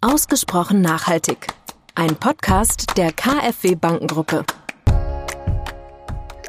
Ausgesprochen 0.00 0.80
nachhaltig. 0.80 1.48
Ein 1.96 2.14
Podcast 2.14 2.96
der 2.96 3.10
KfW 3.10 3.74
Bankengruppe. 3.74 4.44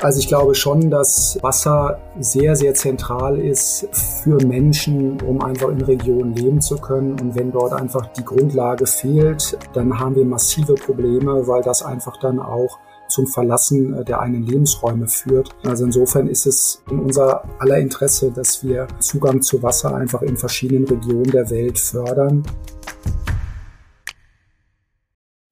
Also 0.02 0.20
ich 0.20 0.28
glaube 0.28 0.54
schon, 0.54 0.92
dass 0.92 1.40
Wasser 1.42 2.00
sehr, 2.20 2.56
sehr 2.56 2.76
zentral 2.76 3.40
ist 3.40 3.88
für 4.24 4.38
Menschen, 4.46 5.20
um 5.22 5.42
einfach 5.42 5.70
in 5.70 5.82
Regionen 5.82 6.36
leben 6.36 6.62
zu 6.62 6.78
können. 6.78 7.20
Und 7.20 7.34
wenn 7.34 7.52
dort 7.52 7.74
einfach 7.74 8.14
die 8.14 8.24
Grundlage 8.24 8.86
fehlt, 8.86 9.58
dann 9.74 9.98
haben 9.98 10.16
wir 10.16 10.26
massive 10.26 10.76
Probleme, 10.76 11.48
weil 11.48 11.64
das 11.64 11.82
einfach 11.82 12.18
dann 12.18 12.40
auch 12.40 12.78
zum 13.08 13.26
Verlassen 13.26 14.06
der 14.06 14.20
eigenen 14.20 14.44
Lebensräume 14.44 15.08
führt. 15.08 15.50
Also 15.66 15.86
insofern 15.86 16.28
ist 16.28 16.46
es 16.46 16.84
in 16.92 17.00
unser 17.00 17.44
aller 17.58 17.80
Interesse, 17.80 18.30
dass 18.30 18.64
wir 18.64 18.88
Zugang 19.00 19.42
zu 19.42 19.64
Wasser 19.64 19.96
einfach 19.96 20.22
in 20.22 20.38
verschiedenen 20.38 20.86
Regionen 20.86 21.32
der 21.32 21.50
Welt 21.50 21.80
fördern. 21.80 22.44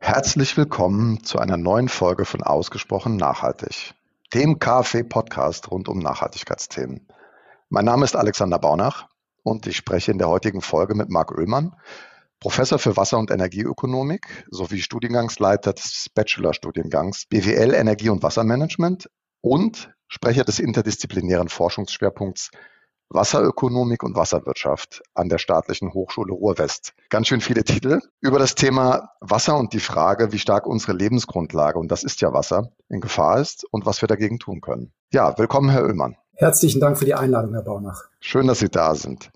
Herzlich 0.07 0.55
willkommen 0.55 1.25
zu 1.25 1.37
einer 1.37 1.57
neuen 1.57 1.89
Folge 1.89 2.23
von 2.23 2.41
Ausgesprochen 2.41 3.17
Nachhaltig, 3.17 3.93
dem 4.33 4.57
KfW-Podcast 4.57 5.69
rund 5.69 5.89
um 5.89 5.99
Nachhaltigkeitsthemen. 5.99 7.05
Mein 7.67 7.83
Name 7.83 8.05
ist 8.05 8.15
Alexander 8.15 8.57
Baunach 8.57 9.09
und 9.43 9.67
ich 9.67 9.75
spreche 9.75 10.13
in 10.13 10.17
der 10.17 10.29
heutigen 10.29 10.61
Folge 10.61 10.95
mit 10.95 11.09
Marc 11.09 11.37
Oehlmann, 11.37 11.75
Professor 12.39 12.79
für 12.79 12.95
Wasser- 12.95 13.19
und 13.19 13.31
Energieökonomik 13.31 14.45
sowie 14.49 14.81
Studiengangsleiter 14.81 15.73
des 15.73 16.09
Bachelorstudiengangs 16.15 17.25
BWL 17.25 17.73
Energie- 17.73 18.07
und 18.07 18.23
Wassermanagement 18.23 19.09
und 19.41 19.93
Sprecher 20.07 20.45
des 20.45 20.59
interdisziplinären 20.59 21.49
Forschungsschwerpunkts 21.49 22.51
Wasserökonomik 23.09 24.03
und 24.03 24.15
Wasserwirtschaft 24.15 25.01
an 25.13 25.29
der 25.29 25.37
Staatlichen 25.37 25.93
Hochschule 25.93 26.33
Ruhr-West. 26.33 26.93
Ganz 27.09 27.27
schön 27.27 27.39
viele 27.39 27.63
Titel 27.63 27.99
über 28.19 28.37
das 28.37 28.55
Thema 28.55 29.11
Wasser 29.21 29.57
und 29.57 29.73
die 29.73 29.79
Frage, 29.79 30.33
wie 30.33 30.39
stark 30.39 30.67
unsere 30.67 30.93
Lebensgrundlage, 30.93 31.79
und 31.79 31.89
das 31.89 32.03
ist 32.03 32.19
ja 32.21 32.33
Wasser, 32.33 32.71
in 32.89 32.99
Gefahr 32.99 33.39
ist 33.39 33.65
und 33.71 33.85
was 33.85 34.01
wir 34.01 34.07
dagegen 34.07 34.39
tun 34.39 34.59
können. 34.59 34.91
Ja, 35.13 35.37
willkommen, 35.37 35.69
Herr 35.69 35.83
Oehlmann. 35.83 36.17
Herzlichen 36.35 36.81
Dank 36.81 36.97
für 36.97 37.05
die 37.05 37.15
Einladung, 37.15 37.53
Herr 37.53 37.63
Baunach. 37.63 38.03
Schön, 38.19 38.47
dass 38.47 38.59
Sie 38.59 38.69
da 38.69 38.93
sind. 38.93 39.31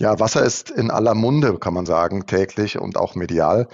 Ja, 0.00 0.20
Wasser 0.20 0.44
ist 0.44 0.70
in 0.70 0.92
aller 0.92 1.14
Munde, 1.14 1.58
kann 1.58 1.74
man 1.74 1.84
sagen, 1.84 2.26
täglich 2.26 2.78
und 2.78 2.96
auch 2.96 3.16
medial. 3.16 3.66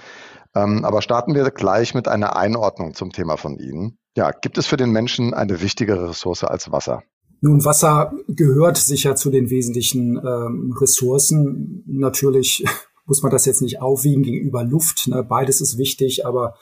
Ähm, 0.55 0.83
aber 0.83 1.03
starten 1.03 1.35
wir 1.35 1.51
gleich 1.51 1.93
mit 1.93 2.07
einer 2.07 2.35
Einordnung 2.35 2.95
zum 2.95 3.11
Thema 3.11 3.37
von 3.37 3.57
Ihnen. 3.57 3.99
Ja, 4.17 4.31
gibt 4.31 4.57
es 4.57 4.65
für 4.65 4.77
den 4.77 4.89
Menschen 4.91 5.33
eine 5.33 5.61
wichtigere 5.61 6.09
Ressource 6.09 6.43
als 6.43 6.71
Wasser? 6.71 7.03
Nun, 7.45 7.63
Wasser 7.63 8.11
gehört 8.27 8.75
sicher 8.77 9.15
zu 9.15 9.29
den 9.29 9.51
wesentlichen 9.51 10.17
ähm, 10.17 10.73
Ressourcen. 10.81 11.83
Natürlich 11.85 12.65
muss 13.05 13.21
man 13.21 13.31
das 13.31 13.45
jetzt 13.45 13.61
nicht 13.61 13.83
aufwiegen 13.83 14.23
gegenüber 14.23 14.63
Luft. 14.63 15.07
Ne? 15.07 15.23
Beides 15.23 15.61
ist 15.61 15.77
wichtig, 15.77 16.25
aber 16.25 16.55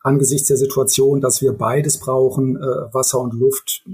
angesichts 0.00 0.46
der 0.46 0.56
Situation, 0.56 1.20
dass 1.20 1.42
wir 1.42 1.54
beides 1.54 1.98
brauchen, 1.98 2.54
äh, 2.56 2.60
Wasser 2.60 3.18
und 3.18 3.34
Luft, 3.34 3.84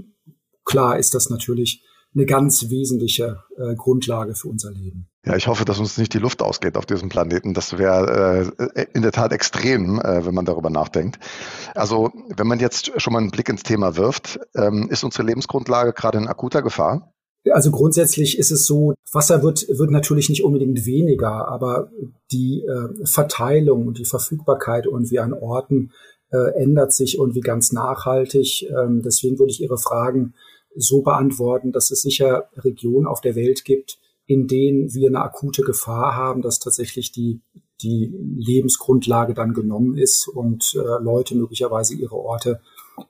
klar 0.65 0.99
ist 0.99 1.15
das 1.15 1.31
natürlich 1.31 1.81
eine 2.15 2.25
ganz 2.25 2.69
wesentliche 2.69 3.43
äh, 3.57 3.75
Grundlage 3.75 4.35
für 4.35 4.47
unser 4.47 4.71
Leben. 4.71 5.07
Ja, 5.25 5.35
ich 5.35 5.47
hoffe, 5.47 5.65
dass 5.65 5.79
uns 5.79 5.97
nicht 5.97 6.13
die 6.13 6.19
Luft 6.19 6.41
ausgeht 6.41 6.77
auf 6.77 6.85
diesem 6.85 7.09
Planeten. 7.09 7.53
Das 7.53 7.77
wäre 7.77 8.53
äh, 8.75 8.85
in 8.93 9.01
der 9.01 9.11
Tat 9.11 9.33
extrem, 9.33 9.99
äh, 9.99 10.25
wenn 10.25 10.33
man 10.33 10.45
darüber 10.45 10.69
nachdenkt. 10.69 11.19
Also, 11.73 12.11
wenn 12.35 12.47
man 12.47 12.59
jetzt 12.59 12.91
schon 13.01 13.13
mal 13.13 13.19
einen 13.19 13.31
Blick 13.31 13.49
ins 13.49 13.63
Thema 13.63 13.97
wirft, 13.97 14.39
ähm, 14.55 14.87
ist 14.89 15.03
unsere 15.03 15.23
Lebensgrundlage 15.23 15.93
gerade 15.93 16.17
in 16.17 16.27
akuter 16.27 16.61
Gefahr? 16.61 17.11
Also 17.51 17.69
grundsätzlich 17.69 18.39
ist 18.39 18.51
es 18.51 18.65
so, 18.65 18.95
Wasser 19.11 19.43
wird, 19.43 19.67
wird 19.67 19.91
natürlich 19.91 20.29
nicht 20.29 20.43
unbedingt 20.43 20.85
weniger, 20.85 21.47
aber 21.47 21.91
die 22.31 22.63
äh, 22.63 23.05
Verteilung 23.05 23.87
und 23.87 23.99
die 23.99 24.05
Verfügbarkeit 24.05 24.85
irgendwie 24.85 25.19
an 25.19 25.33
Orten 25.33 25.91
äh, 26.31 26.55
ändert 26.55 26.91
sich 26.91 27.17
irgendwie 27.19 27.41
ganz 27.41 27.71
nachhaltig. 27.71 28.67
Ähm, 28.69 29.01
deswegen 29.03 29.37
würde 29.37 29.51
ich 29.51 29.61
Ihre 29.61 29.77
Fragen 29.77 30.33
so 30.75 31.01
beantworten, 31.01 31.71
dass 31.71 31.91
es 31.91 32.01
sicher 32.01 32.49
Regionen 32.55 33.07
auf 33.07 33.21
der 33.21 33.35
Welt 33.35 33.65
gibt, 33.65 33.99
in 34.25 34.47
denen 34.47 34.93
wir 34.93 35.09
eine 35.09 35.21
akute 35.21 35.61
Gefahr 35.61 36.15
haben, 36.15 36.41
dass 36.41 36.59
tatsächlich 36.59 37.11
die, 37.11 37.41
die 37.81 38.13
Lebensgrundlage 38.37 39.33
dann 39.33 39.53
genommen 39.53 39.97
ist 39.97 40.27
und 40.27 40.75
äh, 40.75 41.03
Leute 41.03 41.35
möglicherweise 41.35 41.95
ihre 41.95 42.15
Orte 42.15 42.61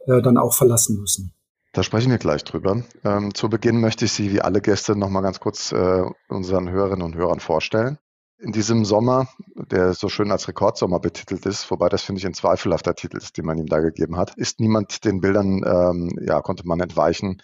äh, 0.08 0.22
dann 0.22 0.38
auch 0.38 0.54
verlassen 0.54 1.00
müssen. 1.00 1.34
Da 1.74 1.84
sprechen 1.84 2.10
wir 2.10 2.18
gleich 2.18 2.44
drüber. 2.44 2.84
Ähm, 3.04 3.34
zu 3.34 3.50
Beginn 3.50 3.82
möchte 3.82 4.06
ich 4.06 4.14
Sie 4.14 4.32
wie 4.32 4.42
alle 4.42 4.62
Gäste 4.62 4.96
noch 4.96 5.10
mal 5.10 5.22
ganz 5.22 5.42
kurz 5.42 5.74
äh, 5.74 6.04
unseren 6.30 6.70
Hörerinnen 6.70 7.04
und 7.06 7.16
Hörern 7.16 7.42
vorstellen. 7.42 7.98
In 8.38 8.52
diesem 8.52 8.84
Sommer, 8.84 9.28
der 9.56 9.94
so 9.94 10.10
schön 10.10 10.30
als 10.32 10.48
Rekordsommer 10.48 11.00
betitelt 11.00 11.46
ist, 11.46 11.72
wobei 11.72 11.88
das 11.88 12.02
finde 12.02 12.20
ich 12.20 12.26
ein 12.26 12.34
zweifelhafter 12.34 12.94
Titel 12.94 13.18
ist, 13.18 13.38
den 13.38 13.46
man 13.46 13.58
ihm 13.58 13.68
da 13.68 13.80
gegeben 13.80 14.18
hat, 14.18 14.36
ist 14.36 14.60
niemand 14.60 15.06
den 15.06 15.22
Bildern, 15.22 15.64
ähm, 15.66 16.20
ja, 16.22 16.42
konnte 16.42 16.68
man 16.68 16.82
entweichen. 16.82 17.42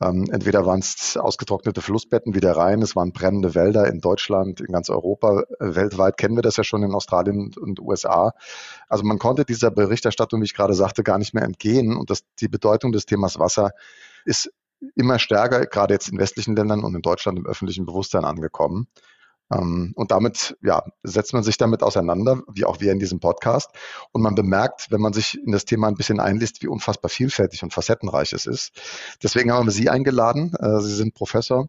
Ähm, 0.00 0.26
entweder 0.30 0.64
waren 0.64 0.78
es 0.78 1.16
ausgetrocknete 1.16 1.82
Flussbetten 1.82 2.34
wie 2.34 2.40
der 2.40 2.56
Rhein, 2.56 2.82
es 2.82 2.94
waren 2.94 3.12
brennende 3.12 3.56
Wälder 3.56 3.88
in 3.88 4.00
Deutschland, 4.00 4.60
in 4.60 4.68
ganz 4.68 4.90
Europa, 4.90 5.42
äh, 5.58 5.74
weltweit 5.74 6.16
kennen 6.16 6.36
wir 6.36 6.42
das 6.42 6.56
ja 6.56 6.62
schon 6.62 6.84
in 6.84 6.94
Australien 6.94 7.52
und 7.60 7.80
USA. 7.80 8.32
Also 8.88 9.02
man 9.02 9.18
konnte 9.18 9.44
dieser 9.44 9.72
Berichterstattung, 9.72 10.40
wie 10.40 10.44
ich 10.44 10.54
gerade 10.54 10.74
sagte, 10.74 11.02
gar 11.02 11.18
nicht 11.18 11.34
mehr 11.34 11.42
entgehen 11.42 11.96
und 11.96 12.10
das, 12.10 12.22
die 12.38 12.48
Bedeutung 12.48 12.92
des 12.92 13.06
Themas 13.06 13.40
Wasser 13.40 13.72
ist 14.24 14.52
immer 14.94 15.18
stärker, 15.18 15.66
gerade 15.66 15.94
jetzt 15.94 16.08
in 16.08 16.18
westlichen 16.18 16.54
Ländern 16.54 16.84
und 16.84 16.94
in 16.94 17.02
Deutschland 17.02 17.36
im 17.36 17.46
öffentlichen 17.46 17.84
Bewusstsein 17.84 18.24
angekommen. 18.24 18.86
Ähm, 19.52 19.92
und 19.96 20.10
damit 20.10 20.56
ja, 20.62 20.82
setzt 21.02 21.32
man 21.32 21.42
sich 21.42 21.56
damit 21.56 21.82
auseinander, 21.82 22.42
wie 22.52 22.64
auch 22.64 22.80
wir 22.80 22.92
in 22.92 22.98
diesem 22.98 23.20
Podcast. 23.20 23.70
Und 24.12 24.22
man 24.22 24.34
bemerkt, 24.34 24.90
wenn 24.90 25.00
man 25.00 25.12
sich 25.12 25.38
in 25.38 25.52
das 25.52 25.64
Thema 25.64 25.88
ein 25.88 25.94
bisschen 25.94 26.20
einliest, 26.20 26.62
wie 26.62 26.68
unfassbar 26.68 27.08
vielfältig 27.08 27.62
und 27.62 27.72
facettenreich 27.72 28.32
es 28.32 28.46
ist. 28.46 28.72
Deswegen 29.22 29.52
haben 29.52 29.66
wir 29.66 29.72
Sie 29.72 29.88
eingeladen. 29.88 30.54
Äh, 30.58 30.80
Sie 30.80 30.94
sind 30.94 31.14
Professor 31.14 31.68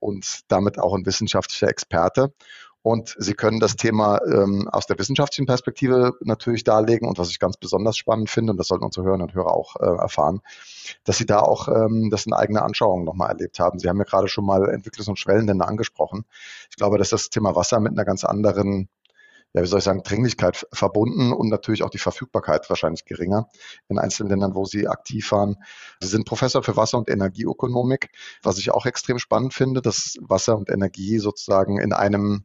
und 0.00 0.40
damit 0.48 0.78
auch 0.78 0.94
ein 0.94 1.06
wissenschaftlicher 1.06 1.68
Experte. 1.68 2.32
Und 2.82 3.14
Sie 3.18 3.34
können 3.34 3.60
das 3.60 3.76
Thema 3.76 4.20
ähm, 4.26 4.68
aus 4.72 4.86
der 4.86 4.98
wissenschaftlichen 4.98 5.46
Perspektive 5.46 6.12
natürlich 6.20 6.64
darlegen. 6.64 7.08
Und 7.08 7.18
was 7.18 7.30
ich 7.30 7.38
ganz 7.38 7.56
besonders 7.58 7.98
spannend 7.98 8.30
finde, 8.30 8.52
und 8.52 8.58
das 8.58 8.68
sollten 8.68 8.84
unsere 8.84 9.04
Hörerinnen 9.04 9.28
und 9.28 9.34
Hörer 9.34 9.54
auch 9.54 9.76
äh, 9.76 9.84
erfahren, 9.84 10.40
dass 11.04 11.18
Sie 11.18 11.26
da 11.26 11.40
auch 11.40 11.68
ähm, 11.68 12.08
das 12.10 12.24
in 12.24 12.32
eigener 12.32 12.62
Anschauung 12.62 13.04
nochmal 13.04 13.30
erlebt 13.30 13.58
haben. 13.58 13.78
Sie 13.78 13.88
haben 13.88 13.98
ja 13.98 14.04
gerade 14.04 14.28
schon 14.28 14.46
mal 14.46 14.62
Entwicklungs- 14.70 15.08
und 15.10 15.18
Schwellenländer 15.18 15.68
angesprochen. 15.68 16.24
Ich 16.70 16.76
glaube, 16.76 16.96
dass 16.96 17.10
das 17.10 17.28
Thema 17.28 17.54
Wasser 17.54 17.80
mit 17.80 17.92
einer 17.92 18.04
ganz 18.04 18.24
anderen 18.24 18.88
ja, 19.52 19.62
wie 19.62 19.66
soll 19.66 19.80
ich 19.80 19.84
sagen, 19.84 20.02
Dringlichkeit 20.04 20.66
verbunden 20.72 21.32
und 21.32 21.48
natürlich 21.48 21.82
auch 21.82 21.90
die 21.90 21.98
Verfügbarkeit 21.98 22.68
wahrscheinlich 22.70 23.04
geringer 23.04 23.48
in 23.88 23.98
einzelnen 23.98 24.30
Ländern, 24.30 24.54
wo 24.54 24.64
sie 24.64 24.86
aktiv 24.86 25.32
waren. 25.32 25.56
Sie 26.00 26.08
sind 26.08 26.24
Professor 26.24 26.62
für 26.62 26.76
Wasser- 26.76 26.98
und 26.98 27.10
Energieökonomik, 27.10 28.10
was 28.42 28.58
ich 28.58 28.70
auch 28.70 28.86
extrem 28.86 29.18
spannend 29.18 29.52
finde, 29.52 29.82
dass 29.82 30.16
Wasser 30.20 30.56
und 30.56 30.70
Energie 30.70 31.18
sozusagen 31.18 31.80
in 31.80 31.92
einem 31.92 32.44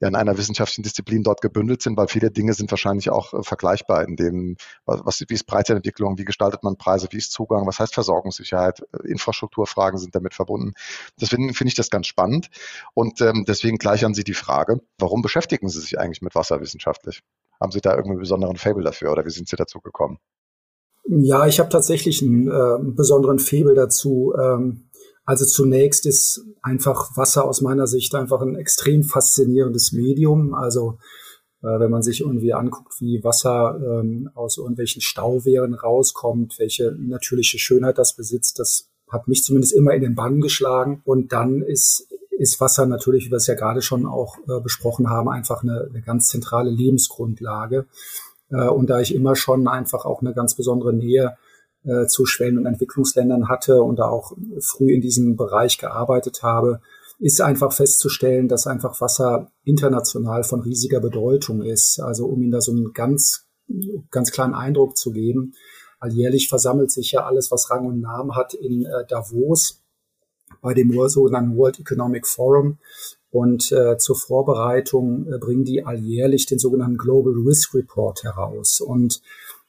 ja 0.00 0.08
in 0.08 0.14
einer 0.14 0.36
wissenschaftlichen 0.36 0.82
Disziplin 0.82 1.22
dort 1.22 1.40
gebündelt 1.40 1.82
sind, 1.82 1.96
weil 1.96 2.08
viele 2.08 2.30
Dinge 2.30 2.52
sind 2.54 2.70
wahrscheinlich 2.70 3.10
auch 3.10 3.32
äh, 3.34 3.42
vergleichbar 3.42 4.06
in 4.06 4.16
dem, 4.16 4.56
was, 4.86 5.20
wie 5.26 5.34
ist 5.34 5.46
Preisentwicklung, 5.46 6.18
wie 6.18 6.24
gestaltet 6.24 6.62
man 6.62 6.76
Preise, 6.76 7.08
wie 7.10 7.18
ist 7.18 7.32
Zugang, 7.32 7.66
was 7.66 7.78
heißt 7.78 7.94
Versorgungssicherheit, 7.94 8.80
äh, 8.92 9.08
Infrastrukturfragen 9.08 9.98
sind 9.98 10.14
damit 10.14 10.34
verbunden. 10.34 10.72
Deswegen 11.20 11.54
finde 11.54 11.68
ich 11.68 11.74
das 11.74 11.90
ganz 11.90 12.06
spannend 12.06 12.48
und 12.94 13.20
ähm, 13.20 13.44
deswegen 13.46 13.78
gleich 13.78 14.04
an 14.04 14.14
Sie 14.14 14.24
die 14.24 14.34
Frage, 14.34 14.80
warum 14.98 15.22
beschäftigen 15.22 15.68
Sie 15.68 15.80
sich 15.80 15.98
eigentlich 15.98 16.22
mit 16.22 16.34
Wasser 16.34 16.60
wissenschaftlich? 16.60 17.22
Haben 17.60 17.72
Sie 17.72 17.80
da 17.80 17.90
irgendeinen 17.90 18.20
besonderen 18.20 18.56
Fable 18.56 18.84
dafür 18.84 19.12
oder 19.12 19.24
wie 19.24 19.30
sind 19.30 19.48
Sie 19.48 19.56
dazu 19.56 19.80
gekommen? 19.80 20.18
Ja, 21.06 21.46
ich 21.46 21.60
habe 21.60 21.68
tatsächlich 21.68 22.22
einen 22.22 22.48
äh, 22.48 22.78
besonderen 22.80 23.38
Faible 23.38 23.74
dazu. 23.74 24.34
Ähm, 24.40 24.84
also 25.24 25.44
zunächst 25.46 26.06
ist 26.06 26.44
einfach 26.62 27.16
Wasser 27.16 27.44
aus 27.44 27.60
meiner 27.60 27.86
Sicht 27.86 28.14
einfach 28.14 28.42
ein 28.42 28.56
extrem 28.56 29.02
faszinierendes 29.02 29.92
Medium. 29.92 30.54
Also 30.54 30.98
äh, 31.62 31.80
wenn 31.80 31.90
man 31.90 32.02
sich 32.02 32.20
irgendwie 32.20 32.52
anguckt, 32.52 33.00
wie 33.00 33.24
Wasser 33.24 33.80
ähm, 33.82 34.30
aus 34.34 34.58
irgendwelchen 34.58 35.00
Stauwehren 35.00 35.74
rauskommt, 35.74 36.58
welche 36.58 36.94
natürliche 36.98 37.58
Schönheit 37.58 37.96
das 37.96 38.14
besitzt, 38.14 38.58
das 38.58 38.90
hat 39.10 39.28
mich 39.28 39.42
zumindest 39.42 39.72
immer 39.72 39.94
in 39.94 40.02
den 40.02 40.14
Bann 40.14 40.40
geschlagen. 40.40 41.00
Und 41.04 41.32
dann 41.32 41.62
ist, 41.62 42.06
ist 42.38 42.60
Wasser 42.60 42.84
natürlich, 42.84 43.26
wie 43.26 43.30
wir 43.30 43.36
es 43.36 43.46
ja 43.46 43.54
gerade 43.54 43.80
schon 43.80 44.06
auch 44.06 44.36
äh, 44.46 44.60
besprochen 44.60 45.08
haben, 45.08 45.30
einfach 45.30 45.62
eine, 45.62 45.88
eine 45.88 46.02
ganz 46.02 46.28
zentrale 46.28 46.70
Lebensgrundlage. 46.70 47.86
Äh, 48.50 48.68
und 48.68 48.90
da 48.90 49.00
ich 49.00 49.14
immer 49.14 49.36
schon 49.36 49.68
einfach 49.68 50.04
auch 50.04 50.20
eine 50.20 50.34
ganz 50.34 50.54
besondere 50.54 50.92
Nähe 50.92 51.38
äh, 51.84 52.06
zu 52.06 52.26
Schwellen- 52.26 52.58
und 52.58 52.66
Entwicklungsländern 52.66 53.48
hatte 53.48 53.82
und 53.82 53.98
da 53.98 54.08
auch 54.08 54.32
früh 54.60 54.92
in 54.92 55.00
diesem 55.00 55.36
Bereich 55.36 55.78
gearbeitet 55.78 56.42
habe, 56.42 56.80
ist 57.18 57.40
einfach 57.40 57.72
festzustellen, 57.72 58.48
dass 58.48 58.66
einfach 58.66 59.00
Wasser 59.00 59.50
international 59.64 60.44
von 60.44 60.60
riesiger 60.60 61.00
Bedeutung 61.00 61.62
ist. 61.62 62.00
Also 62.00 62.26
um 62.26 62.42
Ihnen 62.42 62.50
da 62.50 62.60
so 62.60 62.72
einen 62.72 62.92
ganz, 62.92 63.46
ganz 64.10 64.30
kleinen 64.30 64.54
Eindruck 64.54 64.96
zu 64.96 65.12
geben, 65.12 65.54
alljährlich 66.00 66.48
versammelt 66.48 66.90
sich 66.90 67.12
ja 67.12 67.24
alles, 67.24 67.50
was 67.50 67.70
Rang 67.70 67.86
und 67.86 68.00
Namen 68.00 68.34
hat, 68.34 68.54
in 68.54 68.84
äh, 68.84 69.06
Davos 69.08 69.82
bei 70.60 70.74
dem 70.74 70.92
sogenannten 71.08 71.56
World 71.56 71.80
Economic 71.80 72.26
Forum. 72.26 72.78
Und 73.30 73.72
äh, 73.72 73.96
zur 73.98 74.16
Vorbereitung 74.16 75.26
äh, 75.26 75.38
bringen 75.38 75.64
die 75.64 75.84
alljährlich 75.84 76.46
den 76.46 76.58
sogenannten 76.58 76.98
Global 76.98 77.32
Risk 77.32 77.74
Report 77.74 78.22
heraus. 78.22 78.80
Und 78.80 79.22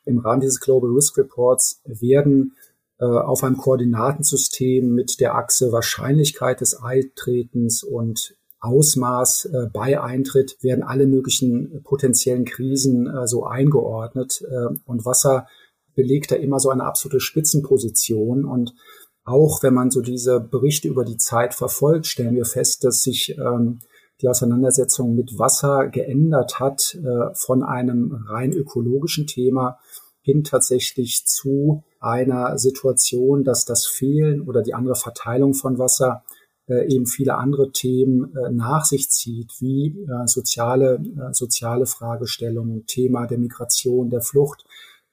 im 0.06 0.20
Rahmen 0.20 0.42
dieses 0.42 0.60
Global 0.60 0.92
Risk 0.92 1.18
Reports 1.18 1.82
werden 1.86 2.56
äh, 3.00 3.06
auf 3.06 3.44
einem 3.44 3.58
Koordinatensystem 3.58 4.94
mit 4.94 5.20
der 5.20 5.36
Achse 5.36 5.72
Wahrscheinlichkeit 5.72 6.62
des 6.62 6.82
Eintretens 6.82 7.84
und 7.84 8.36
Ausmaß 8.66 9.46
äh, 9.46 9.68
bei 9.72 10.02
Eintritt 10.02 10.58
werden 10.62 10.84
alle 10.84 11.06
möglichen 11.06 11.84
potenziellen 11.84 12.46
Krisen 12.46 13.08
äh, 13.08 13.28
so 13.28 13.46
eingeordnet. 13.46 14.44
Äh, 14.50 14.76
und 14.86 15.06
Wasser 15.06 15.48
belegt 15.94 16.32
da 16.32 16.36
immer 16.36 16.60
so 16.60 16.70
eine 16.70 16.84
absolute 16.84 17.20
Spitzenposition. 17.20 18.44
Und 18.44 18.74
auch 19.24 19.62
wenn 19.62 19.74
man 19.74 19.92
so 19.92 20.02
diese 20.02 20.40
Berichte 20.40 20.88
über 20.88 21.06
die 21.06 21.18
Zeit 21.18 21.54
verfolgt, 21.54 22.08
stellen 22.08 22.36
wir 22.36 22.46
fest, 22.46 22.84
dass 22.84 23.04
sich 23.04 23.38
ähm, 23.38 23.82
die 24.22 24.30
Auseinandersetzung 24.30 25.16
mit 25.16 25.38
Wasser 25.38 25.88
geändert 25.90 26.60
hat 26.60 26.96
äh, 26.96 27.34
von 27.34 27.64
einem 27.64 28.26
rein 28.28 28.52
ökologischen 28.52 29.28
Thema 29.28 29.80
hin 30.22 30.44
tatsächlich 30.44 31.26
zu 31.26 31.84
einer 32.00 32.58
Situation, 32.58 33.44
dass 33.44 33.66
das 33.66 33.86
Fehlen 33.86 34.42
oder 34.42 34.62
die 34.62 34.74
andere 34.74 34.96
Verteilung 34.96 35.54
von 35.54 35.78
Wasser 35.78 36.24
äh, 36.68 36.88
eben 36.92 37.06
viele 37.06 37.36
andere 37.36 37.72
Themen 37.72 38.36
äh, 38.36 38.52
nach 38.52 38.86
sich 38.86 39.12
zieht, 39.12 39.52
wie 39.60 40.06
äh, 40.08 40.28
soziale, 40.28 40.96
äh, 40.96 41.34
soziale 41.34 41.86
Fragestellungen, 41.86 42.86
Thema 42.88 43.28
der 43.28 43.38
Migration, 43.38 44.10
der 44.10 44.22
Flucht. 44.22 44.66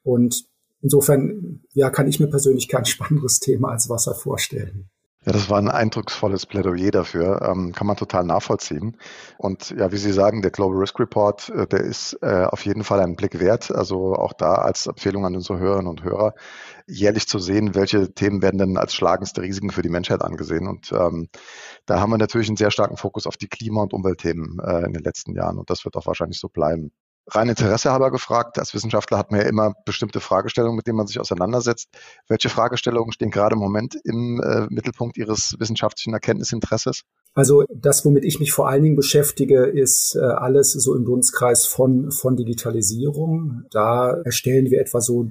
Und 0.03 0.47
Insofern, 0.83 1.61
ja, 1.73 1.91
kann 1.91 2.09
ich 2.09 2.19
mir 2.19 2.27
persönlich 2.27 2.69
kein 2.69 2.85
spannenderes 2.85 3.39
Thema 3.39 3.71
als 3.71 3.89
Wasser 3.89 4.15
vorstellen. 4.15 4.91
Ja, 5.25 5.31
das 5.33 5.49
war 5.49 5.59
ein 5.59 5.69
eindrucksvolles 5.69 6.47
Plädoyer 6.47 6.91
dafür, 6.91 7.43
ähm, 7.43 7.73
kann 7.73 7.87
man 7.87 7.97
total 7.97 8.25
nachvollziehen. 8.25 8.97
Und 9.39 9.71
ja, 9.71 9.93
wie 9.93 9.97
Sie 9.97 10.13
sagen, 10.13 10.43
der 10.43 10.51
Global 10.51 10.79
Risk 10.79 10.99
Report, 10.99 11.49
äh, 11.51 11.67
der 11.69 11.81
ist 11.81 12.19
äh, 12.23 12.45
auf 12.45 12.65
jeden 12.65 12.83
Fall 12.83 12.99
einen 12.99 13.15
Blick 13.15 13.39
wert. 13.39 13.71
Also 13.71 14.15
auch 14.17 14.33
da 14.33 14.57
als 14.57 14.89
Empfehlung 14.89 15.25
an 15.25 15.37
unsere 15.37 15.61
Hörerinnen 15.61 15.87
und 15.89 16.03
Hörer, 16.03 16.35
jährlich 16.89 17.29
zu 17.29 17.39
sehen, 17.39 17.77
welche 17.77 18.13
Themen 18.13 18.43
werden 18.43 18.59
denn 18.59 18.77
als 18.77 18.95
schlagendste 18.95 19.43
Risiken 19.43 19.71
für 19.71 19.83
die 19.83 19.91
Menschheit 19.91 20.23
angesehen. 20.23 20.67
Und 20.67 20.91
ähm, 20.91 21.29
da 21.87 22.01
haben 22.01 22.11
wir 22.11 22.19
natürlich 22.19 22.49
einen 22.49 22.57
sehr 22.57 22.73
starken 22.73 22.97
Fokus 22.97 23.29
auf 23.29 23.37
die 23.37 23.49
Klima- 23.49 23.83
und 23.83 23.93
Umweltthemen 23.93 24.59
äh, 24.59 24.85
in 24.87 24.93
den 24.93 25.05
letzten 25.05 25.37
Jahren. 25.37 25.59
Und 25.59 25.71
das 25.71 25.85
wird 25.85 25.97
auch 25.97 26.07
wahrscheinlich 26.07 26.41
so 26.41 26.49
bleiben 26.49 26.91
rein 27.29 27.49
Interesse 27.49 27.93
halber 27.93 28.11
gefragt. 28.11 28.59
Als 28.59 28.75
Wissenschaftler 28.75 29.19
hat 29.19 29.31
man 29.31 29.41
ja 29.41 29.47
immer 29.47 29.75
bestimmte 29.85 30.21
Fragestellungen, 30.21 30.77
mit 30.77 30.87
denen 30.87 30.97
man 30.97 31.07
sich 31.07 31.21
auseinandersetzt. 31.21 31.89
Welche 32.29 32.49
Fragestellungen 32.49 33.13
stehen 33.13 33.31
gerade 33.31 33.55
im 33.55 33.61
Moment 33.61 33.97
im 34.05 34.41
äh, 34.41 34.67
Mittelpunkt 34.71 35.17
Ihres 35.17 35.57
wissenschaftlichen 35.59 36.15
Erkenntnisinteresses? 36.15 37.03
Also 37.35 37.65
das, 37.75 38.05
womit 38.05 38.25
ich 38.25 38.41
mich 38.41 38.53
vor 38.53 38.69
allen 38.69 38.83
Dingen 38.83 38.97
beschäftige, 38.97 39.65
ist 39.65 40.17
äh, 40.17 40.21
alles 40.21 40.73
so 40.73 40.95
im 40.95 41.07
Dunstkreis 41.07 41.67
von, 41.67 42.11
von 42.11 42.37
Digitalisierung. 42.37 43.63
Da 43.71 44.21
erstellen 44.23 44.71
wir 44.71 44.81
etwa 44.83 45.01
so 45.01 45.27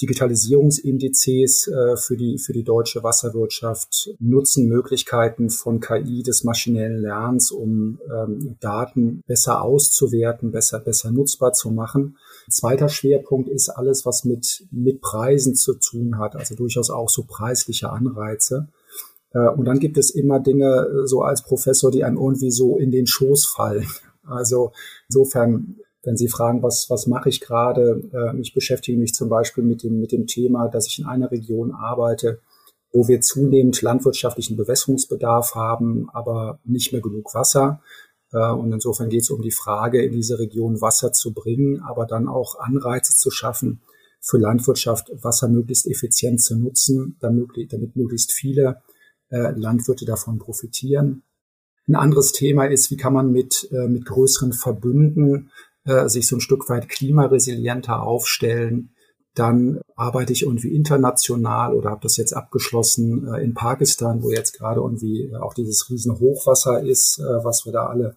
Digitalisierungsindizes 0.00 1.68
äh, 1.68 1.96
für, 1.98 2.16
die, 2.16 2.38
für 2.38 2.54
die 2.54 2.64
deutsche 2.64 3.02
Wasserwirtschaft, 3.02 4.14
nutzen 4.18 4.66
Möglichkeiten 4.66 5.50
von 5.50 5.80
KI 5.80 6.22
des 6.22 6.42
maschinellen 6.42 7.02
Lernens, 7.02 7.50
um 7.50 8.00
ähm, 8.10 8.56
Daten 8.60 9.22
besser 9.26 9.62
auszuwerten, 9.62 10.52
besser, 10.52 10.80
besser 10.80 11.12
nutzbar 11.12 11.52
zu 11.52 11.70
machen. 11.70 12.16
Zweiter 12.48 12.88
Schwerpunkt 12.88 13.50
ist 13.50 13.68
alles, 13.68 14.06
was 14.06 14.24
mit, 14.24 14.66
mit 14.70 15.02
Preisen 15.02 15.54
zu 15.54 15.74
tun 15.74 16.18
hat, 16.18 16.34
also 16.34 16.54
durchaus 16.54 16.88
auch 16.88 17.10
so 17.10 17.24
preisliche 17.24 17.90
Anreize. 17.90 18.68
Äh, 19.34 19.48
und 19.48 19.64
dann 19.64 19.78
gibt 19.78 19.98
es 19.98 20.10
immer 20.10 20.40
Dinge 20.40 20.86
äh, 20.86 21.06
so 21.06 21.22
als 21.22 21.42
Professor, 21.42 21.90
die 21.90 22.04
einem 22.04 22.16
irgendwie 22.16 22.50
so 22.50 22.76
in 22.78 22.90
den 22.90 23.06
Schoß 23.06 23.46
fallen. 23.46 23.86
Also 24.24 24.70
insofern, 25.08 25.78
wenn 26.04 26.16
Sie 26.16 26.28
fragen, 26.28 26.62
was, 26.62 26.88
was 26.88 27.08
mache 27.08 27.28
ich 27.28 27.40
gerade, 27.40 28.00
äh, 28.12 28.40
ich 28.40 28.54
beschäftige 28.54 28.96
mich 28.96 29.14
zum 29.14 29.28
Beispiel 29.28 29.64
mit 29.64 29.82
dem, 29.82 29.98
mit 29.98 30.12
dem 30.12 30.28
Thema, 30.28 30.68
dass 30.68 30.86
ich 30.86 31.00
in 31.00 31.06
einer 31.06 31.32
Region 31.32 31.72
arbeite, 31.72 32.38
wo 32.92 33.08
wir 33.08 33.20
zunehmend 33.20 33.82
landwirtschaftlichen 33.82 34.56
Bewässerungsbedarf 34.56 35.56
haben, 35.56 36.08
aber 36.12 36.60
nicht 36.64 36.92
mehr 36.92 37.02
genug 37.02 37.34
Wasser. 37.34 37.80
Und 38.30 38.72
insofern 38.72 39.10
geht 39.10 39.22
es 39.22 39.30
um 39.30 39.42
die 39.42 39.50
Frage, 39.50 40.02
in 40.02 40.12
diese 40.12 40.38
Region 40.38 40.80
Wasser 40.80 41.12
zu 41.12 41.34
bringen, 41.34 41.82
aber 41.82 42.06
dann 42.06 42.28
auch 42.28 42.60
Anreize 42.60 43.16
zu 43.16 43.30
schaffen, 43.30 43.82
für 44.20 44.38
Landwirtschaft 44.38 45.10
Wasser 45.20 45.48
möglichst 45.48 45.86
effizient 45.86 46.40
zu 46.40 46.56
nutzen, 46.56 47.16
damit, 47.20 47.50
damit 47.72 47.96
möglichst 47.96 48.32
viele 48.32 48.82
äh, 49.32 49.52
Landwirte 49.56 50.04
davon 50.04 50.38
profitieren. 50.38 51.22
Ein 51.88 51.96
anderes 51.96 52.32
Thema 52.32 52.66
ist, 52.66 52.90
wie 52.90 52.96
kann 52.96 53.12
man 53.12 53.32
mit, 53.32 53.68
äh, 53.72 53.88
mit 53.88 54.04
größeren 54.04 54.52
Verbünden 54.52 55.50
äh, 55.84 56.08
sich 56.08 56.28
so 56.28 56.36
ein 56.36 56.40
Stück 56.40 56.68
weit 56.68 56.88
klimaresilienter 56.88 58.02
aufstellen. 58.02 58.94
Dann 59.34 59.80
arbeite 59.96 60.32
ich 60.32 60.42
irgendwie 60.42 60.74
international 60.74 61.74
oder 61.74 61.90
habe 61.90 62.02
das 62.02 62.16
jetzt 62.18 62.34
abgeschlossen 62.34 63.26
äh, 63.26 63.42
in 63.42 63.54
Pakistan, 63.54 64.22
wo 64.22 64.30
jetzt 64.30 64.52
gerade 64.52 64.80
irgendwie 64.80 65.22
äh, 65.22 65.36
auch 65.36 65.54
dieses 65.54 65.88
Riesenhochwasser 65.90 66.82
ist, 66.82 67.18
äh, 67.18 67.44
was 67.44 67.64
wir 67.64 67.72
da 67.72 67.86
alle 67.86 68.16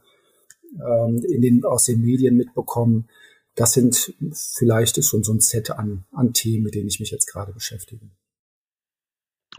ähm, 0.75 1.23
in 1.27 1.41
den, 1.41 1.63
aus 1.63 1.85
den 1.85 2.01
Medien 2.01 2.35
mitbekommen. 2.35 3.07
Das 3.55 3.71
sind 3.71 4.13
vielleicht 4.57 4.97
ist 4.97 5.07
so, 5.07 5.23
so 5.23 5.33
ein 5.33 5.39
Set 5.39 5.71
an, 5.71 6.03
an 6.11 6.33
Themen, 6.33 6.63
mit 6.63 6.75
denen 6.75 6.89
ich 6.89 6.99
mich 6.99 7.11
jetzt 7.11 7.31
gerade 7.31 7.53
beschäftige 7.53 8.05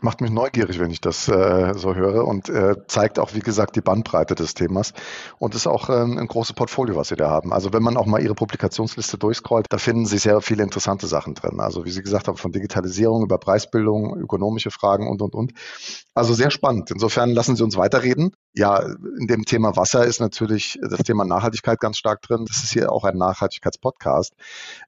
macht 0.03 0.21
mich 0.21 0.31
neugierig, 0.31 0.79
wenn 0.79 0.91
ich 0.91 1.01
das 1.01 1.29
äh, 1.29 1.75
so 1.75 1.95
höre 1.95 2.27
und 2.27 2.49
äh, 2.49 2.75
zeigt 2.87 3.19
auch, 3.19 3.35
wie 3.35 3.41
gesagt, 3.41 3.77
die 3.77 3.81
Bandbreite 3.81 4.35
des 4.35 4.55
Themas 4.55 4.93
und 5.39 5.55
ist 5.55 5.67
auch 5.67 5.89
ähm, 5.89 6.19
ein 6.19 6.27
großes 6.27 6.55
Portfolio, 6.55 6.97
was 6.97 7.09
Sie 7.09 7.17
da 7.17 7.31
haben. 7.31 7.53
Also 7.53 7.73
wenn 7.73 7.83
man 7.83 7.97
auch 7.97 8.07
mal 8.07 8.23
Ihre 8.23 8.35
Publikationsliste 8.35 9.19
durchscrollt, 9.19 9.67
da 9.69 9.79
finden 9.79 10.07
Sie 10.07 10.19
sehr 10.19 10.41
viele 10.41 10.63
interessante 10.63 11.07
Sachen 11.07 11.35
drin. 11.35 11.61
Also 11.61 11.85
wie 11.85 11.91
Sie 11.91 12.03
gesagt 12.03 12.29
haben, 12.29 12.37
von 12.37 12.53
Digitalisierung 12.53 13.23
über 13.23 13.39
Preisbildung, 13.39 14.17
ökonomische 14.19 14.71
Fragen 14.71 15.09
und, 15.09 15.23
und, 15.23 15.35
und. 15.35 15.53
Also 16.15 16.35
sehr 16.35 16.51
spannend. 16.51 16.91
Insofern 16.91 17.31
lassen 17.31 17.57
Sie 17.57 17.65
uns 17.65 17.77
weiterreden. 17.77 18.33
Ja, 18.55 18.81
in 18.81 19.27
dem 19.27 19.45
Thema 19.45 19.77
Wasser 19.77 20.07
ist 20.07 20.21
natürlich 20.21 20.79
das 20.83 21.01
Thema 21.01 21.25
Nachhaltigkeit 21.25 21.79
ganz 21.81 21.99
stark 21.99 22.23
drin. 22.23 22.45
Das 22.47 22.63
ist 22.63 22.73
hier 22.73 22.91
auch 22.91 23.05
ein 23.05 23.17
Nachhaltigkeitspodcast. 23.17 24.35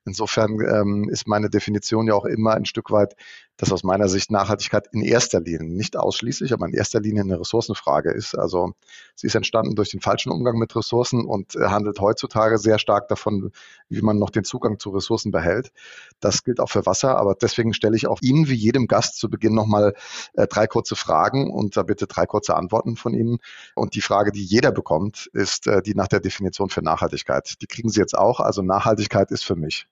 Insofern 0.04 0.58
ähm, 0.60 1.08
ist 1.10 1.26
meine 1.28 1.50
Definition 1.50 2.06
ja 2.06 2.14
auch 2.14 2.24
immer 2.24 2.54
ein 2.54 2.64
Stück 2.64 2.90
weit 2.90 3.14
dass 3.58 3.72
aus 3.72 3.82
meiner 3.82 4.08
Sicht 4.08 4.30
Nachhaltigkeit 4.30 4.86
in 4.92 5.02
erster 5.02 5.40
Linie, 5.40 5.64
nicht 5.64 5.96
ausschließlich, 5.96 6.52
aber 6.52 6.66
in 6.66 6.74
erster 6.74 7.00
Linie 7.00 7.22
eine 7.22 7.40
Ressourcenfrage 7.40 8.12
ist. 8.12 8.38
Also 8.38 8.72
sie 9.16 9.26
ist 9.26 9.34
entstanden 9.34 9.74
durch 9.74 9.90
den 9.90 10.00
falschen 10.00 10.30
Umgang 10.30 10.58
mit 10.58 10.74
Ressourcen 10.76 11.26
und 11.26 11.54
handelt 11.56 12.00
heutzutage 12.00 12.58
sehr 12.58 12.78
stark 12.78 13.08
davon, 13.08 13.50
wie 13.88 14.00
man 14.00 14.18
noch 14.18 14.30
den 14.30 14.44
Zugang 14.44 14.78
zu 14.78 14.90
Ressourcen 14.90 15.32
behält. 15.32 15.72
Das 16.20 16.44
gilt 16.44 16.60
auch 16.60 16.70
für 16.70 16.86
Wasser, 16.86 17.18
aber 17.18 17.34
deswegen 17.34 17.74
stelle 17.74 17.96
ich 17.96 18.06
auch 18.06 18.20
Ihnen 18.22 18.48
wie 18.48 18.54
jedem 18.54 18.86
Gast 18.86 19.18
zu 19.18 19.28
Beginn 19.28 19.54
nochmal 19.54 19.94
äh, 20.34 20.46
drei 20.46 20.68
kurze 20.68 20.94
Fragen 20.94 21.50
und 21.50 21.76
da 21.76 21.82
bitte 21.82 22.06
drei 22.06 22.26
kurze 22.26 22.54
Antworten 22.54 22.94
von 22.94 23.12
Ihnen. 23.12 23.38
Und 23.74 23.96
die 23.96 24.02
Frage, 24.02 24.30
die 24.30 24.44
jeder 24.44 24.70
bekommt, 24.70 25.28
ist 25.32 25.66
äh, 25.66 25.82
die 25.82 25.94
nach 25.96 26.08
der 26.08 26.20
Definition 26.20 26.70
für 26.70 26.82
Nachhaltigkeit. 26.82 27.54
Die 27.60 27.66
kriegen 27.66 27.88
Sie 27.88 27.98
jetzt 27.98 28.16
auch. 28.16 28.38
Also 28.38 28.62
Nachhaltigkeit 28.62 29.32
ist 29.32 29.44
für 29.44 29.56
mich. 29.56 29.88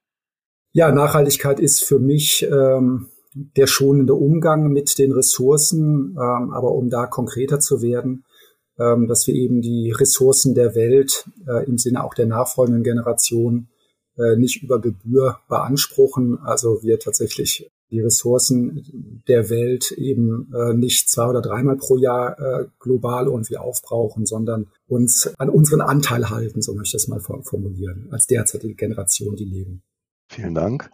Ja, 0.73 0.93
Nachhaltigkeit 0.93 1.59
ist 1.59 1.83
für 1.83 1.99
mich 1.99 2.45
ähm 2.45 3.09
der 3.57 3.67
schonende 3.67 4.15
Umgang 4.15 4.73
mit 4.73 4.99
den 4.99 5.13
Ressourcen, 5.13 6.17
ähm, 6.19 6.53
aber 6.53 6.73
um 6.73 6.89
da 6.89 7.07
konkreter 7.07 7.61
zu 7.61 7.83
werden, 7.83 8.25
ähm, 8.79 9.07
dass 9.07 9.27
wir 9.27 9.35
eben 9.35 9.61
die 9.61 9.93
Ressourcen 9.93 10.55
der 10.55 10.75
Welt 10.75 11.29
äh, 11.47 11.67
im 11.67 11.77
Sinne 11.77 12.03
auch 12.03 12.15
der 12.15 12.27
nachfolgenden 12.27 12.83
Generation 12.83 13.69
äh, 14.17 14.37
nicht 14.37 14.63
über 14.63 14.81
Gebühr 14.81 15.39
beanspruchen. 15.49 16.39
Also 16.39 16.83
wir 16.83 16.99
tatsächlich 16.99 17.71
die 17.91 18.01
Ressourcen 18.01 19.23
der 19.29 19.49
Welt 19.51 19.93
eben 19.93 20.53
äh, 20.55 20.75
nicht 20.75 21.09
zwei 21.09 21.29
oder 21.29 21.41
dreimal 21.41 21.77
pro 21.77 21.97
Jahr 21.97 22.39
äh, 22.39 22.67
global 22.81 23.27
irgendwie 23.27 23.59
aufbrauchen, 23.59 24.27
sondern 24.27 24.67
uns 24.89 25.31
an 25.39 25.51
unseren 25.51 25.83
Anteil 25.83 26.31
halten, 26.31 26.63
so 26.63 26.75
möchte 26.75 26.97
ich 26.97 27.05
das 27.05 27.09
mal 27.09 27.21
formulieren, 27.21 28.09
als 28.11 28.27
derzeitige 28.27 28.75
Generation, 28.75 29.37
die 29.37 29.45
leben. 29.45 29.83
Vielen 30.37 30.55
Dank. 30.55 30.91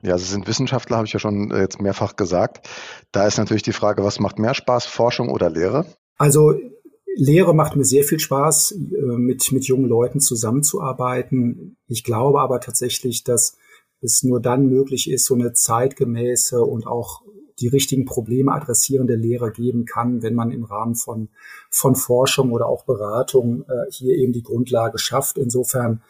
Ja, 0.00 0.16
Sie 0.16 0.24
sind 0.24 0.48
Wissenschaftler, 0.48 0.96
habe 0.96 1.06
ich 1.06 1.12
ja 1.12 1.18
schon 1.18 1.50
äh, 1.50 1.60
jetzt 1.60 1.82
mehrfach 1.82 2.16
gesagt. 2.16 2.66
Da 3.12 3.26
ist 3.26 3.36
natürlich 3.36 3.62
die 3.62 3.74
Frage, 3.74 4.02
was 4.02 4.20
macht 4.20 4.38
mehr 4.38 4.54
Spaß, 4.54 4.86
Forschung 4.86 5.28
oder 5.28 5.50
Lehre? 5.50 5.84
Also 6.16 6.54
Lehre 7.14 7.54
macht 7.54 7.76
mir 7.76 7.84
sehr 7.84 8.04
viel 8.04 8.18
Spaß, 8.18 8.72
äh, 8.72 9.02
mit, 9.18 9.52
mit 9.52 9.66
jungen 9.66 9.86
Leuten 9.86 10.20
zusammenzuarbeiten. 10.20 11.76
Ich 11.88 12.04
glaube 12.04 12.40
aber 12.40 12.58
tatsächlich, 12.60 13.22
dass 13.22 13.58
es 14.00 14.22
nur 14.22 14.40
dann 14.40 14.66
möglich 14.66 15.10
ist, 15.10 15.26
so 15.26 15.34
eine 15.34 15.52
zeitgemäße 15.52 16.64
und 16.64 16.86
auch 16.86 17.20
die 17.60 17.68
richtigen 17.68 18.06
Probleme 18.06 18.52
adressierende 18.52 19.14
Lehre 19.14 19.52
geben 19.52 19.84
kann, 19.84 20.22
wenn 20.22 20.34
man 20.34 20.50
im 20.52 20.64
Rahmen 20.64 20.94
von, 20.94 21.28
von 21.68 21.96
Forschung 21.96 22.50
oder 22.50 22.66
auch 22.66 22.86
Beratung 22.86 23.66
äh, 23.68 23.90
hier 23.90 24.16
eben 24.16 24.32
die 24.32 24.42
Grundlage 24.42 24.98
schafft. 24.98 25.36
Insofern 25.36 26.00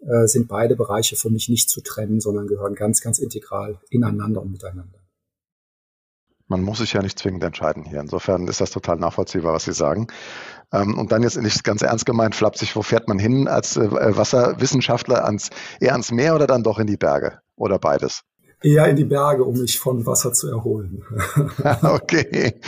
äh, 0.00 0.26
sind 0.26 0.48
beide 0.48 0.76
Bereiche 0.76 1.16
für 1.16 1.30
mich 1.30 1.48
nicht 1.48 1.70
zu 1.70 1.80
trennen, 1.80 2.20
sondern 2.20 2.46
gehören 2.46 2.74
ganz, 2.74 3.00
ganz 3.00 3.18
integral 3.18 3.80
ineinander 3.90 4.42
und 4.42 4.52
miteinander. 4.52 4.98
Man 6.48 6.62
muss 6.62 6.78
sich 6.78 6.92
ja 6.92 7.02
nicht 7.02 7.18
zwingend 7.18 7.42
entscheiden 7.42 7.84
hier. 7.84 8.00
Insofern 8.00 8.46
ist 8.46 8.60
das 8.60 8.70
total 8.70 8.96
nachvollziehbar, 8.96 9.52
was 9.52 9.64
Sie 9.64 9.72
sagen. 9.72 10.06
Ähm, 10.72 10.96
und 10.96 11.10
dann 11.10 11.22
jetzt 11.22 11.36
nicht 11.36 11.64
ganz 11.64 11.82
ernst 11.82 12.06
gemeint, 12.06 12.36
flapsig, 12.36 12.76
wo 12.76 12.82
fährt 12.82 13.08
man 13.08 13.18
hin 13.18 13.48
als 13.48 13.76
äh, 13.76 14.16
Wasserwissenschaftler? 14.16 15.24
Ans, 15.24 15.50
eher 15.80 15.92
ans 15.92 16.12
Meer 16.12 16.36
oder 16.36 16.46
dann 16.46 16.62
doch 16.62 16.78
in 16.78 16.86
die 16.86 16.96
Berge? 16.96 17.40
Oder 17.56 17.78
beides? 17.80 18.22
Eher 18.62 18.86
in 18.86 18.96
die 18.96 19.04
Berge, 19.04 19.44
um 19.44 19.58
mich 19.58 19.78
von 19.78 20.06
Wasser 20.06 20.32
zu 20.32 20.48
erholen. 20.48 21.04
okay. 21.82 22.60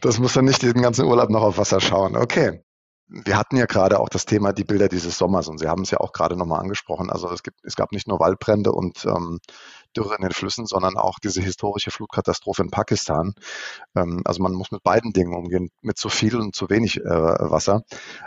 Das 0.00 0.18
muss 0.18 0.32
dann 0.32 0.46
nicht 0.46 0.62
den 0.62 0.80
ganzen 0.80 1.04
Urlaub 1.04 1.28
noch 1.28 1.42
auf 1.42 1.58
Wasser 1.58 1.80
schauen. 1.80 2.16
Okay. 2.16 2.62
Wir 3.10 3.38
hatten 3.38 3.56
ja 3.56 3.64
gerade 3.64 4.00
auch 4.00 4.10
das 4.10 4.26
Thema 4.26 4.52
die 4.52 4.64
Bilder 4.64 4.88
dieses 4.88 5.16
Sommers 5.16 5.48
und 5.48 5.58
Sie 5.58 5.66
haben 5.66 5.82
es 5.82 5.90
ja 5.90 5.98
auch 5.98 6.12
gerade 6.12 6.36
nochmal 6.36 6.60
angesprochen. 6.60 7.08
Also 7.08 7.30
es, 7.30 7.42
gibt, 7.42 7.58
es 7.64 7.74
gab 7.74 7.92
nicht 7.92 8.06
nur 8.06 8.20
Waldbrände 8.20 8.70
und 8.70 9.06
ähm, 9.06 9.40
Dürre 9.96 10.16
in 10.16 10.22
den 10.22 10.32
Flüssen, 10.32 10.66
sondern 10.66 10.98
auch 10.98 11.18
diese 11.18 11.40
historische 11.40 11.90
Flutkatastrophe 11.90 12.62
in 12.62 12.70
Pakistan. 12.70 13.32
Ähm, 13.96 14.20
also 14.26 14.42
man 14.42 14.52
muss 14.52 14.70
mit 14.72 14.82
beiden 14.82 15.12
Dingen 15.14 15.34
umgehen, 15.34 15.70
mit 15.80 15.96
zu 15.96 16.10
viel 16.10 16.36
und 16.36 16.54
zu 16.54 16.68
wenig 16.68 16.98
äh, 16.98 17.04
Wasser. 17.04 17.82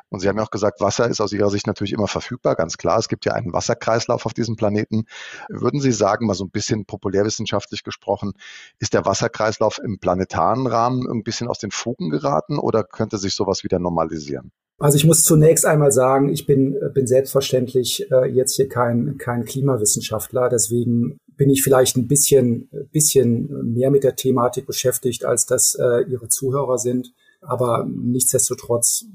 Und 0.10 0.20
Sie 0.20 0.28
haben 0.28 0.38
ja 0.38 0.44
auch 0.44 0.50
gesagt, 0.50 0.82
Wasser 0.82 1.08
ist 1.08 1.22
aus 1.22 1.32
Ihrer 1.32 1.52
Sicht 1.52 1.68
natürlich 1.68 1.94
immer 1.94 2.08
verfügbar, 2.08 2.56
ganz 2.56 2.78
klar. 2.78 2.98
Es 2.98 3.08
gibt 3.08 3.26
ja 3.26 3.34
einen 3.34 3.54
Wasserkreislauf 3.54 4.26
auf 4.26 4.34
diesem 4.34 4.56
Planeten. 4.56 5.06
Würden 5.50 5.80
Sie 5.80 5.92
sagen, 5.92 6.26
mal 6.26 6.34
so 6.34 6.46
ein 6.46 6.52
bisschen 6.52 6.86
populärwissenschaftlich 6.86 7.84
gesprochen, 7.84 8.34
ist 8.80 8.94
der 8.94 9.06
Wasserkreislauf 9.06 9.78
im 9.78 10.00
planetaren 10.00 10.66
Rahmen 10.66 11.08
ein 11.08 11.24
bisschen 11.24 11.48
aus 11.48 11.60
den 11.60 11.72
Fugen 11.72 12.10
geraten 12.10 12.58
oder 12.58 12.84
könnte 12.84 13.20
sich 13.20 13.36
sowas 13.36 13.64
wieder 13.64 13.78
normalisieren? 13.80 14.52
Also 14.82 14.98
ich 14.98 15.06
muss 15.06 15.24
zunächst 15.24 15.64
einmal 15.64 15.92
sagen, 15.92 16.30
ich 16.30 16.48
bin, 16.48 16.76
bin 16.96 17.06
selbstverständlich 17.06 18.12
äh, 18.12 18.26
jetzt 18.26 18.56
hier 18.56 18.68
kein, 18.68 19.20
kein 19.20 19.46
Klimawissenschaftler. 19.46 20.50
Deswegen 20.50 21.20
bin 21.38 21.52
ich 21.52 21.62
vielleicht 21.62 21.98
ein 21.98 22.08
bisschen, 22.08 22.68
bisschen 22.92 23.74
mehr 23.74 23.92
mit 23.92 24.04
der 24.04 24.16
Thematik 24.16 24.66
beschäftigt, 24.66 25.24
als 25.24 25.46
das 25.46 25.76
äh, 25.76 26.02
Ihre 26.10 26.30
Zuhörer 26.30 26.80
sind. 26.80 27.14
Aber 27.42 27.88
nichtsdestotrotz 27.88 29.06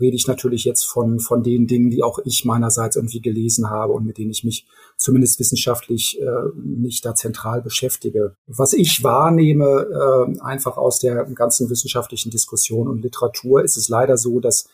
rede 0.00 0.16
ich 0.16 0.26
natürlich 0.26 0.64
jetzt 0.64 0.84
von, 0.84 1.20
von 1.20 1.42
den 1.42 1.66
Dingen, 1.66 1.90
die 1.90 2.02
auch 2.02 2.18
ich 2.24 2.44
meinerseits 2.44 2.96
irgendwie 2.96 3.20
gelesen 3.20 3.70
habe 3.70 3.92
und 3.92 4.04
mit 4.04 4.18
denen 4.18 4.30
ich 4.30 4.44
mich 4.44 4.66
zumindest 4.96 5.38
wissenschaftlich 5.38 6.20
äh, 6.20 6.26
nicht 6.54 7.04
da 7.04 7.14
zentral 7.14 7.62
beschäftige. 7.62 8.34
Was 8.46 8.72
ich 8.72 9.02
wahrnehme, 9.02 9.64
äh, 9.64 10.40
einfach 10.40 10.76
aus 10.76 11.00
der 11.00 11.24
ganzen 11.24 11.70
wissenschaftlichen 11.70 12.30
Diskussion 12.30 12.88
und 12.88 13.02
Literatur, 13.02 13.64
ist 13.64 13.76
es 13.76 13.88
leider 13.88 14.16
so, 14.16 14.40
dass 14.40 14.68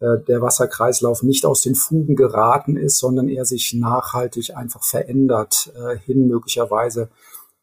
äh, 0.00 0.18
der 0.28 0.40
Wasserkreislauf 0.40 1.22
nicht 1.22 1.44
aus 1.44 1.60
den 1.60 1.74
Fugen 1.74 2.16
geraten 2.16 2.76
ist, 2.76 2.98
sondern 2.98 3.28
er 3.28 3.44
sich 3.44 3.74
nachhaltig 3.74 4.56
einfach 4.56 4.84
verändert, 4.84 5.72
äh, 5.76 5.98
hin 5.98 6.26
möglicherweise 6.26 7.10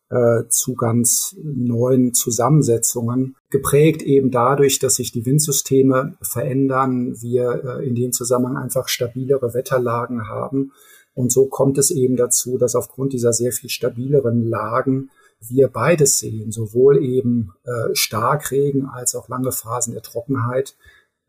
äh, 0.10 0.48
zu 0.50 0.76
ganz 0.76 1.36
neuen 1.42 2.14
Zusammensetzungen, 2.14 3.36
geprägt 3.50 4.02
eben 4.02 4.32
dadurch, 4.32 4.80
dass 4.80 4.96
sich 4.96 5.12
die 5.12 5.26
Windsysteme 5.26 6.18
verändern, 6.22 7.22
wir 7.22 7.80
äh, 7.80 7.88
in 7.88 7.96
dem 7.96 8.12
Zusammenhang 8.12 8.58
einfach 8.58 8.88
stabilere 8.88 9.54
Wetterlagen 9.54 10.28
haben. 10.28 10.72
Und 11.14 11.32
so 11.32 11.48
kommt 11.48 11.78
es 11.78 11.92
eben 11.92 12.16
dazu, 12.16 12.58
dass 12.58 12.76
aufgrund 12.76 13.14
dieser 13.14 13.34
sehr 13.34 13.52
viel 13.52 13.70
stabileren 13.70 14.48
Lagen 14.48 15.10
wir 15.40 15.68
beides 15.68 16.20
sehen, 16.20 16.52
sowohl 16.52 17.04
eben 17.04 17.54
äh, 17.64 17.94
Starkregen 17.94 18.86
als 18.86 19.16
auch 19.16 19.28
lange 19.28 19.52
Phasen 19.52 19.94
der 19.94 20.04
Trockenheit. 20.04 20.76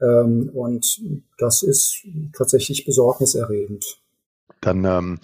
Ähm, 0.00 0.50
und 0.52 1.00
das 1.38 1.62
ist 1.62 2.06
tatsächlich 2.32 2.84
besorgniserregend. 2.84 4.00
Dann, 4.60 4.84
ähm, 4.84 5.18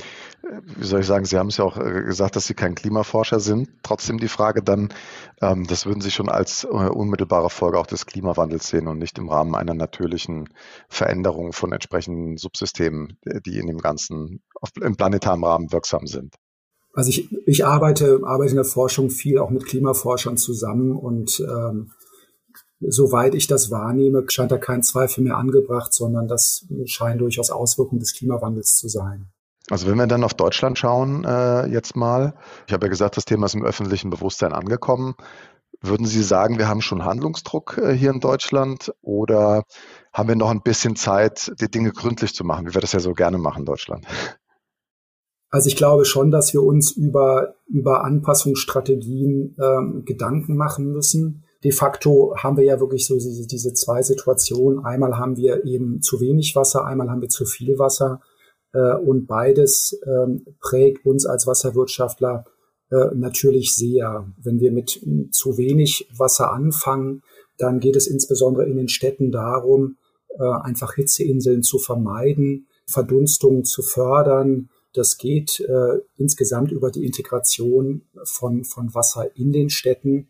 wie 0.76 0.84
soll 0.84 1.00
ich 1.00 1.06
sagen, 1.06 1.24
Sie 1.24 1.38
haben 1.38 1.48
es 1.48 1.56
ja 1.56 1.64
auch 1.64 1.76
äh, 1.76 2.02
gesagt, 2.02 2.36
dass 2.36 2.46
Sie 2.46 2.54
kein 2.54 2.74
Klimaforscher 2.74 3.40
sind. 3.40 3.68
Trotzdem 3.82 4.18
die 4.18 4.28
Frage 4.28 4.62
dann, 4.62 4.92
ähm, 5.40 5.66
das 5.66 5.86
würden 5.86 6.00
Sie 6.00 6.10
schon 6.10 6.28
als 6.28 6.64
äh, 6.64 6.68
unmittelbare 6.68 7.50
Folge 7.50 7.78
auch 7.78 7.86
des 7.86 8.06
Klimawandels 8.06 8.68
sehen 8.68 8.88
und 8.88 8.98
nicht 8.98 9.18
im 9.18 9.28
Rahmen 9.28 9.54
einer 9.54 9.74
natürlichen 9.74 10.48
Veränderung 10.88 11.52
von 11.52 11.72
entsprechenden 11.72 12.36
Subsystemen, 12.36 13.18
die 13.46 13.58
in 13.58 13.66
dem 13.66 13.78
ganzen, 13.78 14.42
im 14.80 14.96
planetaren 14.96 15.44
Rahmen 15.44 15.72
wirksam 15.72 16.06
sind. 16.06 16.34
Also 16.92 17.10
ich, 17.10 17.28
ich 17.46 17.66
arbeite, 17.66 18.20
arbeite 18.24 18.50
in 18.50 18.56
der 18.56 18.64
Forschung 18.64 19.10
viel 19.10 19.38
auch 19.38 19.50
mit 19.50 19.66
Klimaforschern 19.66 20.36
zusammen 20.36 20.92
und 20.92 21.40
ähm, 21.40 21.90
soweit 22.80 23.34
ich 23.34 23.46
das 23.46 23.70
wahrnehme, 23.70 24.24
scheint 24.28 24.52
da 24.52 24.58
kein 24.58 24.82
Zweifel 24.82 25.24
mehr 25.24 25.36
angebracht, 25.36 25.92
sondern 25.92 26.28
das 26.28 26.66
scheint 26.84 27.20
durchaus 27.20 27.50
Auswirkungen 27.50 28.00
des 28.00 28.14
Klimawandels 28.14 28.76
zu 28.76 28.88
sein. 28.88 29.33
Also 29.70 29.86
wenn 29.86 29.96
wir 29.96 30.06
dann 30.06 30.24
auf 30.24 30.34
Deutschland 30.34 30.78
schauen, 30.78 31.24
äh, 31.24 31.66
jetzt 31.66 31.96
mal, 31.96 32.34
ich 32.66 32.72
habe 32.72 32.86
ja 32.86 32.90
gesagt, 32.90 33.16
das 33.16 33.24
Thema 33.24 33.46
ist 33.46 33.54
im 33.54 33.64
öffentlichen 33.64 34.10
Bewusstsein 34.10 34.52
angekommen. 34.52 35.14
Würden 35.80 36.06
Sie 36.06 36.22
sagen, 36.22 36.58
wir 36.58 36.68
haben 36.68 36.82
schon 36.82 37.04
Handlungsdruck 37.04 37.78
äh, 37.78 37.92
hier 37.92 38.10
in 38.10 38.20
Deutschland 38.20 38.92
oder 39.00 39.64
haben 40.12 40.28
wir 40.28 40.36
noch 40.36 40.50
ein 40.50 40.62
bisschen 40.62 40.96
Zeit, 40.96 41.52
die 41.60 41.70
Dinge 41.70 41.92
gründlich 41.92 42.34
zu 42.34 42.44
machen, 42.44 42.66
wie 42.66 42.74
wir 42.74 42.80
das 42.80 42.92
ja 42.92 43.00
so 43.00 43.12
gerne 43.12 43.38
machen 43.38 43.60
in 43.60 43.66
Deutschland? 43.66 44.06
Also 45.50 45.68
ich 45.68 45.76
glaube 45.76 46.04
schon, 46.04 46.30
dass 46.30 46.52
wir 46.52 46.62
uns 46.62 46.92
über, 46.92 47.54
über 47.66 48.04
Anpassungsstrategien 48.04 49.56
ähm, 49.58 50.02
Gedanken 50.04 50.56
machen 50.56 50.92
müssen 50.92 51.44
de 51.64 51.72
facto 51.72 52.34
haben 52.36 52.58
wir 52.58 52.64
ja 52.64 52.78
wirklich 52.78 53.06
so 53.06 53.14
diese, 53.14 53.46
diese 53.46 53.72
zwei 53.72 54.02
Situationen. 54.02 54.84
Einmal 54.84 55.16
haben 55.16 55.36
wir 55.36 55.64
eben 55.64 56.02
zu 56.02 56.20
wenig 56.20 56.54
Wasser, 56.54 56.84
einmal 56.84 57.10
haben 57.10 57.22
wir 57.22 57.30
zu 57.30 57.46
viel 57.46 57.78
Wasser. 57.78 58.20
Äh, 58.74 58.96
und 58.96 59.26
beides 59.26 59.98
ähm, 60.06 60.44
prägt 60.60 61.06
uns 61.06 61.24
als 61.24 61.46
Wasserwirtschaftler 61.46 62.44
äh, 62.90 63.14
natürlich 63.14 63.74
sehr. 63.74 64.26
Wenn 64.42 64.60
wir 64.60 64.72
mit 64.72 65.00
zu 65.30 65.56
wenig 65.56 66.08
Wasser 66.16 66.52
anfangen, 66.52 67.22
dann 67.56 67.80
geht 67.80 67.96
es 67.96 68.06
insbesondere 68.06 68.66
in 68.66 68.76
den 68.76 68.88
Städten 68.88 69.30
darum, 69.30 69.96
äh, 70.38 70.42
einfach 70.42 70.94
Hitzeinseln 70.94 71.62
zu 71.62 71.78
vermeiden, 71.78 72.66
Verdunstungen 72.86 73.64
zu 73.64 73.82
fördern. 73.82 74.68
Das 74.92 75.16
geht 75.18 75.60
äh, 75.60 76.00
insgesamt 76.16 76.72
über 76.72 76.90
die 76.90 77.06
Integration 77.06 78.02
von, 78.24 78.64
von 78.64 78.94
Wasser 78.94 79.36
in 79.36 79.52
den 79.52 79.70
Städten. 79.70 80.28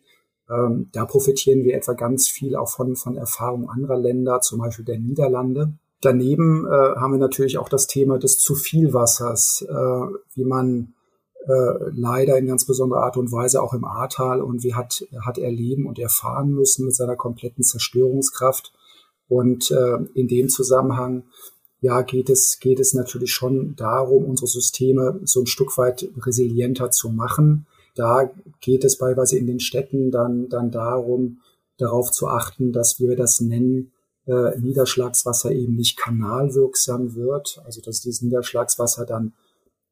Ähm, 0.49 0.89
da 0.91 1.05
profitieren 1.05 1.63
wir 1.63 1.75
etwa 1.75 1.93
ganz 1.93 2.29
viel 2.29 2.55
auch 2.55 2.69
von, 2.69 2.95
von 2.95 3.17
Erfahrungen 3.17 3.69
anderer 3.69 3.97
Länder, 3.97 4.41
zum 4.41 4.59
Beispiel 4.59 4.85
der 4.85 4.99
Niederlande. 4.99 5.73
Daneben 6.01 6.65
äh, 6.65 6.69
haben 6.69 7.13
wir 7.13 7.19
natürlich 7.19 7.57
auch 7.57 7.69
das 7.69 7.87
Thema 7.87 8.19
des 8.19 8.37
zu 8.37 8.55
viel 8.55 8.93
Wassers, 8.93 9.65
äh, 9.67 9.73
wie 10.33 10.43
man 10.43 10.93
äh, 11.45 11.89
leider 11.93 12.37
in 12.37 12.47
ganz 12.47 12.65
besonderer 12.65 13.03
Art 13.03 13.17
und 13.17 13.31
Weise 13.31 13.61
auch 13.61 13.73
im 13.73 13.85
Ahrtal 13.85 14.41
und 14.41 14.63
wie 14.63 14.73
hat, 14.73 15.05
hat 15.25 15.37
erleben 15.37 15.87
und 15.87 15.99
erfahren 15.99 16.51
müssen 16.51 16.85
mit 16.85 16.95
seiner 16.95 17.15
kompletten 17.15 17.63
Zerstörungskraft. 17.63 18.73
Und 19.27 19.71
äh, 19.71 19.97
in 20.13 20.27
dem 20.27 20.49
Zusammenhang 20.49 21.23
ja, 21.81 22.01
geht 22.01 22.29
es, 22.29 22.59
geht 22.59 22.79
es 22.79 22.93
natürlich 22.93 23.33
schon 23.33 23.75
darum, 23.75 24.25
unsere 24.25 24.47
Systeme 24.47 25.19
so 25.23 25.41
ein 25.41 25.47
Stück 25.47 25.77
weit 25.77 26.09
resilienter 26.25 26.91
zu 26.91 27.09
machen 27.09 27.65
da 27.95 28.29
geht 28.59 28.83
es 28.83 28.97
beiweise 28.97 29.37
in 29.37 29.47
den 29.47 29.61
Städten 29.61 30.11
dann, 30.11 30.49
dann 30.49 30.69
darum, 30.69 31.39
darauf 31.77 32.11
zu 32.11 32.27
achten, 32.27 32.73
dass, 32.73 32.99
wir 32.99 33.15
das 33.15 33.41
nennen, 33.41 33.91
äh, 34.27 34.59
Niederschlagswasser 34.59 35.51
eben 35.51 35.75
nicht 35.75 35.97
kanalwirksam 35.97 37.15
wird, 37.15 37.61
also 37.65 37.81
dass 37.81 38.01
dieses 38.01 38.21
Niederschlagswasser 38.21 39.05
dann 39.05 39.33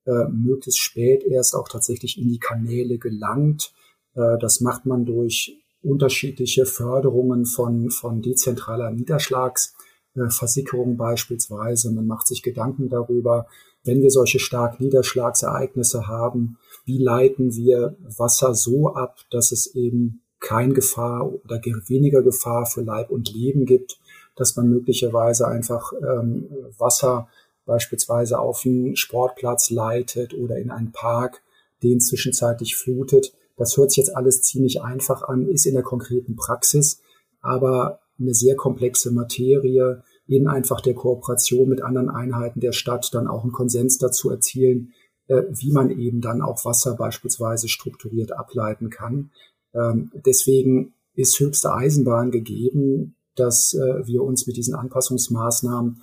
äh, 0.05 0.27
möglichst 0.29 0.79
spät 0.79 1.23
erst 1.23 1.55
auch 1.55 1.69
tatsächlich 1.69 2.19
in 2.19 2.29
die 2.29 2.39
Kanäle 2.39 2.97
gelangt. 2.97 3.73
Äh, 4.15 4.37
das 4.39 4.61
macht 4.61 4.85
man 4.85 5.05
durch 5.05 5.57
unterschiedliche 5.81 6.65
Förderungen 6.65 7.45
von, 7.45 7.89
von 7.89 8.21
dezentraler 8.21 8.91
Niederschlagsversickerung 8.91 10.97
beispielsweise. 10.97 11.91
Man 11.91 12.07
macht 12.07 12.27
sich 12.27 12.41
Gedanken 12.41 12.89
darüber, 12.89 13.47
wenn 13.83 14.01
wir 14.01 14.09
solche 14.09 14.39
stark 14.39 14.79
Niederschlagsereignisse 14.79 16.07
haben, 16.07 16.57
wie 16.85 16.97
leiten 16.97 17.55
wir 17.55 17.95
Wasser 18.17 18.55
so 18.55 18.93
ab, 18.93 19.17
dass 19.29 19.51
es 19.51 19.75
eben 19.75 20.21
kein 20.39 20.73
Gefahr 20.73 21.31
oder 21.31 21.61
weniger 21.87 22.21
Gefahr 22.21 22.65
für 22.65 22.81
Leib 22.81 23.09
und 23.09 23.33
Leben 23.33 23.65
gibt, 23.65 23.99
dass 24.35 24.55
man 24.55 24.69
möglicherweise 24.69 25.47
einfach 25.47 25.93
ähm, 25.93 26.49
Wasser 26.77 27.27
beispielsweise 27.65 28.39
auf 28.39 28.63
einen 28.65 28.95
Sportplatz 28.95 29.69
leitet 29.69 30.33
oder 30.33 30.57
in 30.57 30.71
einen 30.71 30.91
Park, 30.91 31.41
den 31.81 31.99
zwischenzeitlich 31.99 32.75
flutet. 32.75 33.33
Das 33.57 33.77
hört 33.77 33.91
sich 33.91 33.97
jetzt 33.97 34.15
alles 34.15 34.41
ziemlich 34.41 34.81
einfach 34.81 35.23
an, 35.23 35.47
ist 35.47 35.65
in 35.65 35.75
der 35.75 35.83
konkreten 35.83 36.35
Praxis, 36.35 37.01
aber 37.41 37.99
eine 38.19 38.33
sehr 38.33 38.55
komplexe 38.55 39.11
Materie, 39.11 40.03
in 40.27 40.47
einfach 40.47 40.81
der 40.81 40.93
Kooperation 40.93 41.69
mit 41.69 41.81
anderen 41.81 42.09
Einheiten 42.09 42.61
der 42.61 42.71
Stadt 42.71 43.13
dann 43.13 43.27
auch 43.27 43.43
einen 43.43 43.51
Konsens 43.51 43.97
dazu 43.97 44.29
erzielen, 44.29 44.93
äh, 45.27 45.43
wie 45.49 45.71
man 45.71 45.89
eben 45.89 46.21
dann 46.21 46.41
auch 46.41 46.63
Wasser 46.65 46.95
beispielsweise 46.95 47.67
strukturiert 47.67 48.31
ableiten 48.31 48.89
kann. 48.89 49.31
Ähm, 49.73 50.11
deswegen 50.25 50.93
ist 51.13 51.39
höchste 51.39 51.73
Eisenbahn 51.73 52.31
gegeben, 52.31 53.15
dass 53.35 53.73
äh, 53.73 54.05
wir 54.05 54.23
uns 54.23 54.47
mit 54.47 54.57
diesen 54.57 54.75
Anpassungsmaßnahmen 54.75 56.01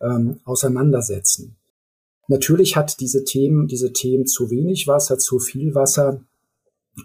ähm, 0.00 0.40
auseinandersetzen. 0.44 1.56
Natürlich 2.28 2.76
hat 2.76 3.00
diese 3.00 3.24
Themen, 3.24 3.66
diese 3.68 3.92
Themen 3.92 4.26
zu 4.26 4.50
wenig 4.50 4.86
Wasser, 4.86 5.18
zu 5.18 5.38
viel 5.38 5.74
Wasser 5.74 6.24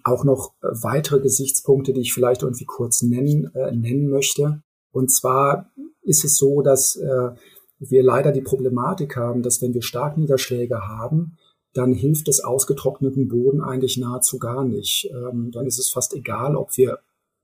auch 0.03 0.24
noch 0.24 0.53
weitere 0.62 1.19
Gesichtspunkte, 1.19 1.93
die 1.93 2.01
ich 2.01 2.13
vielleicht 2.13 2.43
irgendwie 2.43 2.65
kurz 2.65 3.01
nennen, 3.01 3.53
äh, 3.55 3.72
nennen 3.72 4.10
möchte. 4.10 4.62
Und 4.91 5.12
zwar 5.12 5.72
ist 6.01 6.24
es 6.25 6.38
so, 6.38 6.62
dass 6.62 6.96
äh, 6.96 7.31
wir 7.79 8.03
leider 8.03 8.31
die 8.31 8.41
Problematik 8.41 9.15
haben, 9.15 9.43
dass 9.43 9.62
wenn 9.62 9.74
wir 9.74 9.81
Starkniederschläge 9.81 10.88
haben, 10.88 11.38
dann 11.74 11.93
hilft 11.93 12.27
es 12.27 12.43
ausgetrockneten 12.43 13.27
Boden 13.27 13.62
eigentlich 13.62 13.98
nahezu 13.98 14.39
gar 14.39 14.65
nicht. 14.65 15.10
Ähm, 15.12 15.51
dann 15.51 15.67
ist 15.67 15.79
es 15.79 15.89
fast 15.89 16.15
egal, 16.15 16.55
ob 16.55 16.75
wir, 16.75 17.00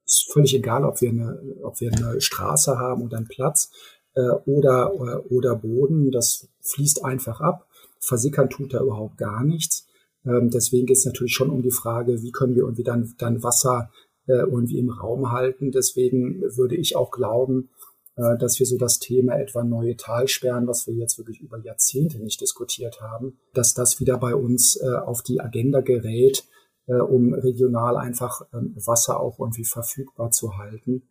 ist 0.05 0.31
völlig 0.31 0.53
egal, 0.53 0.85
ob 0.85 1.01
wir 1.01 1.09
eine, 1.09 1.39
ob 1.63 1.79
wir 1.79 1.91
eine 1.91 2.19
Straße 2.21 2.77
haben 2.77 3.03
oder 3.03 3.17
einen 3.17 3.27
Platz 3.27 3.71
äh, 4.15 4.29
oder, 4.45 4.93
oder, 4.93 5.31
oder 5.31 5.55
Boden. 5.55 6.11
Das 6.11 6.47
fließt 6.61 7.05
einfach 7.05 7.41
ab. 7.41 7.67
Versickern 7.99 8.49
tut 8.49 8.73
da 8.73 8.81
überhaupt 8.81 9.17
gar 9.17 9.43
nichts. 9.43 9.87
Ähm, 10.25 10.49
deswegen 10.49 10.85
geht 10.85 10.97
es 10.97 11.05
natürlich 11.05 11.33
schon 11.33 11.49
um 11.49 11.61
die 11.61 11.71
Frage, 11.71 12.21
wie 12.21 12.31
können 12.31 12.55
wir 12.55 12.63
irgendwie 12.63 12.83
dann, 12.83 13.13
dann 13.17 13.43
Wasser 13.43 13.89
äh, 14.27 14.33
irgendwie 14.33 14.79
im 14.79 14.89
Raum 14.89 15.31
halten. 15.31 15.71
Deswegen 15.71 16.41
würde 16.41 16.75
ich 16.75 16.95
auch 16.95 17.11
glauben, 17.11 17.69
äh, 18.15 18.37
dass 18.37 18.59
wir 18.59 18.65
so 18.65 18.77
das 18.77 18.99
Thema 18.99 19.39
etwa 19.39 19.63
neue 19.63 19.97
Talsperren, 19.97 20.67
was 20.67 20.87
wir 20.87 20.93
jetzt 20.93 21.17
wirklich 21.17 21.41
über 21.41 21.57
Jahrzehnte 21.57 22.19
nicht 22.19 22.41
diskutiert 22.41 23.01
haben, 23.01 23.37
dass 23.53 23.73
das 23.73 23.99
wieder 23.99 24.17
bei 24.17 24.35
uns 24.35 24.75
äh, 24.77 24.95
auf 24.95 25.21
die 25.23 25.41
Agenda 25.41 25.81
gerät, 25.81 26.45
äh, 26.87 26.95
um 26.95 27.33
regional 27.33 27.97
einfach 27.97 28.41
ähm, 28.53 28.75
Wasser 28.75 29.19
auch 29.19 29.39
irgendwie 29.39 29.65
verfügbar 29.65 30.31
zu 30.31 30.57
halten. 30.57 31.03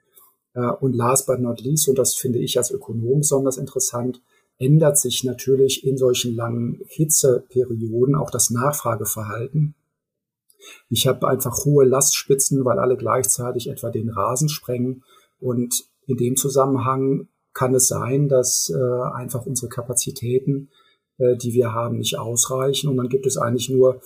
Und 0.80 0.94
last 0.94 1.26
but 1.26 1.40
not 1.40 1.62
least, 1.62 1.88
und 1.88 1.96
das 1.96 2.14
finde 2.14 2.38
ich 2.38 2.58
als 2.58 2.70
Ökonom 2.70 3.20
besonders 3.20 3.56
interessant, 3.56 4.20
ändert 4.58 4.98
sich 4.98 5.24
natürlich 5.24 5.86
in 5.86 5.96
solchen 5.96 6.34
langen 6.36 6.78
Hitzeperioden 6.88 8.14
auch 8.14 8.30
das 8.30 8.50
Nachfrageverhalten. 8.50 9.74
Ich 10.88 11.06
habe 11.06 11.26
einfach 11.26 11.64
hohe 11.64 11.84
Lastspitzen, 11.84 12.64
weil 12.64 12.78
alle 12.78 12.96
gleichzeitig 12.96 13.68
etwa 13.68 13.90
den 13.90 14.10
Rasen 14.10 14.48
sprengen. 14.48 15.04
Und 15.40 15.84
in 16.06 16.16
dem 16.16 16.36
Zusammenhang 16.36 17.28
kann 17.54 17.74
es 17.74 17.88
sein, 17.88 18.28
dass 18.28 18.70
äh, 18.70 19.02
einfach 19.14 19.46
unsere 19.46 19.68
Kapazitäten, 19.68 20.70
äh, 21.18 21.36
die 21.36 21.52
wir 21.52 21.72
haben, 21.72 21.98
nicht 21.98 22.18
ausreichen. 22.18 22.88
Und 22.88 22.96
dann 22.96 23.08
gibt 23.08 23.26
es 23.26 23.36
eigentlich 23.36 23.70
nur 23.70 24.00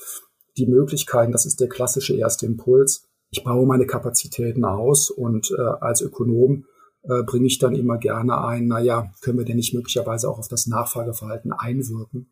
die 0.57 0.67
Möglichkeiten, 0.67 1.33
das 1.33 1.47
ist 1.47 1.61
der 1.61 1.69
klassische 1.69 2.17
erste 2.17 2.47
Impuls. 2.47 3.09
Ich 3.31 3.45
baue 3.45 3.67
meine 3.67 3.87
Kapazitäten 3.87 4.65
aus 4.65 5.11
und 5.11 5.51
äh, 5.51 5.63
als 5.63 6.01
Ökonom 6.01 6.65
äh, 7.03 7.23
bringe 7.25 7.47
ich 7.47 7.59
dann 7.59 7.75
immer 7.75 7.99
gerne 7.99 8.45
ein, 8.45 8.67
naja, 8.67 9.13
können 9.21 9.39
wir 9.39 9.45
denn 9.45 9.57
nicht 9.57 9.75
möglicherweise 9.75 10.29
auch 10.29 10.39
auf 10.39 10.49
das 10.49 10.67
Nachfrageverhalten 10.67 11.53
einwirken 11.53 12.31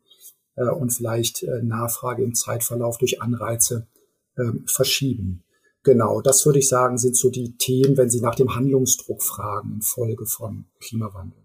äh, 0.55 0.69
und 0.69 0.91
vielleicht 0.91 1.43
äh, 1.43 1.61
Nachfrage 1.63 2.23
im 2.23 2.33
Zeitverlauf 2.33 2.97
durch 2.97 3.21
Anreize 3.21 3.87
äh, 4.35 4.51
verschieben. 4.65 5.43
Genau, 5.83 6.21
das 6.21 6.45
würde 6.45 6.59
ich 6.59 6.67
sagen, 6.67 6.97
sind 6.97 7.15
so 7.15 7.29
die 7.29 7.57
Themen, 7.57 7.95
wenn 7.95 8.09
Sie 8.09 8.21
nach 8.21 8.35
dem 8.35 8.55
Handlungsdruck 8.55 9.21
fragen 9.21 9.73
infolge 9.75 10.25
von 10.25 10.65
Klimawandel. 10.79 11.44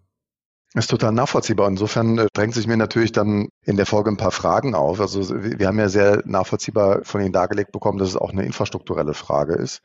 Ist 0.72 0.88
total 0.88 1.10
nachvollziehbar. 1.10 1.66
Insofern 1.68 2.16
äh, 2.16 2.26
drängt 2.32 2.54
sich 2.54 2.68
mir 2.68 2.76
natürlich 2.76 3.10
dann 3.10 3.48
in 3.64 3.76
der 3.76 3.86
Folge 3.86 4.10
ein 4.10 4.16
paar 4.16 4.30
Fragen 4.30 4.76
auf. 4.76 5.00
Also 5.00 5.42
wir 5.42 5.66
haben 5.66 5.80
ja 5.80 5.88
sehr 5.88 6.22
nachvollziehbar 6.26 7.00
von 7.02 7.20
Ihnen 7.20 7.32
dargelegt 7.32 7.72
bekommen, 7.72 7.98
dass 7.98 8.10
es 8.10 8.16
auch 8.16 8.30
eine 8.30 8.44
infrastrukturelle 8.44 9.14
Frage 9.14 9.54
ist. 9.54 9.80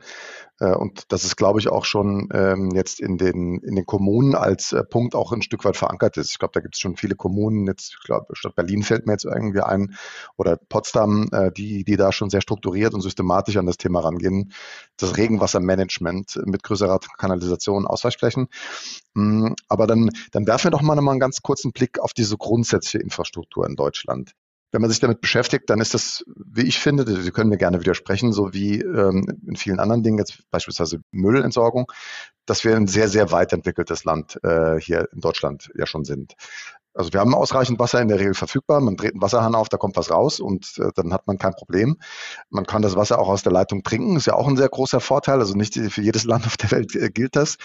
Äh, 0.60 0.76
und 0.76 1.12
das 1.12 1.24
ist, 1.24 1.36
glaube 1.36 1.60
ich, 1.60 1.70
auch 1.70 1.86
schon 1.86 2.30
ähm, 2.34 2.72
jetzt 2.74 3.00
in 3.00 3.18
den, 3.18 3.60
in 3.60 3.76
den 3.76 3.86
Kommunen 3.86 4.36
als 4.36 4.72
äh, 4.72 4.84
Punkt 4.84 5.16
auch 5.16 5.32
ein 5.32 5.42
Stück 5.42 5.66
weit 5.66 5.78
verankert 5.78 6.18
ist. 6.18 6.32
Ich 6.32 6.40
glaube, 6.40 6.54
da 6.54 6.62
gibt 6.62 6.76
es 6.76 6.80
schon 6.80 6.96
viele 6.96 7.16
Kommunen, 7.16 7.68
jetzt, 7.68 7.98
ich 8.00 8.06
glaube, 8.06 8.36
Stadt 8.36 8.56
Berlin 8.56 8.84
fällt 8.84 9.06
mir 9.06 9.14
jetzt 9.14 9.26
irgendwie 9.26 9.62
ein, 9.62 9.96
oder 10.38 10.58
Potsdam, 10.58 11.28
äh, 11.32 11.52
die, 11.52 11.84
die 11.84 11.98
da 11.98 12.12
schon 12.12 12.30
sehr 12.30 12.42
strukturiert 12.42 12.94
und 12.94 13.02
systematisch 13.02 13.58
an 13.58 13.66
das 13.66 13.78
Thema 13.78 14.00
rangehen. 14.00 14.54
Das 14.98 15.18
Regenwassermanagement 15.18 16.42
mit 16.46 16.64
größerer 16.64 17.00
Kanalisation, 17.18 17.86
Ausweichflächen. 17.86 18.48
Mm, 19.14 19.54
aber 19.68 19.88
dann, 19.88 20.10
dann 20.32 20.48
werfen 20.48 20.66
wir 20.66 20.72
doch 20.72 20.82
mal, 20.82 20.96
noch 20.96 21.04
mal 21.04 21.12
einen 21.12 21.20
ganz 21.20 21.42
kurzen 21.42 21.72
Blick 21.74 22.00
auf 22.00 22.14
diese 22.14 22.38
grundsätzliche 22.38 23.00
Infrastruktur 23.00 23.68
in 23.68 23.76
Deutschland 23.76 24.34
wenn 24.76 24.82
man 24.82 24.92
sich 24.92 25.00
damit 25.00 25.22
beschäftigt, 25.22 25.70
dann 25.70 25.80
ist 25.80 25.94
das, 25.94 26.26
wie 26.36 26.64
ich 26.64 26.80
finde, 26.80 27.06
Sie 27.22 27.32
können 27.32 27.50
mir 27.50 27.58
gerne 27.58 27.80
widersprechen, 27.80 28.34
so 28.34 28.54
wie 28.54 28.82
ähm, 28.82 29.26
in 29.48 29.56
vielen 29.56 29.80
anderen 29.80 30.04
Dingen, 30.04 30.18
jetzt 30.18 30.44
beispielsweise 30.52 31.00
Müllentsorgung, 31.12 31.90
dass 32.46 32.66
wir 32.66 32.76
ein 32.76 32.86
sehr, 32.86 33.08
sehr 33.08 33.32
weit 33.32 33.54
entwickeltes 33.54 34.04
Land 34.04 34.38
äh, 34.44 34.78
hier 34.82 35.08
in 35.14 35.22
Deutschland 35.22 35.72
ja 35.76 35.86
schon 35.86 36.04
sind. 36.04 36.34
Also 36.96 37.12
wir 37.12 37.20
haben 37.20 37.36
ausreichend 37.36 37.78
Wasser 37.78 38.02
in 38.02 38.08
der 38.08 38.20
Regel 38.20 38.34
verfügbar. 38.34 38.80
Man 38.80 38.96
dreht 38.96 39.14
einen 39.14 39.22
Wasserhahn 39.22 39.54
auf, 39.54 39.68
da 39.68 39.78
kommt 39.78 39.98
was 39.98 40.10
raus 40.10 40.40
und 40.40 40.80
äh, 40.80 40.92
dann 40.96 41.14
hat 41.14 41.28
man 41.28 41.38
kein 41.38 41.54
Problem. 41.54 41.98
Man 42.50 42.66
kann 42.66 42.82
das 42.82 42.96
Wasser 42.96 43.20
auch 43.20 43.28
aus 43.28 43.44
der 43.44 43.52
Leitung 43.52 43.84
trinken, 43.84 44.16
ist 44.16 44.28
ja 44.28 44.34
auch 44.34 44.48
ein 44.48 44.56
sehr 44.56 44.70
großer 44.70 45.02
Vorteil. 45.02 45.40
Also 45.40 45.56
nicht 45.56 45.76
für 45.76 46.02
jedes 46.02 46.24
Land 46.24 46.46
auf 46.48 46.56
der 46.56 46.72
Welt 46.72 46.96
äh, 46.96 47.10
gilt 47.10 47.36
das, 47.36 47.58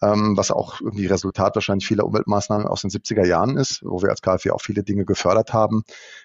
ähm, 0.00 0.36
was 0.36 0.50
auch 0.50 0.80
irgendwie 0.80 1.06
Resultat 1.06 1.54
wahrscheinlich 1.54 1.86
vieler 1.86 2.06
Umweltmaßnahmen 2.06 2.66
aus 2.66 2.80
den 2.80 2.90
70er 2.90 3.26
Jahren 3.26 3.58
ist, 3.58 3.82
wo 3.84 4.00
wir 4.02 4.08
als 4.08 4.22
KfW 4.22 4.50
auch 4.50 4.62
viele 4.62 4.82
Dinge 4.82 5.04
gefördert 5.04 5.52
haben. 5.52 5.82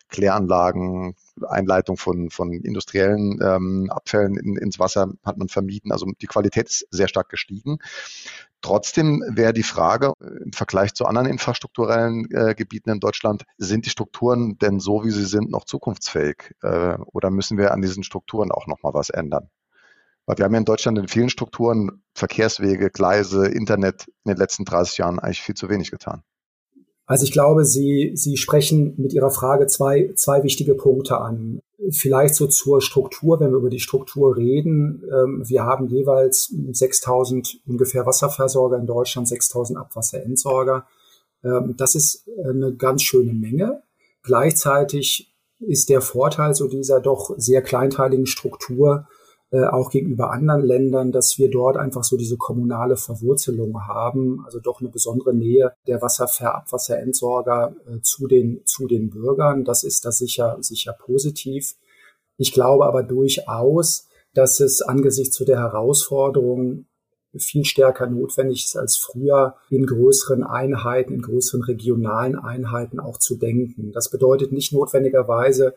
Kläranlagen, 0.07 1.15
Einleitung 1.47 1.97
von, 1.97 2.29
von 2.29 2.53
industriellen 2.53 3.39
ähm, 3.43 3.89
Abfällen 3.89 4.37
in, 4.37 4.55
ins 4.55 4.79
Wasser 4.79 5.09
hat 5.25 5.37
man 5.37 5.49
vermieden. 5.49 5.91
Also 5.91 6.05
die 6.21 6.27
Qualität 6.27 6.69
ist 6.69 6.87
sehr 6.89 7.07
stark 7.09 7.29
gestiegen. 7.29 7.79
Trotzdem 8.65 9.23
wäre 9.27 9.53
die 9.53 9.61
Frage 9.61 10.13
äh, 10.19 10.43
im 10.43 10.51
Vergleich 10.51 10.95
zu 10.95 11.05
anderen 11.05 11.27
infrastrukturellen 11.27 12.27
äh, 12.31 12.55
Gebieten 12.55 12.89
in 12.89 12.99
Deutschland, 12.99 13.43
sind 13.59 13.85
die 13.85 13.91
Strukturen 13.91 14.57
denn 14.57 14.79
so, 14.79 15.05
wie 15.05 15.11
sie 15.11 15.25
sind, 15.25 15.51
noch 15.51 15.65
zukunftsfähig? 15.65 16.55
Äh, 16.63 16.97
oder 17.13 17.29
müssen 17.29 17.59
wir 17.59 17.73
an 17.73 17.83
diesen 17.83 18.03
Strukturen 18.03 18.51
auch 18.51 18.65
nochmal 18.65 18.95
was 18.95 19.11
ändern? 19.11 19.51
Weil 20.25 20.39
wir 20.39 20.45
haben 20.45 20.53
ja 20.53 20.57
in 20.57 20.65
Deutschland 20.65 20.97
in 20.97 21.07
vielen 21.07 21.29
Strukturen, 21.29 22.01
Verkehrswege, 22.15 22.89
Gleise, 22.89 23.47
Internet 23.47 24.07
in 24.07 24.31
den 24.31 24.37
letzten 24.37 24.65
30 24.65 24.97
Jahren 24.97 25.19
eigentlich 25.19 25.43
viel 25.43 25.53
zu 25.53 25.69
wenig 25.69 25.91
getan. 25.91 26.23
Also 27.05 27.23
ich 27.23 27.31
glaube, 27.31 27.65
Sie, 27.65 28.11
Sie 28.15 28.37
sprechen 28.37 28.95
mit 28.97 29.13
Ihrer 29.13 29.29
Frage 29.29 29.67
zwei, 29.67 30.11
zwei 30.15 30.43
wichtige 30.43 30.73
Punkte 30.73 31.19
an. 31.19 31.59
Vielleicht 31.91 32.33
so 32.33 32.47
zur 32.47 32.81
Struktur, 32.81 33.39
wenn 33.39 33.51
wir 33.51 33.57
über 33.57 33.69
die 33.69 33.79
Struktur 33.79 34.35
reden. 34.35 35.03
Ähm, 35.11 35.43
wir 35.45 35.63
haben 35.63 35.87
jeweils 35.87 36.53
6000 36.71 37.59
ungefähr 37.67 38.05
Wasserversorger 38.07 38.77
in 38.77 38.87
Deutschland, 38.87 39.27
6000 39.27 39.77
Abwasserentsorger. 39.77 40.87
Ähm, 41.43 41.75
das 41.77 41.93
ist 41.93 42.27
eine 42.43 42.73
ganz 42.73 43.03
schöne 43.03 43.33
Menge. 43.33 43.83
Gleichzeitig 44.23 45.31
ist 45.59 45.89
der 45.89 46.01
Vorteil 46.01 46.55
so 46.55 46.67
dieser 46.67 46.99
doch 46.99 47.35
sehr 47.37 47.61
kleinteiligen 47.61 48.25
Struktur, 48.25 49.07
äh, 49.55 49.67
auch 49.67 49.89
gegenüber 49.89 50.31
anderen 50.31 50.65
Ländern, 50.65 51.11
dass 51.13 51.37
wir 51.37 51.49
dort 51.49 51.77
einfach 51.77 52.03
so 52.03 52.17
diese 52.17 52.35
kommunale 52.35 52.97
Verwurzelung 52.97 53.87
haben, 53.87 54.43
also 54.43 54.59
doch 54.59 54.81
eine 54.81 54.89
besondere 54.89 55.33
Nähe 55.33 55.71
der 55.87 56.01
Wasserverabwasserentsorger 56.01 57.73
äh, 57.87 58.01
zu 58.01 58.27
den, 58.27 58.65
zu 58.65 58.85
den 58.85 59.11
Bürgern. 59.11 59.63
Das 59.63 59.85
ist 59.85 60.03
da 60.03 60.11
sicher, 60.11 60.57
sicher 60.59 60.91
positiv. 60.91 61.75
Ich 62.35 62.51
glaube 62.51 62.85
aber 62.85 63.03
durchaus, 63.03 64.09
dass 64.33 64.59
es 64.59 64.81
angesichts 64.81 65.37
zu 65.37 65.45
der 65.45 65.59
Herausforderung 65.59 66.87
viel 67.37 67.63
stärker 67.63 68.07
notwendig 68.07 68.65
ist 68.65 68.75
als 68.75 68.97
früher, 68.97 69.55
in 69.69 69.85
größeren 69.85 70.43
Einheiten, 70.43 71.13
in 71.13 71.21
größeren 71.21 71.63
regionalen 71.63 72.37
Einheiten 72.37 72.99
auch 72.99 73.19
zu 73.19 73.37
denken. 73.37 73.93
Das 73.93 74.09
bedeutet 74.09 74.51
nicht 74.51 74.73
notwendigerweise, 74.73 75.75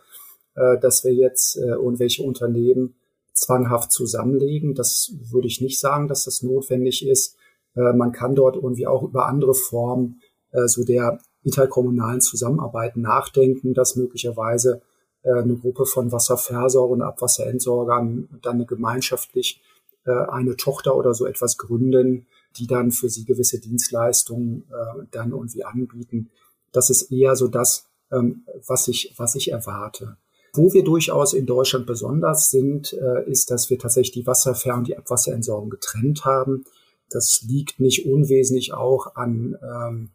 äh, 0.56 0.78
dass 0.80 1.04
wir 1.04 1.14
jetzt 1.14 1.56
irgendwelche 1.56 2.24
Unternehmen 2.24 2.96
zwanghaft 3.38 3.92
zusammenlegen. 3.92 4.74
Das 4.74 5.12
würde 5.30 5.48
ich 5.48 5.60
nicht 5.60 5.80
sagen, 5.80 6.08
dass 6.08 6.24
das 6.24 6.42
notwendig 6.42 7.06
ist. 7.06 7.36
Äh, 7.74 7.92
man 7.92 8.12
kann 8.12 8.34
dort 8.34 8.56
irgendwie 8.56 8.86
auch 8.86 9.02
über 9.02 9.26
andere 9.26 9.54
Formen 9.54 10.20
äh, 10.52 10.66
so 10.66 10.84
der 10.84 11.20
interkommunalen 11.42 12.20
Zusammenarbeit 12.20 12.96
nachdenken, 12.96 13.74
dass 13.74 13.96
möglicherweise 13.96 14.82
äh, 15.22 15.32
eine 15.32 15.56
Gruppe 15.56 15.86
von 15.86 16.12
Wasserversorgern 16.12 17.00
und 17.00 17.06
Abwasserentsorgern 17.06 18.40
dann 18.42 18.66
gemeinschaftlich 18.66 19.62
eine 20.04 20.56
Tochter 20.56 20.96
oder 20.96 21.12
so 21.12 21.26
etwas 21.26 21.58
gründen, 21.58 22.28
die 22.56 22.66
dann 22.66 22.92
für 22.92 23.10
sie 23.10 23.26
gewisse 23.26 23.60
Dienstleistungen 23.60 24.64
dann 25.10 25.32
irgendwie 25.32 25.64
anbieten. 25.64 26.30
Das 26.72 26.88
ist 26.88 27.12
eher 27.12 27.36
so 27.36 27.46
das, 27.46 27.88
ähm, 28.10 28.46
was 28.66 28.88
ich, 28.88 29.12
was 29.18 29.34
ich 29.34 29.50
erwarte. 29.50 30.16
Wo 30.58 30.72
wir 30.72 30.82
durchaus 30.82 31.34
in 31.34 31.46
Deutschland 31.46 31.86
besonders 31.86 32.50
sind, 32.50 32.92
äh, 32.92 33.30
ist, 33.30 33.52
dass 33.52 33.70
wir 33.70 33.78
tatsächlich 33.78 34.12
die 34.12 34.26
Wasserver- 34.26 34.74
und 34.74 34.88
die 34.88 34.98
Abwasserentsorgung 34.98 35.70
getrennt 35.70 36.24
haben. 36.24 36.64
Das 37.10 37.44
liegt 37.46 37.78
nicht 37.78 38.06
unwesentlich 38.06 38.74
auch 38.74 39.14
an 39.14 39.56
ähm, 39.62 40.10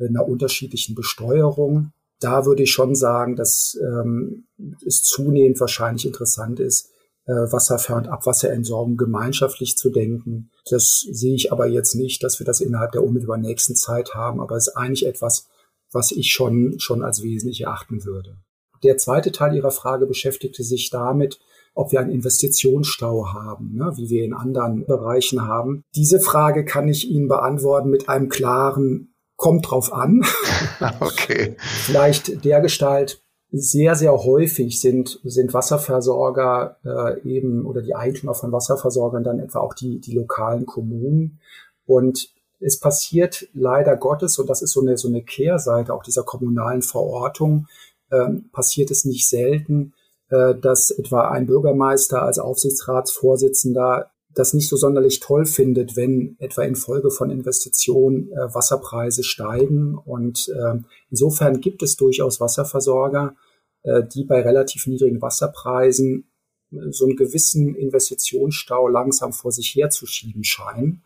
einer 0.00 0.26
unterschiedlichen 0.26 0.94
Besteuerung. 0.94 1.92
Da 2.20 2.46
würde 2.46 2.62
ich 2.62 2.72
schon 2.72 2.94
sagen, 2.94 3.36
dass 3.36 3.78
ähm, 3.82 4.46
es 4.86 5.02
zunehmend 5.02 5.60
wahrscheinlich 5.60 6.06
interessant 6.06 6.58
ist, 6.58 6.88
äh, 7.26 7.32
Wasserver- 7.32 7.96
und 7.96 8.08
Abwasserentsorgung 8.08 8.96
gemeinschaftlich 8.96 9.76
zu 9.76 9.90
denken. 9.90 10.50
Das 10.70 11.06
sehe 11.10 11.34
ich 11.34 11.52
aber 11.52 11.66
jetzt 11.66 11.96
nicht, 11.96 12.24
dass 12.24 12.38
wir 12.38 12.46
das 12.46 12.62
innerhalb 12.62 12.92
der 12.92 13.04
unmittelbar 13.04 13.36
nächsten 13.36 13.76
Zeit 13.76 14.14
haben, 14.14 14.40
aber 14.40 14.56
es 14.56 14.68
ist 14.68 14.76
eigentlich 14.76 15.06
etwas, 15.06 15.48
was 15.92 16.12
ich 16.12 16.32
schon, 16.32 16.78
schon 16.80 17.02
als 17.02 17.22
wesentlich 17.22 17.60
erachten 17.60 18.06
würde. 18.06 18.38
Der 18.82 18.96
zweite 18.96 19.32
Teil 19.32 19.54
Ihrer 19.54 19.70
Frage 19.70 20.06
beschäftigte 20.06 20.64
sich 20.64 20.90
damit, 20.90 21.38
ob 21.74 21.92
wir 21.92 22.00
einen 22.00 22.10
Investitionsstau 22.10 23.32
haben, 23.32 23.74
ne, 23.74 23.92
wie 23.96 24.10
wir 24.10 24.24
in 24.24 24.34
anderen 24.34 24.84
Bereichen 24.84 25.46
haben. 25.46 25.84
Diese 25.94 26.20
Frage 26.20 26.64
kann 26.64 26.88
ich 26.88 27.08
Ihnen 27.08 27.28
beantworten 27.28 27.90
mit 27.90 28.08
einem 28.08 28.28
klaren 28.28 29.08
Kommt 29.36 29.70
drauf 29.70 29.92
an. 29.92 30.24
okay. 31.00 31.56
Vielleicht 31.58 32.44
der 32.44 32.60
Gestalt, 32.60 33.22
sehr, 33.50 33.96
sehr 33.96 34.16
häufig 34.16 34.80
sind, 34.80 35.20
sind 35.24 35.52
Wasserversorger 35.52 36.76
äh, 36.84 37.28
eben 37.28 37.66
oder 37.66 37.82
die 37.82 37.94
Eigentümer 37.94 38.34
von 38.34 38.52
Wasserversorgern 38.52 39.24
dann 39.24 39.40
etwa 39.40 39.58
auch 39.58 39.74
die, 39.74 40.00
die 40.00 40.14
lokalen 40.14 40.64
Kommunen. 40.64 41.40
Und 41.86 42.30
es 42.60 42.78
passiert 42.78 43.48
leider 43.52 43.96
Gottes, 43.96 44.38
und 44.38 44.48
das 44.48 44.62
ist 44.62 44.70
so 44.70 44.80
eine, 44.80 44.96
so 44.96 45.08
eine 45.08 45.22
Kehrseite 45.22 45.92
auch 45.92 46.02
dieser 46.02 46.22
kommunalen 46.22 46.82
Verortung, 46.82 47.66
ähm, 48.12 48.50
passiert 48.52 48.90
es 48.90 49.04
nicht 49.04 49.28
selten, 49.28 49.94
äh, 50.28 50.54
dass 50.54 50.90
etwa 50.90 51.30
ein 51.30 51.46
Bürgermeister 51.46 52.22
als 52.22 52.38
Aufsichtsratsvorsitzender 52.38 54.10
das 54.34 54.54
nicht 54.54 54.68
so 54.68 54.76
sonderlich 54.76 55.20
toll 55.20 55.44
findet, 55.44 55.96
wenn 55.96 56.36
etwa 56.38 56.62
infolge 56.62 57.10
von 57.10 57.30
Investitionen 57.30 58.30
äh, 58.32 58.54
Wasserpreise 58.54 59.24
steigen. 59.24 59.96
Und 59.96 60.48
äh, 60.48 60.78
insofern 61.10 61.60
gibt 61.60 61.82
es 61.82 61.96
durchaus 61.96 62.40
Wasserversorger, 62.40 63.34
äh, 63.82 64.02
die 64.04 64.24
bei 64.24 64.40
relativ 64.40 64.86
niedrigen 64.86 65.20
Wasserpreisen 65.20 66.30
äh, 66.72 66.90
so 66.90 67.04
einen 67.04 67.16
gewissen 67.16 67.74
Investitionsstau 67.74 68.88
langsam 68.88 69.32
vor 69.32 69.52
sich 69.52 69.74
herzuschieben 69.74 70.44
scheinen. 70.44 71.02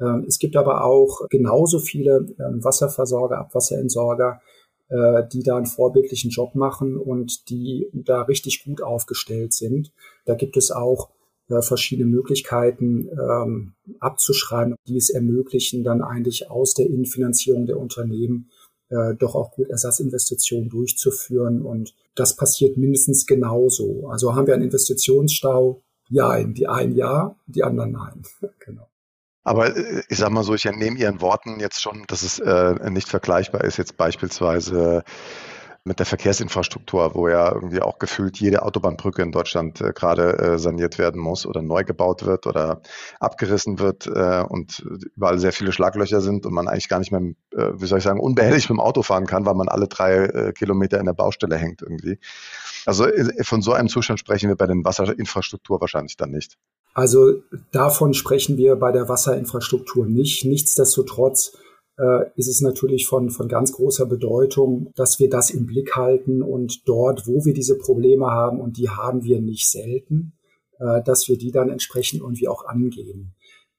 Ähm, 0.00 0.24
es 0.28 0.38
gibt 0.38 0.56
aber 0.56 0.84
auch 0.84 1.28
genauso 1.28 1.80
viele 1.80 2.26
ähm, 2.38 2.62
Wasserversorger, 2.62 3.38
Abwasserentsorger, 3.38 4.40
äh, 4.88 5.22
die 5.32 5.42
da 5.42 5.56
einen 5.56 5.66
vorbildlichen 5.66 6.30
Job 6.30 6.54
machen 6.54 6.96
und 6.96 7.50
die 7.50 7.88
da 7.92 8.22
richtig 8.22 8.64
gut 8.64 8.82
aufgestellt 8.82 9.52
sind. 9.52 9.92
Da 10.24 10.34
gibt 10.34 10.56
es 10.56 10.70
auch 10.70 11.10
äh, 11.48 11.62
verschiedene 11.62 12.08
Möglichkeiten 12.08 13.08
ähm, 13.08 13.72
abzuschreiben, 14.00 14.76
die 14.86 14.96
es 14.96 15.10
ermöglichen, 15.10 15.84
dann 15.84 16.02
eigentlich 16.02 16.50
aus 16.50 16.74
der 16.74 16.86
Innenfinanzierung 16.86 17.66
der 17.66 17.78
Unternehmen 17.78 18.50
äh, 18.90 19.14
doch 19.14 19.34
auch 19.34 19.52
gut 19.52 19.68
Ersatzinvestitionen 19.68 20.68
durchzuführen. 20.68 21.62
Und 21.62 21.94
das 22.14 22.36
passiert 22.36 22.76
mindestens 22.76 23.26
genauso. 23.26 24.08
Also 24.08 24.34
haben 24.34 24.46
wir 24.46 24.54
einen 24.54 24.64
Investitionsstau? 24.64 25.82
Ja, 26.10 26.42
die 26.42 26.66
einen 26.66 26.96
ja, 26.96 27.36
die 27.46 27.62
anderen 27.62 27.92
nein. 27.92 28.22
genau. 28.58 28.88
Aber 29.48 29.74
äh, 29.74 30.02
ich 30.08 30.18
sage 30.18 30.32
mal 30.32 30.44
so, 30.44 30.54
ich 30.54 30.66
entnehme 30.66 30.98
Ihren 30.98 31.20
Worten 31.20 31.58
jetzt 31.58 31.80
schon, 31.80 32.04
dass 32.06 32.22
es 32.22 32.38
äh, 32.38 32.90
nicht 32.90 33.08
vergleichbar 33.08 33.64
ist, 33.64 33.78
jetzt 33.78 33.96
beispielsweise 33.96 35.04
mit 35.84 36.00
der 36.00 36.06
Verkehrsinfrastruktur, 36.06 37.14
wo 37.14 37.28
ja 37.28 37.50
irgendwie 37.50 37.80
auch 37.80 37.98
gefühlt 37.98 38.38
jede 38.38 38.62
Autobahnbrücke 38.62 39.22
in 39.22 39.32
Deutschland 39.32 39.80
äh, 39.80 39.92
gerade 39.94 40.38
äh, 40.38 40.58
saniert 40.58 40.98
werden 40.98 41.18
muss 41.18 41.46
oder 41.46 41.62
neu 41.62 41.82
gebaut 41.82 42.26
wird 42.26 42.46
oder 42.46 42.82
abgerissen 43.20 43.78
wird 43.78 44.06
äh, 44.06 44.44
und 44.46 44.80
überall 45.16 45.38
sehr 45.38 45.52
viele 45.52 45.72
Schlaglöcher 45.72 46.20
sind 46.20 46.44
und 46.44 46.52
man 46.52 46.68
eigentlich 46.68 46.90
gar 46.90 46.98
nicht 46.98 47.10
mehr, 47.10 47.22
äh, 47.56 47.72
wie 47.80 47.86
soll 47.86 47.98
ich 47.98 48.04
sagen, 48.04 48.20
unbehelligt 48.20 48.68
mit 48.68 48.76
dem 48.76 48.80
Auto 48.80 49.02
fahren 49.02 49.26
kann, 49.26 49.46
weil 49.46 49.54
man 49.54 49.68
alle 49.68 49.88
drei 49.88 50.24
äh, 50.24 50.52
Kilometer 50.52 50.98
in 51.00 51.06
der 51.06 51.14
Baustelle 51.14 51.56
hängt 51.56 51.80
irgendwie. 51.80 52.18
Also 52.84 53.06
von 53.42 53.62
so 53.62 53.72
einem 53.72 53.88
Zustand 53.88 54.20
sprechen 54.20 54.50
wir 54.50 54.56
bei 54.56 54.66
den 54.66 54.84
Wasserinfrastruktur 54.84 55.80
wahrscheinlich 55.80 56.18
dann 56.18 56.32
nicht. 56.32 56.58
Also 56.94 57.42
davon 57.72 58.14
sprechen 58.14 58.56
wir 58.56 58.76
bei 58.76 58.92
der 58.92 59.08
Wasserinfrastruktur 59.08 60.06
nicht. 60.06 60.44
Nichtsdestotrotz 60.44 61.56
äh, 61.98 62.30
ist 62.36 62.48
es 62.48 62.60
natürlich 62.60 63.06
von, 63.06 63.30
von 63.30 63.48
ganz 63.48 63.72
großer 63.72 64.06
Bedeutung, 64.06 64.92
dass 64.96 65.18
wir 65.18 65.28
das 65.28 65.50
im 65.50 65.66
Blick 65.66 65.96
halten 65.96 66.42
und 66.42 66.88
dort, 66.88 67.26
wo 67.26 67.44
wir 67.44 67.52
diese 67.52 67.76
Probleme 67.76 68.26
haben, 68.26 68.60
und 68.60 68.76
die 68.78 68.88
haben 68.88 69.24
wir 69.24 69.40
nicht 69.40 69.68
selten, 69.68 70.32
äh, 70.78 71.02
dass 71.02 71.28
wir 71.28 71.38
die 71.38 71.50
dann 71.50 71.70
entsprechend 71.70 72.20
irgendwie 72.20 72.48
auch 72.48 72.64
angehen. 72.66 73.34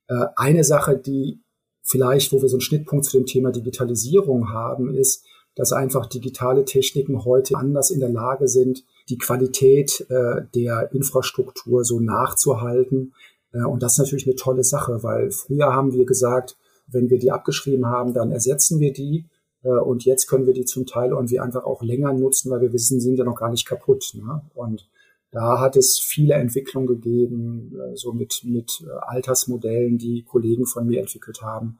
Äh, 0.07 0.25
eine 0.35 0.63
Sache, 0.63 0.97
die 0.97 1.41
vielleicht, 1.81 2.31
wo 2.31 2.41
wir 2.41 2.49
so 2.49 2.57
einen 2.57 2.61
Schnittpunkt 2.61 3.05
zu 3.05 3.17
dem 3.17 3.25
Thema 3.25 3.51
Digitalisierung 3.51 4.49
haben, 4.49 4.93
ist, 4.93 5.25
dass 5.55 5.73
einfach 5.73 6.05
digitale 6.05 6.65
Techniken 6.65 7.25
heute 7.25 7.57
anders 7.57 7.89
in 7.89 7.99
der 7.99 8.09
Lage 8.09 8.47
sind, 8.47 8.83
die 9.09 9.17
Qualität 9.17 10.05
äh, 10.09 10.43
der 10.53 10.91
Infrastruktur 10.93 11.83
so 11.83 11.99
nachzuhalten. 11.99 13.13
Äh, 13.51 13.63
und 13.63 13.83
das 13.83 13.93
ist 13.93 13.99
natürlich 13.99 14.27
eine 14.27 14.35
tolle 14.35 14.63
Sache, 14.63 15.03
weil 15.03 15.31
früher 15.31 15.73
haben 15.73 15.93
wir 15.93 16.05
gesagt, 16.05 16.57
wenn 16.87 17.09
wir 17.09 17.19
die 17.19 17.31
abgeschrieben 17.31 17.87
haben, 17.87 18.13
dann 18.13 18.31
ersetzen 18.31 18.79
wir 18.79 18.93
die. 18.93 19.25
Äh, 19.63 19.69
und 19.69 20.05
jetzt 20.05 20.27
können 20.27 20.45
wir 20.45 20.53
die 20.53 20.65
zum 20.65 20.85
Teil 20.85 21.11
irgendwie 21.11 21.39
einfach 21.39 21.65
auch 21.65 21.81
länger 21.81 22.13
nutzen, 22.13 22.51
weil 22.51 22.61
wir 22.61 22.73
wissen, 22.73 22.99
sind 22.99 23.17
ja 23.17 23.25
noch 23.25 23.39
gar 23.39 23.49
nicht 23.49 23.65
kaputt. 23.65 24.13
Ne? 24.13 24.41
Und 24.53 24.87
da 25.31 25.59
hat 25.59 25.75
es 25.75 25.99
viele 25.99 26.35
Entwicklungen 26.35 26.87
gegeben, 26.87 27.75
äh, 27.75 27.95
so 27.95 28.13
mit, 28.13 28.41
mit 28.43 28.83
äh, 28.85 28.91
Altersmodellen, 29.01 29.97
die 29.97 30.23
Kollegen 30.23 30.65
von 30.65 30.87
mir 30.87 30.99
entwickelt 30.99 31.41
haben. 31.41 31.79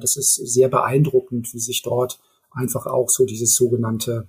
Das 0.00 0.16
ist 0.16 0.36
sehr 0.36 0.68
beeindruckend, 0.68 1.52
wie 1.52 1.58
sich 1.58 1.82
dort 1.82 2.20
einfach 2.52 2.86
auch 2.86 3.10
so 3.10 3.26
dieses 3.26 3.56
sogenannte 3.56 4.28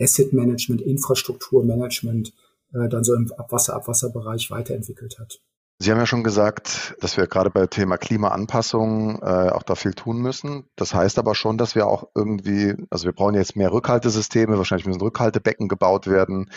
Asset 0.00 0.32
Management, 0.32 0.80
Infrastrukturmanagement 0.82 2.32
dann 2.70 3.02
so 3.02 3.14
im 3.14 3.32
Abwasser-Abwasserbereich 3.32 4.50
weiterentwickelt 4.50 5.18
hat. 5.18 5.40
Sie 5.80 5.92
haben 5.92 5.98
ja 5.98 6.06
schon 6.06 6.24
gesagt, 6.24 6.96
dass 6.98 7.16
wir 7.16 7.28
gerade 7.28 7.50
bei 7.50 7.68
Thema 7.68 7.98
Klimaanpassung 7.98 9.22
äh, 9.22 9.50
auch 9.50 9.62
da 9.62 9.76
viel 9.76 9.94
tun 9.94 10.18
müssen. 10.18 10.68
Das 10.74 10.92
heißt 10.92 11.20
aber 11.20 11.36
schon, 11.36 11.56
dass 11.56 11.76
wir 11.76 11.86
auch 11.86 12.08
irgendwie, 12.16 12.74
also 12.90 13.04
wir 13.04 13.12
brauchen 13.12 13.36
jetzt 13.36 13.54
mehr 13.54 13.70
Rückhaltesysteme, 13.70 14.58
wahrscheinlich 14.58 14.88
müssen 14.88 15.00
Rückhaltebecken 15.00 15.68
gebaut 15.68 16.08
werden. 16.08 16.50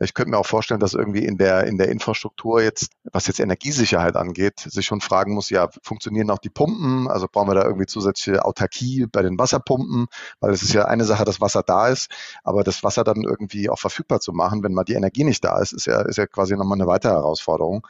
Ich 0.00 0.12
könnte 0.12 0.32
mir 0.32 0.38
auch 0.38 0.46
vorstellen, 0.46 0.80
dass 0.80 0.94
irgendwie 0.94 1.24
in 1.24 1.38
der, 1.38 1.68
in 1.68 1.78
der 1.78 1.88
Infrastruktur 1.88 2.62
jetzt, 2.62 2.90
was 3.12 3.28
jetzt 3.28 3.38
Energiesicherheit 3.38 4.16
angeht, 4.16 4.58
sich 4.58 4.86
schon 4.86 5.00
fragen 5.00 5.34
muss, 5.34 5.50
ja, 5.50 5.68
funktionieren 5.84 6.28
auch 6.30 6.40
die 6.40 6.50
Pumpen? 6.50 7.06
Also 7.06 7.28
brauchen 7.30 7.50
wir 7.50 7.54
da 7.54 7.62
irgendwie 7.62 7.86
zusätzliche 7.86 8.44
Autarkie 8.44 9.06
bei 9.06 9.22
den 9.22 9.38
Wasserpumpen? 9.38 10.08
Weil 10.40 10.52
es 10.52 10.62
ist 10.62 10.74
ja 10.74 10.86
eine 10.86 11.04
Sache, 11.04 11.24
dass 11.24 11.40
Wasser 11.40 11.62
da 11.62 11.86
ist, 11.86 12.10
aber 12.42 12.64
das 12.64 12.82
Wasser 12.82 13.04
dann 13.04 13.22
irgendwie 13.22 13.70
auch 13.70 13.78
verfügbar 13.78 14.18
zu 14.18 14.32
machen, 14.32 14.64
wenn 14.64 14.74
mal 14.74 14.82
die 14.82 14.94
Energie 14.94 15.22
nicht 15.22 15.44
da 15.44 15.60
ist, 15.60 15.72
ist 15.72 15.86
ja, 15.86 16.02
ist 16.02 16.18
ja 16.18 16.26
quasi 16.26 16.56
nochmal 16.56 16.78
eine 16.78 16.88
weitere 16.88 17.12
Herausforderung. 17.12 17.86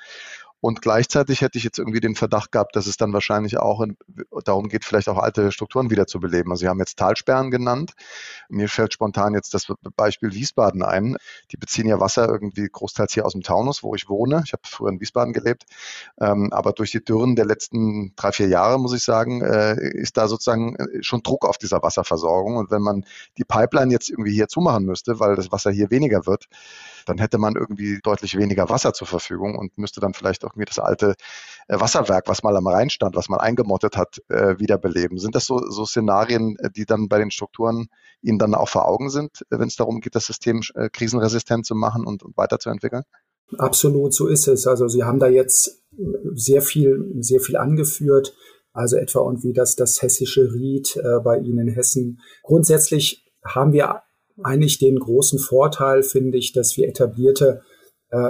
Und 0.64 0.80
gleichzeitig 0.80 1.42
hätte 1.42 1.58
ich 1.58 1.64
jetzt 1.64 1.78
irgendwie 1.78 2.00
den 2.00 2.14
Verdacht 2.14 2.50
gehabt, 2.50 2.74
dass 2.74 2.86
es 2.86 2.96
dann 2.96 3.12
wahrscheinlich 3.12 3.58
auch 3.58 3.82
in, 3.82 3.98
darum 4.46 4.70
geht, 4.70 4.86
vielleicht 4.86 5.10
auch 5.10 5.18
alte 5.18 5.52
Strukturen 5.52 5.90
wieder 5.90 6.06
zu 6.06 6.20
beleben. 6.20 6.50
Also 6.50 6.60
Sie 6.60 6.68
haben 6.68 6.78
jetzt 6.78 6.98
Talsperren 6.98 7.50
genannt. 7.50 7.92
Mir 8.48 8.70
fällt 8.70 8.94
spontan 8.94 9.34
jetzt 9.34 9.52
das 9.52 9.70
Beispiel 9.94 10.32
Wiesbaden 10.32 10.82
ein. 10.82 11.18
Die 11.52 11.58
beziehen 11.58 11.86
ja 11.86 12.00
Wasser 12.00 12.26
irgendwie 12.30 12.66
großteils 12.66 13.12
hier 13.12 13.26
aus 13.26 13.32
dem 13.32 13.42
Taunus, 13.42 13.82
wo 13.82 13.94
ich 13.94 14.08
wohne. 14.08 14.42
Ich 14.46 14.54
habe 14.54 14.62
früher 14.64 14.88
in 14.88 15.00
Wiesbaden 15.02 15.34
gelebt. 15.34 15.64
Ähm, 16.18 16.50
aber 16.50 16.72
durch 16.72 16.92
die 16.92 17.04
Dürren 17.04 17.36
der 17.36 17.44
letzten 17.44 18.14
drei, 18.16 18.32
vier 18.32 18.48
Jahre, 18.48 18.80
muss 18.80 18.94
ich 18.94 19.04
sagen, 19.04 19.42
äh, 19.42 19.76
ist 19.76 20.16
da 20.16 20.28
sozusagen 20.28 20.76
äh, 20.76 21.02
schon 21.02 21.22
Druck 21.22 21.44
auf 21.44 21.58
dieser 21.58 21.82
Wasserversorgung. 21.82 22.56
Und 22.56 22.70
wenn 22.70 22.80
man 22.80 23.04
die 23.36 23.44
Pipeline 23.44 23.92
jetzt 23.92 24.08
irgendwie 24.08 24.32
hier 24.32 24.48
zumachen 24.48 24.86
müsste, 24.86 25.20
weil 25.20 25.36
das 25.36 25.52
Wasser 25.52 25.70
hier 25.70 25.90
weniger 25.90 26.24
wird, 26.24 26.46
dann 27.04 27.18
hätte 27.18 27.36
man 27.36 27.54
irgendwie 27.54 28.00
deutlich 28.02 28.38
weniger 28.38 28.70
Wasser 28.70 28.94
zur 28.94 29.06
Verfügung 29.06 29.56
und 29.56 29.76
müsste 29.76 30.00
dann 30.00 30.14
vielleicht 30.14 30.44
irgendwie 30.54 30.66
das 30.66 30.78
alte 30.78 31.14
äh, 31.68 31.80
Wasserwerk, 31.80 32.28
was 32.28 32.42
mal 32.42 32.56
am 32.56 32.66
Rhein 32.66 32.90
stand, 32.90 33.16
was 33.16 33.28
man 33.28 33.40
eingemottet 33.40 33.96
hat, 33.96 34.22
äh, 34.28 34.58
wiederbeleben. 34.58 35.18
Sind 35.18 35.34
das 35.34 35.44
so, 35.44 35.58
so 35.70 35.84
Szenarien, 35.84 36.56
äh, 36.58 36.70
die 36.70 36.86
dann 36.86 37.08
bei 37.08 37.18
den 37.18 37.30
Strukturen 37.30 37.88
Ihnen 38.22 38.38
dann 38.38 38.54
auch 38.54 38.68
vor 38.68 38.88
Augen 38.88 39.10
sind, 39.10 39.44
wenn 39.50 39.68
es 39.68 39.76
darum 39.76 40.00
geht, 40.00 40.14
das 40.14 40.24
System 40.26 40.62
krisenresistent 40.92 41.66
zu 41.66 41.74
machen 41.74 42.06
und, 42.06 42.22
und 42.22 42.36
weiterzuentwickeln? 42.38 43.02
Absolut, 43.58 44.14
so 44.14 44.28
ist 44.28 44.48
es. 44.48 44.66
Also 44.66 44.88
Sie 44.88 45.04
haben 45.04 45.18
da 45.18 45.28
jetzt 45.28 45.82
sehr 46.34 46.62
viel, 46.62 47.12
sehr 47.20 47.40
viel 47.40 47.58
angeführt. 47.58 48.34
Also 48.72 48.96
etwa 48.96 49.20
und 49.20 49.44
wie 49.44 49.52
das, 49.52 49.76
das 49.76 50.02
hessische 50.02 50.52
Ried 50.52 50.96
äh, 50.96 51.20
bei 51.22 51.38
Ihnen 51.38 51.68
in 51.68 51.74
Hessen. 51.74 52.20
Grundsätzlich 52.42 53.24
haben 53.44 53.72
wir 53.72 54.02
eigentlich 54.42 54.78
den 54.78 54.98
großen 54.98 55.38
Vorteil, 55.38 56.02
finde 56.02 56.38
ich, 56.38 56.52
dass 56.52 56.76
wir 56.76 56.88
etablierte 56.88 57.62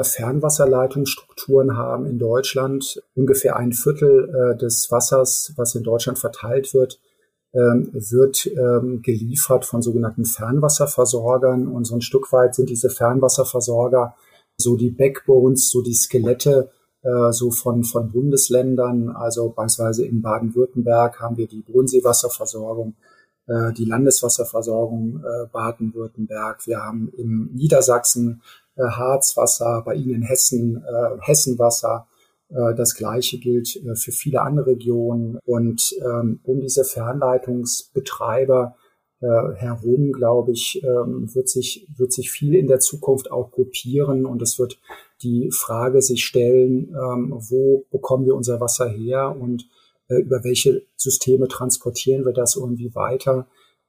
Fernwasserleitungsstrukturen 0.02 1.76
haben 1.76 2.06
in 2.06 2.18
Deutschland. 2.18 3.02
Ungefähr 3.14 3.56
ein 3.56 3.72
Viertel 3.72 4.28
äh, 4.28 4.56
des 4.56 4.90
Wassers, 4.90 5.52
was 5.56 5.74
in 5.74 5.82
Deutschland 5.82 6.18
verteilt 6.18 6.72
wird, 6.74 7.00
ähm, 7.52 7.90
wird 7.92 8.46
ähm, 8.46 9.02
geliefert 9.02 9.64
von 9.64 9.82
sogenannten 9.82 10.24
Fernwasserversorgern. 10.24 11.68
Und 11.68 11.84
so 11.84 11.94
ein 11.96 12.02
Stück 12.02 12.32
weit 12.32 12.54
sind 12.54 12.70
diese 12.70 12.90
Fernwasserversorger 12.90 14.14
so 14.56 14.76
die 14.76 14.90
Backbones, 14.90 15.70
so 15.70 15.82
die 15.82 15.94
Skelette 15.94 16.70
äh, 17.02 17.32
so 17.32 17.50
von, 17.50 17.84
von 17.84 18.10
Bundesländern. 18.10 19.10
Also 19.10 19.50
beispielsweise 19.50 20.06
in 20.06 20.22
Baden-Württemberg 20.22 21.20
haben 21.20 21.36
wir 21.36 21.46
die 21.46 21.62
Bodenseewasserversorgung 21.62 22.94
äh, 23.46 23.72
die 23.74 23.84
Landeswasserversorgung 23.84 25.22
äh, 25.22 25.46
Baden-Württemberg. 25.52 26.66
Wir 26.66 26.82
haben 26.82 27.12
im 27.16 27.50
Niedersachsen 27.52 28.40
äh, 28.40 28.63
Harzwasser, 28.82 29.82
bei 29.84 29.94
Ihnen 29.94 30.16
in 30.16 30.22
Hessen 30.22 30.84
äh, 30.84 31.16
Hessenwasser. 31.20 32.06
Äh, 32.48 32.74
das 32.74 32.94
Gleiche 32.94 33.38
gilt 33.38 33.76
äh, 33.76 33.94
für 33.94 34.12
viele 34.12 34.42
andere 34.42 34.66
Regionen. 34.68 35.38
Und 35.44 35.94
ähm, 36.00 36.40
um 36.42 36.60
diese 36.60 36.84
Fernleitungsbetreiber 36.84 38.76
äh, 39.20 39.54
herum, 39.56 40.12
glaube 40.12 40.52
ich, 40.52 40.82
ähm, 40.84 41.34
wird 41.34 41.48
sich, 41.48 41.86
wird 41.96 42.12
sich 42.12 42.30
viel 42.30 42.54
in 42.54 42.66
der 42.66 42.80
Zukunft 42.80 43.30
auch 43.30 43.52
gruppieren 43.52 44.26
und 44.26 44.42
es 44.42 44.58
wird 44.58 44.78
die 45.22 45.50
Frage 45.50 46.02
sich 46.02 46.24
stellen, 46.24 46.88
ähm, 46.90 47.32
wo 47.32 47.86
bekommen 47.90 48.26
wir 48.26 48.34
unser 48.34 48.60
Wasser 48.60 48.88
her 48.88 49.34
und 49.38 49.66
äh, 50.08 50.16
über 50.16 50.44
welche 50.44 50.82
Systeme 50.96 51.48
transportieren 51.48 52.26
wir 52.26 52.32
das 52.32 52.56
irgendwie 52.56 52.94
weiter. 52.94 53.46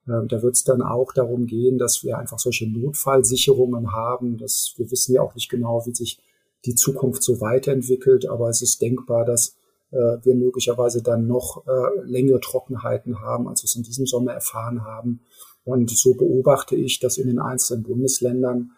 Äh, 0.08 0.28
da 0.28 0.42
wird 0.42 0.56
es 0.56 0.64
dann 0.64 0.82
auch 0.82 1.12
darum 1.14 1.46
gehen, 1.46 1.78
dass 1.78 2.04
wir 2.04 2.18
einfach 2.18 2.40
solche 2.40 2.70
Notfallsicherungen 2.70 3.94
haben. 3.94 4.38
Dass 4.38 4.74
wir 4.78 4.90
wissen 4.92 5.14
ja 5.14 5.22
auch 5.22 5.36
nicht 5.36 5.50
genau, 5.50 5.86
wie 5.86 5.94
sich 5.94 6.20
die 6.66 6.76
Zukunft 6.76 7.24
so 7.24 7.42
weiterentwickelt, 7.42 8.28
aber 8.28 8.50
es 8.50 8.62
ist 8.62 8.82
denkbar, 8.82 9.24
dass 9.26 9.56
äh, 9.92 10.18
wir 10.24 10.36
möglicherweise 10.36 11.02
dann 11.02 11.28
noch 11.28 11.66
äh, 11.68 12.02
längere 12.04 12.40
Trockenheiten 12.40 13.22
haben, 13.22 13.48
als 13.48 13.62
wir 13.62 13.68
es 13.68 13.76
in 13.76 13.84
diesem 13.84 14.06
Sommer 14.06 14.34
erfahren 14.34 14.84
haben. 14.84 15.22
Und 15.64 15.90
so 15.90 16.14
beobachte 16.14 16.76
ich, 16.76 17.00
dass 17.00 17.18
in 17.18 17.28
den 17.28 17.40
einzelnen 17.40 17.84
Bundesländern 17.84 18.72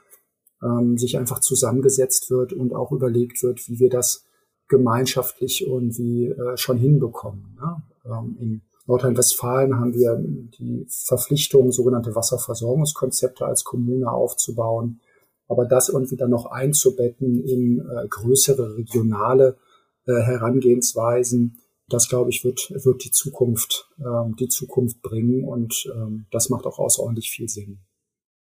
ähm, 0.64 0.98
sich 0.98 1.18
einfach 1.18 1.40
zusammengesetzt 1.40 2.30
wird 2.30 2.54
und 2.54 2.74
auch 2.74 2.92
überlegt 2.92 3.44
wird, 3.44 3.68
wie 3.68 3.80
wir 3.80 3.90
das 3.90 4.26
gemeinschaftlich 4.68 5.66
irgendwie 5.66 6.28
äh, 6.28 6.58
schon 6.58 6.78
hinbekommen. 6.78 7.58
Ne? 7.60 7.84
Ähm, 8.06 8.38
in 8.40 8.62
Nordrhein-Westfalen 8.88 9.80
haben 9.80 9.94
wir 9.94 10.18
die 10.18 10.88
Verpflichtung, 10.90 11.72
sogenannte 11.72 12.16
Wasserversorgungskonzepte 12.16 13.46
als 13.46 13.64
Kommune 13.64 14.10
aufzubauen. 14.10 15.02
Aber 15.50 15.66
das 15.66 15.90
irgendwie 15.90 16.18
dann 16.18 16.30
noch 16.30 16.48
einzubetten 16.48 17.44
in 17.44 17.80
äh, 17.80 18.08
größere 18.08 18.78
regionale 18.78 19.58
äh, 20.06 20.14
Herangehensweisen, 20.14 21.62
das 21.90 22.10
glaube 22.10 22.30
ich 22.30 22.44
wird, 22.44 22.72
wird 22.84 23.04
die 23.04 23.12
Zukunft, 23.12 23.90
ähm, 24.00 24.36
die 24.38 24.50
Zukunft 24.50 25.02
bringen 25.02 25.44
und 25.44 25.90
ähm, 25.94 26.26
das 26.32 26.50
macht 26.50 26.66
auch 26.66 26.80
außerordentlich 26.80 27.30
viel 27.30 27.48
Sinn. 27.48 27.80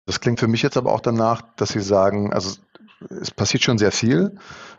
Das 0.07 0.21
klingt 0.21 0.39
für 0.39 0.49
mich 0.49 0.63
jetzt 0.63 0.77
aber 0.77 0.93
auch 0.93 1.01
danach, 1.01 1.43
dass 1.57 1.71
Sie 1.71 1.81
sagen, 1.81 2.33
also 2.33 2.61
es 3.11 3.31
passiert 3.31 3.63
schon 3.63 3.79
sehr 3.79 3.93
viel. 3.93 4.37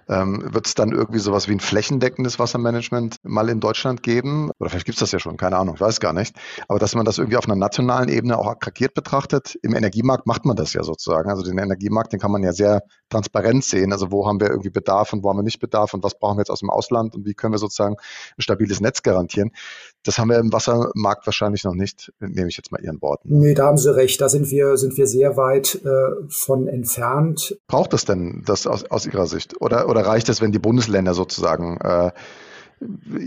Ähm, 0.09 0.53
Wird 0.53 0.67
es 0.67 0.73
dann 0.73 0.91
irgendwie 0.91 1.19
sowas 1.19 1.47
wie 1.47 1.51
ein 1.51 1.59
flächendeckendes 1.59 2.39
Wassermanagement 2.39 3.17
mal 3.23 3.49
in 3.49 3.59
Deutschland 3.59 4.03
geben? 4.03 4.51
Oder 4.59 4.69
vielleicht 4.69 4.85
gibt 4.85 4.95
es 4.95 5.01
das 5.01 5.11
ja 5.11 5.19
schon, 5.19 5.37
keine 5.37 5.57
Ahnung, 5.57 5.75
ich 5.75 5.81
weiß 5.81 5.99
gar 5.99 6.13
nicht. 6.13 6.35
Aber 6.67 6.79
dass 6.79 6.95
man 6.95 7.05
das 7.05 7.17
irgendwie 7.17 7.37
auf 7.37 7.45
einer 7.45 7.55
nationalen 7.55 8.09
Ebene 8.09 8.37
auch 8.37 8.47
aggregiert 8.47 8.93
betrachtet, 8.93 9.57
im 9.61 9.75
Energiemarkt 9.75 10.25
macht 10.25 10.45
man 10.45 10.55
das 10.55 10.73
ja 10.73 10.83
sozusagen. 10.83 11.29
Also 11.29 11.43
den 11.43 11.57
Energiemarkt, 11.57 12.13
den 12.13 12.19
kann 12.19 12.31
man 12.31 12.41
ja 12.41 12.53
sehr 12.53 12.83
transparent 13.09 13.65
sehen. 13.65 13.91
Also 13.91 14.11
wo 14.11 14.27
haben 14.27 14.39
wir 14.39 14.49
irgendwie 14.49 14.69
Bedarf 14.69 15.13
und 15.13 15.23
wo 15.23 15.29
haben 15.29 15.37
wir 15.37 15.43
nicht 15.43 15.59
Bedarf 15.59 15.93
und 15.93 16.03
was 16.03 16.17
brauchen 16.17 16.37
wir 16.37 16.41
jetzt 16.41 16.51
aus 16.51 16.61
dem 16.61 16.69
Ausland 16.69 17.15
und 17.15 17.25
wie 17.25 17.33
können 17.33 17.53
wir 17.53 17.59
sozusagen 17.59 17.95
ein 17.95 18.41
stabiles 18.41 18.79
Netz 18.79 19.03
garantieren. 19.03 19.51
Das 20.07 20.17
haben 20.17 20.29
wir 20.29 20.37
im 20.37 20.53
Wassermarkt 20.53 21.25
wahrscheinlich 21.25 21.63
noch 21.65 21.73
nicht, 21.73 22.13
nehme 22.19 22.47
ich 22.47 22.55
jetzt 22.55 22.71
mal 22.71 22.81
Ihren 22.81 23.01
Worten. 23.01 23.27
Nee, 23.39 23.53
da 23.53 23.65
haben 23.65 23.77
Sie 23.77 23.93
recht. 23.93 24.21
Da 24.21 24.29
sind 24.29 24.49
wir, 24.51 24.77
sind 24.77 24.95
wir 24.95 25.05
sehr 25.05 25.35
weit 25.35 25.81
äh, 25.83 26.29
von 26.29 26.67
entfernt. 26.67 27.57
Braucht 27.67 27.93
es 27.93 28.05
denn 28.05 28.43
das 28.45 28.67
aus, 28.67 28.85
aus 28.85 29.05
Ihrer 29.05 29.27
Sicht? 29.27 29.59
Oder, 29.61 29.89
oder 29.89 30.05
reicht 30.05 30.29
es, 30.29 30.41
wenn 30.41 30.51
die 30.53 30.59
Bundesländer 30.59 31.13
sozusagen 31.13 31.77
äh, 31.81 32.11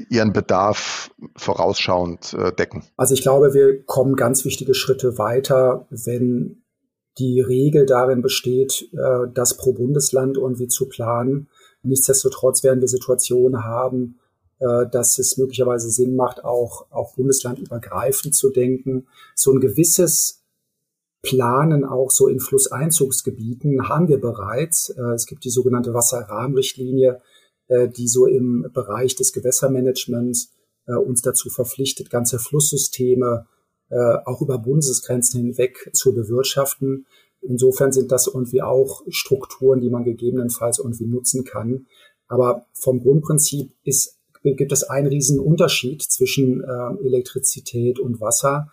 ihren 0.08 0.32
Bedarf 0.32 1.10
vorausschauend 1.36 2.34
äh, 2.34 2.52
decken? 2.52 2.84
Also 2.96 3.14
ich 3.14 3.22
glaube, 3.22 3.52
wir 3.52 3.82
kommen 3.84 4.16
ganz 4.16 4.44
wichtige 4.44 4.74
Schritte 4.74 5.18
weiter, 5.18 5.86
wenn 5.90 6.62
die 7.18 7.40
Regel 7.40 7.86
darin 7.86 8.22
besteht, 8.22 8.88
äh, 8.92 9.26
das 9.34 9.56
pro 9.56 9.72
Bundesland 9.72 10.36
irgendwie 10.36 10.68
zu 10.68 10.88
planen. 10.88 11.48
Nichtsdestotrotz 11.82 12.62
werden 12.62 12.80
wir 12.80 12.88
Situationen 12.88 13.64
haben, 13.64 14.19
dass 14.60 15.18
es 15.18 15.38
möglicherweise 15.38 15.90
Sinn 15.90 16.16
macht, 16.16 16.44
auch, 16.44 16.86
auch 16.90 17.14
bundeslandübergreifend 17.14 18.34
zu 18.34 18.50
denken. 18.50 19.06
So 19.34 19.52
ein 19.52 19.60
gewisses 19.60 20.40
Planen 21.22 21.84
auch 21.84 22.10
so 22.10 22.28
in 22.28 22.40
Flusseinzugsgebieten 22.40 23.88
haben 23.88 24.08
wir 24.08 24.20
bereits. 24.20 24.90
Äh, 24.90 25.14
es 25.14 25.26
gibt 25.26 25.44
die 25.44 25.50
sogenannte 25.50 25.92
Wasserrahmenrichtlinie, 25.92 27.20
äh, 27.68 27.88
die 27.88 28.08
so 28.08 28.26
im 28.26 28.70
Bereich 28.72 29.16
des 29.16 29.32
Gewässermanagements 29.32 30.52
uns 30.86 31.22
dazu 31.22 31.50
verpflichtet, 31.50 32.10
ganze 32.10 32.40
Flusssysteme 32.40 33.46
auch 34.24 34.40
über 34.40 34.58
Bundesgrenzen 34.58 35.40
hinweg 35.40 35.90
zu 35.92 36.14
bewirtschaften. 36.14 37.06
Insofern 37.42 37.92
sind 37.92 38.10
das 38.10 38.26
irgendwie 38.26 38.62
auch 38.62 39.02
Strukturen, 39.08 39.80
die 39.80 39.90
man 39.90 40.02
gegebenenfalls 40.02 40.78
irgendwie 40.78 41.06
nutzen 41.06 41.44
kann. 41.44 41.86
Aber 42.26 42.66
vom 42.72 43.00
Grundprinzip 43.00 43.72
ist 43.84 44.19
gibt 44.42 44.72
es 44.72 44.84
einen 44.84 45.06
riesen 45.06 45.38
Unterschied 45.38 46.02
zwischen 46.02 46.62
äh, 46.62 47.06
Elektrizität 47.06 47.98
und 47.98 48.20
Wasser. 48.20 48.68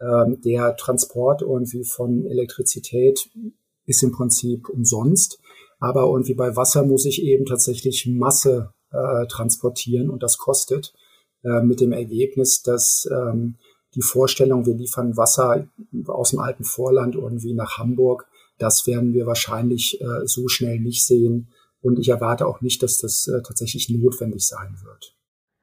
Ähm, 0.00 0.40
der 0.44 0.76
Transport 0.76 1.42
irgendwie 1.42 1.84
von 1.84 2.26
Elektrizität 2.26 3.30
ist 3.86 4.02
im 4.02 4.12
Prinzip 4.12 4.68
umsonst. 4.68 5.38
Aber 5.78 6.02
irgendwie 6.02 6.34
bei 6.34 6.54
Wasser 6.56 6.84
muss 6.84 7.06
ich 7.06 7.22
eben 7.22 7.44
tatsächlich 7.44 8.06
Masse 8.06 8.72
äh, 8.92 9.26
transportieren 9.26 10.10
und 10.10 10.22
das 10.22 10.38
kostet. 10.38 10.92
Äh, 11.44 11.62
mit 11.62 11.80
dem 11.80 11.92
Ergebnis, 11.92 12.62
dass 12.62 13.08
ähm, 13.10 13.56
die 13.94 14.02
Vorstellung, 14.02 14.64
wir 14.64 14.74
liefern 14.74 15.16
Wasser 15.16 15.68
aus 16.06 16.30
dem 16.30 16.38
alten 16.38 16.64
Vorland 16.64 17.14
irgendwie 17.14 17.52
nach 17.52 17.78
Hamburg, 17.78 18.26
das 18.58 18.86
werden 18.86 19.12
wir 19.12 19.26
wahrscheinlich 19.26 20.00
äh, 20.00 20.26
so 20.26 20.48
schnell 20.48 20.78
nicht 20.78 21.04
sehen. 21.04 21.48
Und 21.82 21.98
ich 21.98 22.08
erwarte 22.08 22.46
auch 22.46 22.60
nicht, 22.60 22.82
dass 22.82 22.98
das 22.98 23.28
äh, 23.28 23.42
tatsächlich 23.42 23.88
notwendig 23.90 24.46
sein 24.46 24.78
wird. 24.82 25.16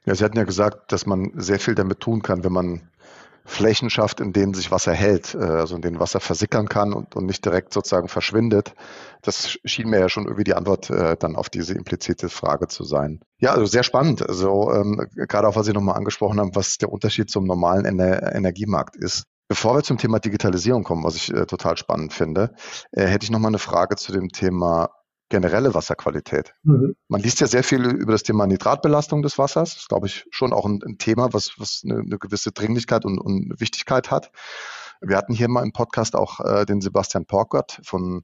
Ja, 0.05 0.15
Sie 0.15 0.23
hatten 0.23 0.37
ja 0.37 0.43
gesagt, 0.43 0.91
dass 0.91 1.05
man 1.05 1.31
sehr 1.35 1.59
viel 1.59 1.75
damit 1.75 1.99
tun 1.99 2.21
kann, 2.21 2.43
wenn 2.43 2.53
man 2.53 2.89
Flächen 3.45 3.89
schafft, 3.89 4.19
in 4.19 4.31
denen 4.31 4.53
sich 4.53 4.71
Wasser 4.71 4.93
hält, 4.93 5.33
äh, 5.33 5.39
also 5.39 5.75
in 5.75 5.81
denen 5.81 5.99
Wasser 5.99 6.19
versickern 6.19 6.69
kann 6.69 6.93
und, 6.93 7.15
und 7.15 7.25
nicht 7.25 7.43
direkt 7.43 7.73
sozusagen 7.73 8.07
verschwindet. 8.07 8.73
Das 9.21 9.57
schien 9.65 9.89
mir 9.89 9.99
ja 9.99 10.09
schon 10.09 10.25
irgendwie 10.25 10.43
die 10.43 10.53
Antwort 10.53 10.89
äh, 10.89 11.17
dann 11.17 11.35
auf 11.35 11.49
diese 11.49 11.73
implizite 11.73 12.29
Frage 12.29 12.67
zu 12.67 12.83
sein. 12.83 13.21
Ja, 13.39 13.51
also 13.53 13.65
sehr 13.65 13.83
spannend. 13.83 14.27
Also 14.27 14.71
ähm, 14.71 15.07
gerade 15.15 15.47
auch, 15.47 15.55
was 15.55 15.65
Sie 15.65 15.73
nochmal 15.73 15.95
angesprochen 15.95 16.39
haben, 16.39 16.55
was 16.55 16.77
der 16.77 16.91
Unterschied 16.91 17.29
zum 17.29 17.45
normalen 17.45 17.85
Ener 17.85 18.35
Energiemarkt 18.35 18.95
ist. 18.95 19.23
Bevor 19.47 19.75
wir 19.75 19.83
zum 19.83 19.97
Thema 19.97 20.19
Digitalisierung 20.19 20.83
kommen, 20.83 21.03
was 21.03 21.15
ich 21.15 21.33
äh, 21.33 21.47
total 21.47 21.75
spannend 21.75 22.13
finde, 22.13 22.53
äh, 22.91 23.05
hätte 23.05 23.23
ich 23.23 23.31
nochmal 23.31 23.49
eine 23.49 23.57
Frage 23.57 23.95
zu 23.95 24.11
dem 24.11 24.29
Thema 24.29 24.89
generelle 25.29 25.73
Wasserqualität. 25.73 26.55
Mhm. 26.63 26.95
Man 27.07 27.21
liest 27.21 27.39
ja 27.39 27.47
sehr 27.47 27.63
viel 27.63 27.85
über 27.85 28.11
das 28.11 28.23
Thema 28.23 28.47
Nitratbelastung 28.47 29.21
des 29.21 29.37
Wassers. 29.37 29.71
Das 29.71 29.81
ist, 29.83 29.89
glaube 29.89 30.07
ich, 30.07 30.25
schon 30.31 30.53
auch 30.53 30.65
ein, 30.65 30.81
ein 30.85 30.97
Thema, 30.97 31.33
was, 31.33 31.53
was 31.57 31.81
eine, 31.83 31.99
eine, 31.99 32.17
gewisse 32.17 32.51
Dringlichkeit 32.51 33.05
und, 33.05 33.19
und, 33.19 33.59
Wichtigkeit 33.59 34.11
hat. 34.11 34.31
Wir 35.01 35.15
hatten 35.15 35.33
hier 35.33 35.47
mal 35.47 35.63
im 35.63 35.71
Podcast 35.71 36.15
auch 36.15 36.39
äh, 36.41 36.65
den 36.65 36.81
Sebastian 36.81 37.25
Porkert 37.25 37.79
von 37.83 38.23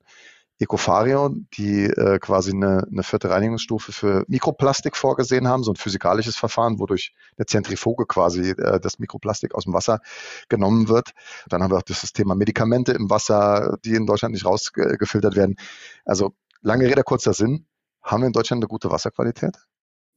Ecofario, 0.57 1.35
die 1.57 1.83
äh, 1.83 2.17
quasi 2.19 2.51
eine, 2.51 2.87
eine 2.89 3.03
vierte 3.03 3.29
Reinigungsstufe 3.29 3.91
für 3.91 4.23
Mikroplastik 4.27 4.95
vorgesehen 4.95 5.47
haben, 5.47 5.63
so 5.63 5.71
ein 5.71 5.75
physikalisches 5.75 6.37
Verfahren, 6.37 6.79
wodurch 6.79 7.13
eine 7.37 7.45
Zentrifuge 7.45 8.05
quasi 8.05 8.51
äh, 8.51 8.79
das 8.79 8.97
Mikroplastik 8.97 9.53
aus 9.53 9.65
dem 9.65 9.73
Wasser 9.73 9.99
genommen 10.47 10.87
wird. 10.87 11.11
Dann 11.49 11.61
haben 11.61 11.71
wir 11.71 11.77
auch 11.77 11.83
das 11.83 12.13
Thema 12.13 12.35
Medikamente 12.35 12.93
im 12.93 13.09
Wasser, 13.09 13.77
die 13.83 13.95
in 13.95 14.05
Deutschland 14.05 14.33
nicht 14.33 14.45
rausgefiltert 14.45 15.35
werden. 15.35 15.57
Also 16.05 16.33
Lange 16.65 16.87
Rede, 16.87 17.03
kurzer 17.03 17.33
Sinn. 17.33 17.67
Haben 18.01 18.23
wir 18.23 18.27
in 18.27 18.33
Deutschland 18.33 18.63
eine 18.63 18.67
gute 18.67 18.89
Wasserqualität? 18.89 19.55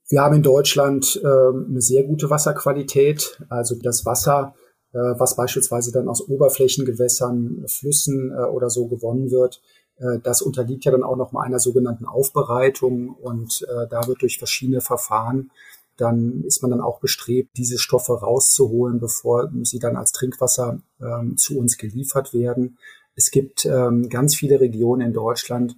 Wir 0.08 0.22
haben 0.22 0.36
in 0.36 0.42
Deutschland 0.42 1.20
äh, 1.22 1.26
eine 1.26 1.82
sehr 1.82 2.04
gute 2.04 2.30
Wasserqualität. 2.30 3.38
Also 3.50 3.74
das 3.74 4.06
Wasser, 4.06 4.54
äh, 4.94 4.98
was 4.98 5.36
beispielsweise 5.36 5.92
dann 5.92 6.08
aus 6.08 6.26
Oberflächengewässern, 6.26 7.66
Flüssen 7.68 8.30
äh, 8.30 8.46
oder 8.46 8.70
so 8.70 8.86
gewonnen 8.86 9.30
wird, 9.30 9.60
äh, 9.98 10.20
das 10.22 10.40
unterliegt 10.40 10.86
ja 10.86 10.92
dann 10.92 11.02
auch 11.02 11.16
noch 11.16 11.32
mal 11.32 11.42
einer 11.42 11.58
sogenannten 11.58 12.06
Aufbereitung 12.06 13.10
und 13.10 13.66
äh, 13.68 13.86
da 13.90 14.06
wird 14.06 14.22
durch 14.22 14.38
verschiedene 14.38 14.80
Verfahren 14.80 15.50
dann 15.98 16.44
ist 16.44 16.62
man 16.62 16.70
dann 16.70 16.80
auch 16.80 17.00
bestrebt, 17.00 17.56
diese 17.56 17.76
Stoffe 17.76 18.12
rauszuholen, 18.12 19.00
bevor 19.00 19.50
sie 19.62 19.80
dann 19.80 19.96
als 19.96 20.12
Trinkwasser 20.12 20.80
ähm, 21.00 21.36
zu 21.36 21.58
uns 21.58 21.76
geliefert 21.76 22.32
werden. 22.32 22.78
Es 23.16 23.32
gibt 23.32 23.64
ähm, 23.64 24.08
ganz 24.08 24.36
viele 24.36 24.60
Regionen 24.60 25.08
in 25.08 25.12
Deutschland, 25.12 25.74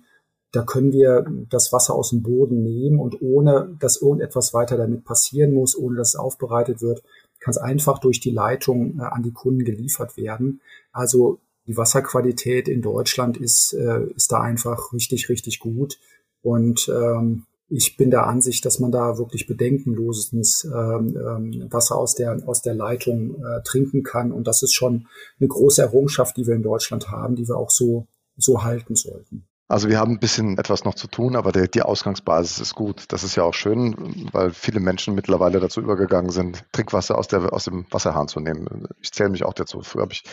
da 0.53 0.63
können 0.63 0.93
wir 0.93 1.27
das 1.49 1.73
Wasser 1.73 1.95
aus 1.95 2.11
dem 2.11 2.23
Boden 2.23 2.63
nehmen 2.63 2.99
und 2.99 3.23
ohne, 3.23 3.77
dass 3.79 4.03
irgendetwas 4.03 4.53
weiter 4.53 4.77
damit 4.77 5.05
passieren 5.05 5.55
muss, 5.55 5.77
ohne 5.77 5.97
dass 5.97 6.11
es 6.11 6.17
aufbereitet 6.17 6.83
wird, 6.83 7.03
kann 7.39 7.53
es 7.53 7.59
einfach 7.59 7.99
durch 7.99 8.21
die 8.21 8.31
Leitung 8.31 8.99
äh, 8.99 9.03
an 9.03 9.23
die 9.23 9.33
Kunden 9.33 9.65
geliefert 9.65 10.17
werden. 10.17 10.61
Also 10.93 11.39
die 11.67 11.77
Wasserqualität 11.77 12.69
in 12.69 12.83
Deutschland 12.83 13.37
ist, 13.37 13.73
äh, 13.75 14.05
ist 14.17 14.33
da 14.33 14.41
einfach 14.41 14.93
richtig, 14.93 15.29
richtig 15.29 15.61
gut. 15.61 15.99
Und 16.43 16.89
ähm, 16.89 17.45
ich 17.69 17.97
bin 17.97 18.11
der 18.11 18.27
Ansicht, 18.27 18.65
dass 18.65 18.81
man 18.81 18.91
da 18.91 19.19
wirklich 19.19 19.47
bedenkenlosens 19.47 20.65
ähm, 20.65 21.17
ähm, 21.17 21.67
Wasser 21.71 21.97
aus 21.97 22.17
der, 22.17 22.43
aus 22.47 22.63
der 22.63 22.75
Leitung 22.75 23.37
äh, 23.37 23.63
trinken 23.63 24.03
kann. 24.03 24.33
Und 24.33 24.49
das 24.49 24.65
ist 24.65 24.75
schon 24.75 25.07
eine 25.39 25.49
große 25.49 25.81
Errungenschaft, 25.81 26.37
die 26.37 26.47
wir 26.47 26.55
in 26.55 26.65
Deutschland 26.65 27.11
haben, 27.11 27.37
die 27.37 27.47
wir 27.47 27.57
auch 27.57 27.71
so, 27.71 28.09
so 28.37 28.65
halten 28.65 28.97
sollten. 28.97 29.47
Also 29.71 29.89
wir 29.89 30.01
haben 30.01 30.15
ein 30.15 30.19
bisschen 30.19 30.59
etwas 30.59 30.85
noch 30.85 30.97
zu 30.97 31.07
tun, 31.07 31.37
aber 31.37 31.53
der, 31.53 31.69
die 31.69 31.83
Ausgangsbasis 31.83 32.59
ist 32.59 32.75
gut. 32.75 33.05
Das 33.07 33.23
ist 33.23 33.37
ja 33.37 33.45
auch 33.45 33.55
schön, 33.55 33.95
weil 34.33 34.51
viele 34.51 34.81
Menschen 34.81 35.15
mittlerweile 35.15 35.61
dazu 35.61 35.81
übergegangen 35.81 36.33
sind, 36.33 36.65
Trinkwasser 36.73 37.17
aus, 37.17 37.29
der, 37.29 37.53
aus 37.53 37.67
dem 37.67 37.87
Wasserhahn 37.89 38.27
zu 38.27 38.41
nehmen. 38.41 38.89
Ich 39.01 39.13
zähle 39.13 39.31
mich 39.31 39.45
auch 39.45 39.55
dazu. 39.55 39.81
Früher 39.83 40.03
habe 40.03 40.13
ich 40.13 40.25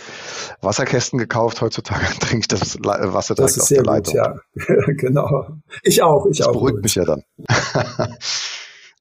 Wasserkästen 0.62 1.20
gekauft, 1.20 1.62
heutzutage 1.62 2.06
trinke 2.20 2.40
ich 2.40 2.48
das 2.48 2.80
Wasser 2.80 3.36
direkt 3.36 3.52
das 3.52 3.58
ist 3.58 3.62
aus 3.62 3.68
sehr 3.68 3.84
der 3.84 3.94
gut, 3.94 4.08
Leitung. 4.08 4.16
Ja, 4.16 4.36
genau. 4.94 5.48
Ich 5.84 6.02
auch, 6.02 6.26
ich 6.26 6.40
das 6.40 6.48
auch. 6.48 6.54
Das 6.54 6.60
beruhigt 6.60 6.76
gut. 6.78 6.84
mich 6.84 6.96
ja 6.96 7.06
dann. 7.06 7.24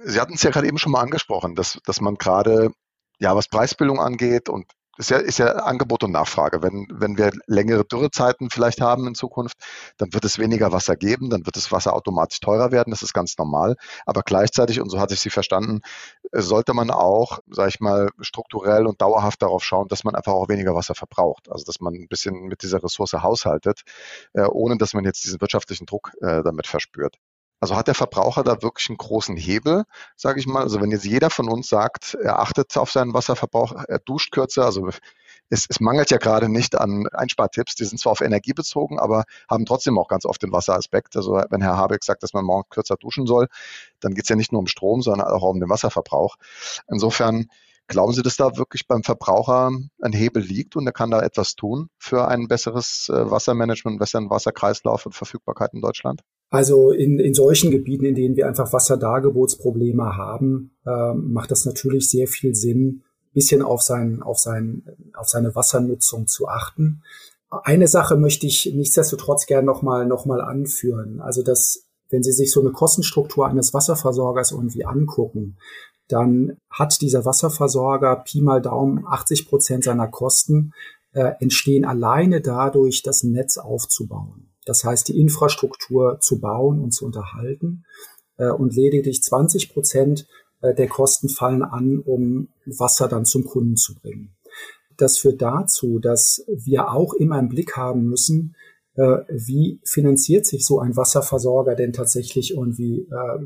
Sie 0.05 0.21
hatten 0.21 0.35
es 0.35 0.43
ja 0.43 0.51
gerade 0.51 0.67
eben 0.67 0.77
schon 0.77 0.93
mal 0.93 1.01
angesprochen, 1.01 1.55
dass, 1.55 1.79
dass 1.87 2.03
man 2.03 2.17
gerade, 2.17 2.73
ja, 3.19 3.35
was 3.35 3.49
Preisbildung 3.49 4.01
angeht 4.01 4.51
und 4.51 4.67
ist 4.99 5.11
ja, 5.11 5.19
ist 5.19 5.39
ja 5.39 5.47
Angebot 5.47 6.05
und 6.05 6.13
Nachfrage. 6.13 6.63
Wenn, 6.63 6.87
wenn 6.91 7.19
wir 7.19 7.33
längere 7.47 7.85
Dürrezeiten 7.85 8.51
vielleicht 8.51 8.81
haben 8.81 9.07
in 9.07 9.15
Zukunft, 9.15 9.57
dann 9.99 10.13
wird 10.13 10.25
es 10.25 10.39
weniger 10.39 10.73
Wasser 10.73 10.97
geben, 10.97 11.31
dann 11.31 11.47
wird 11.47 11.57
das 11.57 11.73
Wasser 11.73 11.95
automatisch 11.95 12.41
teurer 12.41 12.73
werden, 12.73 12.91
das 12.91 13.03
ist 13.03 13.13
ganz 13.15 13.37
normal. 13.39 13.77
Aber 14.07 14.23
gleichzeitig, 14.23 14.81
und 14.81 14.91
so 14.91 15.01
hatte 15.01 15.15
ich 15.15 15.21
Sie 15.21 15.31
verstanden, 15.31 15.81
sollte 16.33 16.75
man 16.75 16.91
auch, 16.91 17.41
sage 17.51 17.71
ich 17.71 17.81
mal, 17.81 18.11
strukturell 18.21 18.87
und 18.87 19.01
dauerhaft 19.01 19.43
darauf 19.43 19.65
schauen, 19.65 19.89
dass 19.89 20.05
man 20.05 20.15
einfach 20.15 20.33
auch 20.33 20.49
weniger 20.49 20.75
Wasser 20.75 20.95
verbraucht. 20.95 21.51
Also 21.51 21.65
dass 21.65 21.81
man 21.81 21.95
ein 21.95 22.09
bisschen 22.09 22.47
mit 22.47 22.63
dieser 22.63 22.83
Ressource 22.83 23.13
haushaltet, 23.15 23.83
äh, 24.35 24.43
ohne 24.43 24.77
dass 24.79 24.95
man 24.95 25.05
jetzt 25.05 25.25
diesen 25.25 25.41
wirtschaftlichen 25.41 25.87
Druck 25.87 26.13
äh, 26.21 26.43
damit 26.43 26.67
verspürt. 26.67 27.17
Also 27.61 27.77
hat 27.77 27.87
der 27.87 27.95
Verbraucher 27.95 28.45
da 28.45 28.63
wirklich 28.63 28.89
einen 28.91 28.99
großen 28.99 29.37
Hebel, 29.37 29.85
sage 30.15 30.41
ich 30.41 30.47
mal. 30.47 30.63
Also 30.63 30.81
wenn 30.81 30.91
jetzt 30.91 31.05
jeder 31.05 31.31
von 31.31 31.49
uns 31.49 31.69
sagt, 31.69 32.15
er 32.15 32.39
achtet 32.39 32.77
auf 32.77 32.91
seinen 32.91 33.15
Wasserverbrauch, 33.15 33.73
er 33.89 33.99
duscht 33.99 34.33
kürzer, 34.33 34.67
also 34.67 34.91
es, 35.49 35.67
es 35.69 35.81
mangelt 35.81 36.11
ja 36.11 36.19
gerade 36.19 36.49
nicht 36.49 36.77
an 36.77 37.07
Einspartipps, 37.09 37.75
die 37.77 37.85
sind 37.85 37.99
zwar 37.99 38.13
auf 38.13 38.21
Energie 38.21 38.53
bezogen, 38.53 38.99
aber 38.99 39.25
haben 39.49 39.65
trotzdem 39.65 39.99
auch 39.99 40.09
ganz 40.09 40.25
oft 40.27 40.43
den 40.43 40.53
Wasseraspekt. 40.53 41.17
Also 41.17 41.41
wenn 41.51 41.63
Herr 41.63 41.77
Habeck 41.77 42.05
sagt, 42.05 42.23
dass 42.23 42.33
man 42.33 42.45
morgen 42.45 42.69
kürzer 42.69 42.97
duschen 42.97 43.27
soll, 43.27 43.47
dann 44.01 44.15
geht 44.15 44.25
es 44.25 44.29
ja 44.29 44.37
nicht 44.37 44.53
nur 44.53 44.61
um 44.61 44.67
Strom, 44.67 45.03
sondern 45.03 45.29
auch 45.29 45.43
um 45.43 45.61
den 45.61 45.71
Wasserverbrauch. 45.71 46.37
Insofern 46.89 47.49
Glauben 47.89 48.13
Sie, 48.13 48.23
dass 48.23 48.37
da 48.37 48.57
wirklich 48.57 48.89
beim 48.89 49.05
Verbraucher 49.05 49.71
ein 50.03 50.13
Hebel 50.13 50.43
liegt 50.43 50.75
und 50.75 50.87
er 50.89 50.93
kann 50.93 51.13
da 51.13 51.23
etwas 51.23 51.55
tun 51.55 51.89
für 51.99 52.27
ein 52.27 52.49
besseres 52.49 53.09
äh, 53.09 53.31
Wassermanagement, 53.31 54.01
besseren 54.01 54.29
Wasserkreislauf 54.29 55.07
und 55.07 55.15
Verfügbarkeit 55.15 55.73
in 55.73 55.83
Deutschland? 55.83 56.23
Also 56.51 56.93
in, 56.93 57.19
in 57.19 57.35
solchen 57.35 57.71
Gebieten, 57.71 58.05
in 58.05 58.15
denen 58.15 58.37
wir 58.37 58.47
einfach 58.47 58.73
Wasserdargebotsprobleme 58.73 60.17
haben, 60.17 60.71
äh, 60.87 61.15
macht 61.15 61.51
das 61.51 61.65
natürlich 61.65 62.09
sehr 62.09 62.29
viel 62.29 62.55
Sinn, 62.55 63.03
bisschen 63.35 63.63
auf, 63.63 63.83
sein, 63.83 64.23
auf, 64.23 64.39
sein, 64.39 64.83
auf 65.15 65.29
seine 65.29 65.55
Wassernutzung 65.55 66.27
zu 66.27 66.49
achten. 66.49 67.03
Eine 67.51 67.89
Sache 67.89 68.17
möchte 68.17 68.47
ich 68.47 68.73
nichtsdestotrotz 68.75 69.47
gerne 69.47 69.67
nochmal 69.67 70.07
noch 70.07 70.25
mal 70.25 70.41
anführen. 70.41 71.21
Also 71.21 71.43
dass, 71.43 71.85
wenn 72.11 72.23
Sie 72.23 72.33
sich 72.33 72.51
so 72.51 72.61
eine 72.61 72.71
Kostenstruktur 72.71 73.47
eines 73.47 73.75
Wasserversorgers 73.75 74.53
irgendwie 74.53 74.85
angucken, 74.85 75.57
dann 76.09 76.57
hat 76.71 77.01
dieser 77.01 77.25
Wasserversorger 77.25 78.17
Pi 78.17 78.41
mal 78.41 78.63
Daumen 78.63 79.05
80 79.07 79.49
Prozent 79.49 79.85
seiner 79.85 80.09
Kosten 80.09 80.73
äh, 81.13 81.33
entstehen 81.41 81.85
alleine 81.85 82.41
dadurch, 82.41 83.03
das 83.03 83.23
Netz 83.23 83.59
aufzubauen. 83.59 84.49
Das 84.67 84.85
heißt, 84.85 85.09
die 85.09 85.19
Infrastruktur 85.19 86.19
zu 86.21 86.39
bauen 86.41 86.83
und 86.83 86.93
zu 86.93 87.07
unterhalten. 87.07 87.85
Äh, 88.37 88.51
und 88.51 88.75
lediglich 88.75 89.23
20 89.23 89.73
Prozent 89.73 90.27
äh, 90.61 90.75
der 90.75 90.89
Kosten 90.89 91.29
fallen 91.29 91.63
an, 91.63 91.99
um 91.99 92.49
Wasser 92.67 93.09
dann 93.09 93.25
zum 93.25 93.45
Kunden 93.45 93.77
zu 93.77 93.95
bringen. 93.95 94.31
Das 94.97 95.19
führt 95.19 95.43
dazu, 95.43 95.99
dass 95.99 96.45
wir 96.49 96.91
auch 96.91 97.15
immer 97.15 97.39
im 97.39 97.49
Blick 97.49 97.77
haben 97.77 98.05
müssen, 98.05 98.57
äh, 98.95 99.19
wie 99.29 99.81
finanziert 99.85 100.47
sich 100.47 100.65
so 100.65 100.81
ein 100.81 100.97
Wasserversorger 100.97 101.75
denn 101.75 101.93
tatsächlich 101.93 102.55
irgendwie 102.55 103.01
äh, 103.01 103.39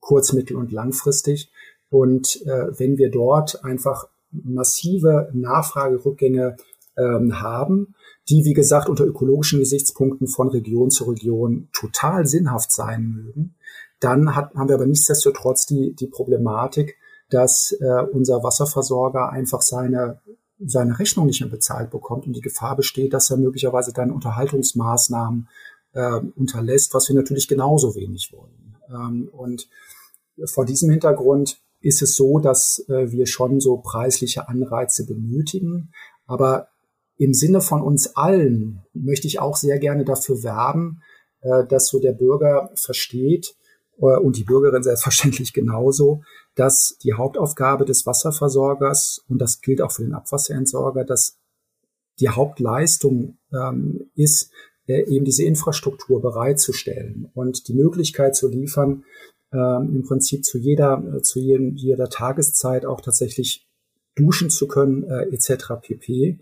kurz-, 0.00 0.32
mittel- 0.32 0.56
und 0.56 0.72
langfristig 0.72 1.50
und 1.88 2.42
wenn 2.44 2.98
wir 2.98 3.12
dort 3.12 3.64
einfach 3.64 4.08
massive 4.32 5.30
Nachfragerückgänge 5.32 6.56
ähm, 6.96 7.40
haben, 7.40 7.94
die, 8.28 8.44
wie 8.44 8.54
gesagt, 8.54 8.88
unter 8.88 9.04
ökologischen 9.04 9.60
Gesichtspunkten 9.60 10.26
von 10.26 10.48
Region 10.48 10.90
zu 10.90 11.04
Region 11.04 11.68
total 11.72 12.26
sinnhaft 12.26 12.72
sein 12.72 13.04
mögen, 13.08 13.54
dann 14.00 14.34
hat, 14.34 14.54
haben 14.54 14.68
wir 14.68 14.74
aber 14.74 14.86
nichtsdestotrotz 14.86 15.66
die, 15.66 15.94
die 15.94 16.08
Problematik, 16.08 16.96
dass 17.30 17.72
äh, 17.80 18.02
unser 18.12 18.42
Wasserversorger 18.42 19.30
einfach 19.30 19.62
seine, 19.62 20.20
seine 20.58 20.98
Rechnung 20.98 21.26
nicht 21.26 21.40
mehr 21.40 21.50
bezahlt 21.50 21.90
bekommt 21.90 22.26
und 22.26 22.34
die 22.34 22.40
Gefahr 22.40 22.76
besteht, 22.76 23.14
dass 23.14 23.30
er 23.30 23.36
möglicherweise 23.36 23.92
dann 23.92 24.10
Unterhaltungsmaßnahmen 24.10 25.48
äh, 25.92 26.20
unterlässt, 26.36 26.94
was 26.94 27.08
wir 27.08 27.16
natürlich 27.16 27.48
genauso 27.48 27.94
wenig 27.94 28.32
wollen. 28.32 28.76
Ähm, 28.88 29.28
und 29.32 29.68
vor 30.44 30.66
diesem 30.66 30.90
Hintergrund 30.90 31.60
ist 31.80 32.02
es 32.02 32.16
so, 32.16 32.38
dass 32.38 32.84
äh, 32.88 33.10
wir 33.10 33.26
schon 33.26 33.60
so 33.60 33.78
preisliche 33.78 34.48
Anreize 34.48 35.06
benötigen. 35.06 35.92
Aber 36.26 36.68
im 37.18 37.32
Sinne 37.32 37.60
von 37.60 37.82
uns 37.82 38.14
allen 38.16 38.82
möchte 38.92 39.26
ich 39.26 39.40
auch 39.40 39.56
sehr 39.56 39.78
gerne 39.78 40.04
dafür 40.04 40.42
werben, 40.42 41.02
äh, 41.40 41.66
dass 41.66 41.88
so 41.88 41.98
der 41.98 42.12
Bürger 42.12 42.70
versteht 42.74 43.56
äh, 43.98 44.18
und 44.18 44.36
die 44.36 44.44
Bürgerin 44.44 44.82
selbstverständlich 44.82 45.52
genauso, 45.52 46.22
dass 46.54 46.98
die 47.02 47.14
Hauptaufgabe 47.14 47.84
des 47.84 48.06
Wasserversorgers, 48.06 49.24
und 49.28 49.38
das 49.40 49.60
gilt 49.60 49.80
auch 49.80 49.92
für 49.92 50.04
den 50.04 50.14
Abwasserentsorger, 50.14 51.04
dass 51.04 51.38
die 52.18 52.30
Hauptleistung 52.30 53.38
ähm, 53.52 54.10
ist, 54.14 54.50
äh, 54.86 55.04
eben 55.04 55.24
diese 55.24 55.44
Infrastruktur 55.44 56.20
bereitzustellen 56.20 57.30
und 57.34 57.68
die 57.68 57.74
Möglichkeit 57.74 58.36
zu 58.36 58.48
liefern, 58.48 59.04
ähm, 59.52 59.94
im 59.94 60.02
Prinzip 60.02 60.44
zu 60.44 60.58
jeder, 60.58 61.22
zu 61.22 61.40
jedem, 61.40 61.76
jeder 61.76 62.08
Tageszeit 62.08 62.84
auch 62.86 63.00
tatsächlich 63.00 63.66
duschen 64.14 64.48
zu 64.48 64.66
können, 64.66 65.04
etc. 65.04 65.74
pp. 65.82 66.38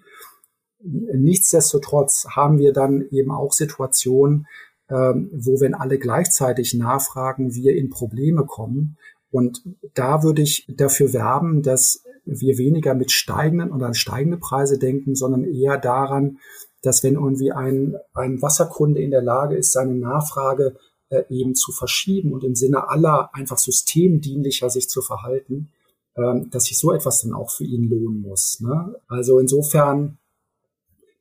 Nichtsdestotrotz 0.84 2.26
haben 2.30 2.58
wir 2.58 2.72
dann 2.72 3.06
eben 3.10 3.30
auch 3.30 3.52
Situationen, 3.52 4.46
ähm, 4.90 5.30
wo 5.32 5.60
wenn 5.60 5.74
alle 5.74 5.98
gleichzeitig 5.98 6.74
nachfragen, 6.74 7.54
wir 7.54 7.74
in 7.76 7.90
Probleme 7.90 8.44
kommen. 8.44 8.98
Und 9.30 9.62
da 9.94 10.22
würde 10.22 10.42
ich 10.42 10.66
dafür 10.68 11.12
werben, 11.12 11.62
dass 11.62 12.04
wir 12.24 12.58
weniger 12.58 12.94
mit 12.94 13.10
steigenden 13.10 13.72
oder 13.72 13.94
steigende 13.94 14.38
Preise 14.38 14.78
denken, 14.78 15.14
sondern 15.14 15.44
eher 15.44 15.78
daran, 15.78 16.38
dass 16.82 17.02
wenn 17.02 17.14
irgendwie 17.14 17.52
ein, 17.52 17.96
ein 18.12 18.40
Wasserkunde 18.42 19.00
in 19.00 19.10
der 19.10 19.22
Lage 19.22 19.56
ist, 19.56 19.72
seine 19.72 19.94
Nachfrage 19.94 20.76
äh, 21.08 21.24
eben 21.30 21.54
zu 21.54 21.72
verschieben 21.72 22.32
und 22.32 22.44
im 22.44 22.54
Sinne 22.54 22.88
aller 22.88 23.30
einfach 23.34 23.58
systemdienlicher 23.58 24.70
sich 24.70 24.88
zu 24.88 25.00
verhalten, 25.00 25.70
ähm, 26.16 26.50
dass 26.50 26.64
sich 26.64 26.78
so 26.78 26.92
etwas 26.92 27.22
dann 27.22 27.32
auch 27.32 27.50
für 27.50 27.64
ihn 27.64 27.88
lohnen 27.88 28.20
muss. 28.20 28.60
Ne? 28.60 28.94
Also 29.08 29.38
insofern 29.38 30.18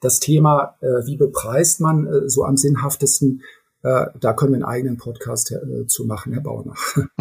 das 0.03 0.19
Thema, 0.19 0.75
äh, 0.81 1.05
wie 1.05 1.17
bepreist 1.17 1.81
man 1.81 2.07
äh, 2.07 2.29
so 2.29 2.43
am 2.43 2.57
sinnhaftesten, 2.57 3.41
äh, 3.83 4.05
da 4.19 4.33
können 4.33 4.53
wir 4.53 4.57
einen 4.57 4.63
eigenen 4.65 4.97
Podcast 4.97 5.51
äh, 5.51 5.87
zu 5.87 6.05
machen, 6.05 6.33
Herr 6.33 6.41
Bauner. 6.41 6.75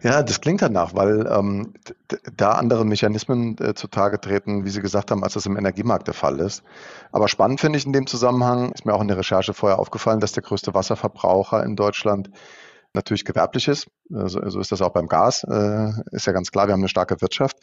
Ja, 0.00 0.22
das 0.22 0.40
klingt 0.40 0.62
danach, 0.62 0.94
weil 0.94 1.26
ähm, 1.28 1.74
da 2.36 2.52
andere 2.52 2.84
Mechanismen 2.84 3.56
äh, 3.58 3.74
zutage 3.74 4.20
treten, 4.20 4.64
wie 4.64 4.70
Sie 4.70 4.80
gesagt 4.80 5.10
haben, 5.10 5.24
als 5.24 5.32
das 5.32 5.46
im 5.46 5.56
Energiemarkt 5.56 6.06
der 6.06 6.14
Fall 6.14 6.38
ist. 6.38 6.62
Aber 7.10 7.26
spannend 7.26 7.60
finde 7.60 7.78
ich 7.78 7.86
in 7.86 7.92
dem 7.92 8.06
Zusammenhang, 8.06 8.70
ist 8.70 8.86
mir 8.86 8.94
auch 8.94 9.00
in 9.00 9.08
der 9.08 9.18
Recherche 9.18 9.54
vorher 9.54 9.80
aufgefallen, 9.80 10.20
dass 10.20 10.30
der 10.30 10.44
größte 10.44 10.72
Wasserverbraucher 10.72 11.64
in 11.64 11.74
Deutschland 11.74 12.30
natürlich 12.98 13.24
gewerblich 13.24 13.68
ist. 13.68 13.86
So, 14.08 14.48
so 14.48 14.60
ist 14.60 14.72
das 14.72 14.82
auch 14.82 14.92
beim 14.92 15.08
Gas, 15.08 15.44
äh, 15.44 15.90
ist 16.12 16.26
ja 16.26 16.32
ganz 16.32 16.50
klar, 16.50 16.66
wir 16.66 16.72
haben 16.72 16.80
eine 16.80 16.88
starke 16.88 17.20
Wirtschaft. 17.20 17.56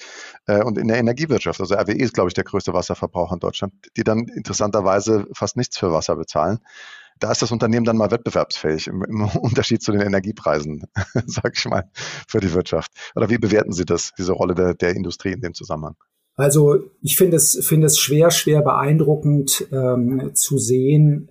Äh, 0.48 0.64
und 0.64 0.78
in 0.78 0.88
der 0.88 0.98
Energiewirtschaft, 0.98 1.60
also 1.60 1.76
RWE 1.76 1.94
ist, 1.94 2.14
glaube 2.14 2.30
ich, 2.30 2.34
der 2.34 2.44
größte 2.44 2.74
Wasserverbraucher 2.74 3.34
in 3.34 3.40
Deutschland, 3.40 3.74
die 3.98 4.04
dann 4.04 4.28
interessanterweise 4.36 5.28
fast 5.34 5.58
nichts 5.58 5.78
für 5.78 5.92
Wasser 5.92 6.16
bezahlen 6.16 6.60
da 7.20 7.32
ist 7.32 7.42
das 7.42 7.52
Unternehmen 7.52 7.86
dann 7.86 7.98
mal 7.98 8.12
wettbewerbsfähig 8.12 8.88
im, 8.88 9.04
im 9.04 9.22
Unterschied 9.40 9.82
zu 9.82 9.92
den 9.92 10.02
Energiepreisen, 10.02 10.84
sage 11.26 11.54
ich 11.56 11.66
mal, 11.66 11.90
für 12.28 12.40
die 12.40 12.54
Wirtschaft. 12.54 12.92
Oder 13.16 13.30
wie 13.30 13.38
bewerten 13.38 13.72
Sie 13.72 13.86
das, 13.86 14.12
diese 14.18 14.34
Rolle 14.34 14.56
der, 14.56 14.74
der 14.74 14.96
Industrie 14.96 15.32
in 15.32 15.42
dem 15.42 15.54
Zusammenhang? 15.54 15.96
Also 16.36 16.80
ich 17.02 17.16
finde 17.16 17.38
es, 17.38 17.66
finde 17.66 17.88
es 17.88 17.98
schwer, 17.98 18.30
schwer 18.30 18.62
beeindruckend 18.62 19.68
ähm, 19.72 20.32
zu 20.34 20.58
sehen, 20.58 21.30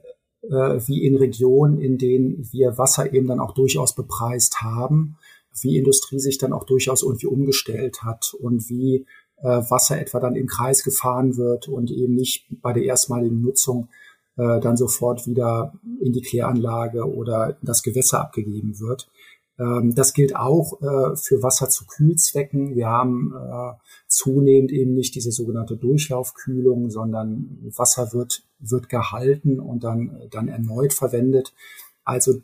äh, 0.50 0.80
wie 0.86 1.04
in 1.04 1.16
Regionen, 1.16 1.80
in 1.80 1.98
denen 1.98 2.48
wir 2.52 2.78
Wasser 2.78 3.12
eben 3.12 3.26
dann 3.26 3.40
auch 3.40 3.54
durchaus 3.54 3.94
bepreist 3.94 4.62
haben, 4.62 5.16
wie 5.60 5.76
Industrie 5.76 6.18
sich 6.18 6.38
dann 6.38 6.52
auch 6.52 6.64
durchaus 6.64 7.02
irgendwie 7.02 7.26
umgestellt 7.26 8.02
hat 8.02 8.34
und 8.38 8.68
wie 8.68 9.06
äh, 9.38 9.62
Wasser 9.70 10.00
etwa 10.00 10.20
dann 10.20 10.36
im 10.36 10.46
Kreis 10.46 10.82
gefahren 10.82 11.36
wird 11.36 11.68
und 11.68 11.90
eben 11.90 12.14
nicht 12.14 12.46
bei 12.62 12.72
der 12.72 12.84
erstmaligen 12.84 13.40
Nutzung 13.40 13.88
äh, 14.36 14.60
dann 14.60 14.76
sofort 14.76 15.26
wieder 15.26 15.74
in 16.00 16.12
die 16.12 16.22
Kläranlage 16.22 17.04
oder 17.04 17.56
in 17.60 17.66
das 17.66 17.82
Gewässer 17.82 18.20
abgegeben 18.20 18.80
wird. 18.80 19.08
Ähm, 19.58 19.94
das 19.94 20.12
gilt 20.12 20.34
auch 20.34 20.80
äh, 20.82 21.16
für 21.16 21.42
Wasser 21.42 21.68
zu 21.68 21.86
Kühlzwecken. 21.86 22.74
Wir 22.74 22.88
haben 22.88 23.32
äh, 23.34 23.72
zunehmend 24.08 24.72
eben 24.72 24.94
nicht 24.94 25.14
diese 25.14 25.30
sogenannte 25.30 25.76
Durchlaufkühlung, 25.76 26.90
sondern 26.90 27.58
Wasser 27.76 28.12
wird 28.12 28.43
wird 28.58 28.88
gehalten 28.88 29.60
und 29.60 29.84
dann, 29.84 30.28
dann 30.30 30.48
erneut 30.48 30.92
verwendet. 30.92 31.52
Also 32.04 32.42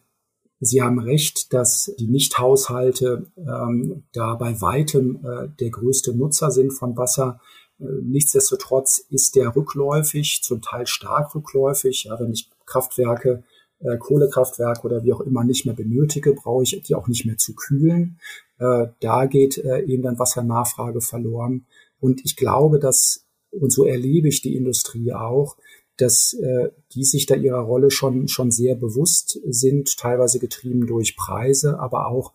Sie 0.62 0.82
haben 0.82 0.98
recht, 0.98 1.54
dass 1.54 1.90
die 1.98 2.06
Nichthaushalte 2.06 3.26
ähm, 3.38 4.04
da 4.12 4.34
bei 4.34 4.60
weitem 4.60 5.24
äh, 5.24 5.48
der 5.58 5.70
größte 5.70 6.14
Nutzer 6.14 6.50
sind 6.50 6.72
von 6.72 6.98
Wasser. 6.98 7.40
Äh, 7.80 7.84
nichtsdestotrotz 8.02 8.98
ist 9.08 9.36
der 9.36 9.56
rückläufig, 9.56 10.42
zum 10.42 10.60
Teil 10.60 10.86
stark 10.86 11.34
rückläufig. 11.34 12.04
Ja, 12.04 12.20
wenn 12.20 12.32
ich 12.32 12.50
Kraftwerke, 12.66 13.42
äh, 13.80 13.96
Kohlekraftwerke 13.96 14.82
oder 14.82 15.02
wie 15.02 15.14
auch 15.14 15.22
immer 15.22 15.44
nicht 15.44 15.64
mehr 15.64 15.74
benötige, 15.74 16.34
brauche 16.34 16.64
ich 16.64 16.82
die 16.82 16.94
auch 16.94 17.08
nicht 17.08 17.24
mehr 17.24 17.38
zu 17.38 17.54
kühlen. 17.54 18.18
Äh, 18.58 18.88
da 19.00 19.24
geht 19.24 19.56
äh, 19.56 19.80
eben 19.84 20.02
dann 20.02 20.18
Wassernachfrage 20.18 21.00
verloren. 21.00 21.64
Und 22.00 22.22
ich 22.26 22.36
glaube, 22.36 22.78
dass, 22.78 23.24
und 23.50 23.72
so 23.72 23.86
erlebe 23.86 24.28
ich 24.28 24.42
die 24.42 24.56
Industrie 24.56 25.14
auch, 25.14 25.56
dass 26.00 26.34
äh, 26.34 26.70
die 26.94 27.04
sich 27.04 27.26
da 27.26 27.34
ihrer 27.34 27.60
Rolle 27.60 27.90
schon, 27.90 28.28
schon 28.28 28.50
sehr 28.50 28.74
bewusst 28.74 29.40
sind, 29.46 29.96
teilweise 29.96 30.38
getrieben 30.38 30.86
durch 30.86 31.16
Preise, 31.16 31.78
aber 31.78 32.08
auch, 32.08 32.32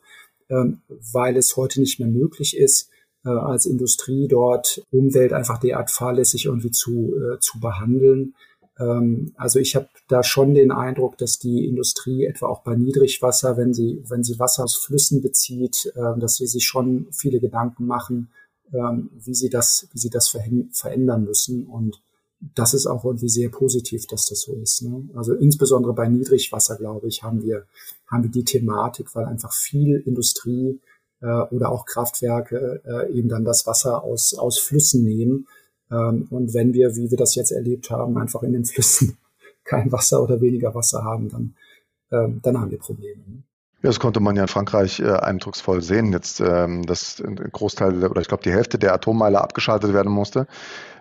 ähm, 0.50 0.82
weil 0.88 1.38
es 1.38 1.56
heute 1.56 1.80
nicht 1.80 2.00
mehr 2.00 2.10
möglich 2.10 2.56
ist, 2.56 2.90
äh, 3.26 3.30
als 3.30 3.66
Industrie 3.66 4.28
dort 4.28 4.84
Umwelt 4.92 5.34
einfach 5.34 5.58
derart 5.58 5.92
fahrlässig 5.92 6.46
irgendwie 6.46 6.72
zu, 6.72 7.16
äh, 7.16 7.40
zu 7.40 7.60
behandeln. 7.60 8.36
Ähm, 8.80 9.34
also 9.36 9.60
ich 9.60 9.76
habe 9.76 9.90
da 10.08 10.24
schon 10.24 10.54
den 10.54 10.72
Eindruck, 10.72 11.18
dass 11.18 11.40
die 11.40 11.66
Industrie 11.66 12.26
etwa 12.26 12.48
auch 12.48 12.64
bei 12.64 12.76
Niedrigwasser, 12.76 13.58
wenn 13.58 13.74
sie, 13.74 14.04
wenn 14.08 14.24
sie 14.24 14.40
Wasser 14.40 14.64
aus 14.64 14.76
Flüssen 14.76 15.22
bezieht, 15.22 15.92
äh, 15.96 16.20
dass 16.20 16.36
sie 16.36 16.48
sich 16.48 16.66
schon 16.66 17.08
viele 17.12 17.40
Gedanken 17.40 17.86
machen, 17.88 18.30
ähm, 18.74 19.10
wie 19.14 19.34
sie 19.34 19.50
das, 19.50 19.88
wie 19.92 20.00
sie 20.00 20.10
das 20.10 20.28
verändern 20.28 21.24
müssen. 21.24 21.66
Und 21.66 22.02
das 22.40 22.74
ist 22.74 22.86
auch 22.86 23.06
irgendwie 23.06 23.30
sehr 23.30 23.50
positiv, 23.50 24.08
dass 24.08 24.26
das 24.26 24.42
so 24.42 24.54
ist. 24.56 24.84
Ne? 24.84 25.10
Also 25.16 25.34
insbesondere 25.34 25.94
bei 25.94 26.08
Niedrigwasser, 26.08 26.76
glaube 26.76 27.08
ich, 27.08 27.24
haben 27.24 27.44
wir, 27.44 27.66
haben 28.08 28.24
wir 28.24 28.32
die 28.32 28.44
Thematik, 28.44 29.16
weil 29.16 29.26
einfach 29.26 29.54
viel 29.54 30.04
Industrie 30.06 30.80
äh, 31.22 31.42
oder 31.52 31.72
auch 31.72 31.86
Kraftwerke 31.86 32.82
äh, 32.86 33.14
eben 33.18 33.30
dann 33.30 33.46
das 33.46 33.66
Wasser 33.66 34.04
aus, 34.04 34.34
aus 34.34 34.60
Flüssen 34.60 35.04
nehmen. 35.04 35.48
Ähm, 35.92 36.28
und 36.30 36.54
wenn 36.54 36.74
wir, 36.74 36.96
wie 36.96 37.10
wir 37.10 37.18
das 37.18 37.36
jetzt 37.36 37.52
erlebt 37.52 37.90
haben, 37.90 38.18
einfach 38.18 38.44
in 38.44 38.54
den 38.54 38.66
Flüssen 38.66 39.18
kein 39.64 39.92
Wasser 39.92 40.22
oder 40.22 40.42
weniger 40.42 40.76
Wasser 40.76 41.04
haben, 41.04 41.30
dann, 41.30 41.56
ähm, 42.12 42.40
dann 42.44 42.60
haben 42.60 42.72
wir 42.72 42.80
Probleme. 42.80 43.24
Ne? 43.28 43.44
Ja, 43.86 43.90
das 43.90 44.00
konnte 44.00 44.20
man 44.20 44.36
ja 44.36 44.42
in 44.42 44.48
Frankreich 44.48 45.00
äh, 45.00 45.12
eindrucksvoll 45.12 45.84
sehen, 45.84 46.12
jetzt, 46.12 46.40
ähm, 46.40 46.88
dass 46.88 47.22
ein 47.22 47.36
Großteil 47.36 48.04
oder 48.04 48.20
ich 48.20 48.28
glaube 48.28 48.42
die 48.42 48.52
Hälfte 48.52 48.80
der 48.80 48.96
Atommeiler 48.96 49.44
abgeschaltet 49.44 49.94
werden 49.94 50.12
musste, 50.12 50.48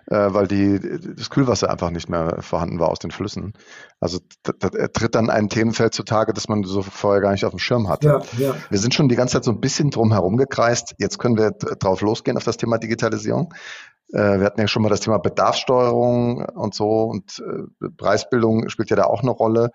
äh, 0.05 0.15
weil 0.15 0.45
die, 0.45 0.79
das 1.17 1.31
Kühlwasser 1.31 1.71
einfach 1.71 1.89
nicht 1.89 2.09
mehr 2.09 2.43
vorhanden 2.43 2.79
war 2.79 2.89
aus 2.89 2.99
den 2.99 3.09
Flüssen. 3.09 3.53
Also 3.99 4.19
da, 4.43 4.51
da 4.69 4.87
tritt 4.89 5.15
dann 5.15 5.31
ein 5.31 5.49
Themenfeld 5.49 5.95
zutage, 5.95 6.31
das 6.31 6.47
man 6.47 6.61
so 6.61 6.83
vorher 6.83 7.21
gar 7.21 7.31
nicht 7.31 7.43
auf 7.43 7.53
dem 7.53 7.59
Schirm 7.59 7.89
hatte. 7.89 8.07
Ja, 8.07 8.21
ja. 8.37 8.55
Wir 8.69 8.77
sind 8.77 8.93
schon 8.93 9.09
die 9.09 9.15
ganze 9.15 9.33
Zeit 9.33 9.45
so 9.45 9.51
ein 9.51 9.61
bisschen 9.61 9.89
drum 9.89 10.13
herum 10.13 10.37
gekreist. 10.37 10.93
Jetzt 10.99 11.17
können 11.17 11.37
wir 11.37 11.53
drauf 11.53 12.01
losgehen 12.01 12.37
auf 12.37 12.43
das 12.43 12.57
Thema 12.57 12.77
Digitalisierung. 12.77 13.51
Äh, 14.15 14.39
wir 14.39 14.45
hatten 14.45 14.61
ja 14.61 14.67
schon 14.67 14.81
mal 14.81 14.89
das 14.89 15.01
Thema 15.01 15.17
Bedarfssteuerung 15.17 16.45
und 16.45 16.73
so 16.73 17.01
und 17.03 17.43
äh, 17.45 17.89
Preisbildung 17.97 18.69
spielt 18.69 18.89
ja 18.89 18.95
da 18.95 19.03
auch 19.03 19.21
eine 19.21 19.31
Rolle. 19.31 19.71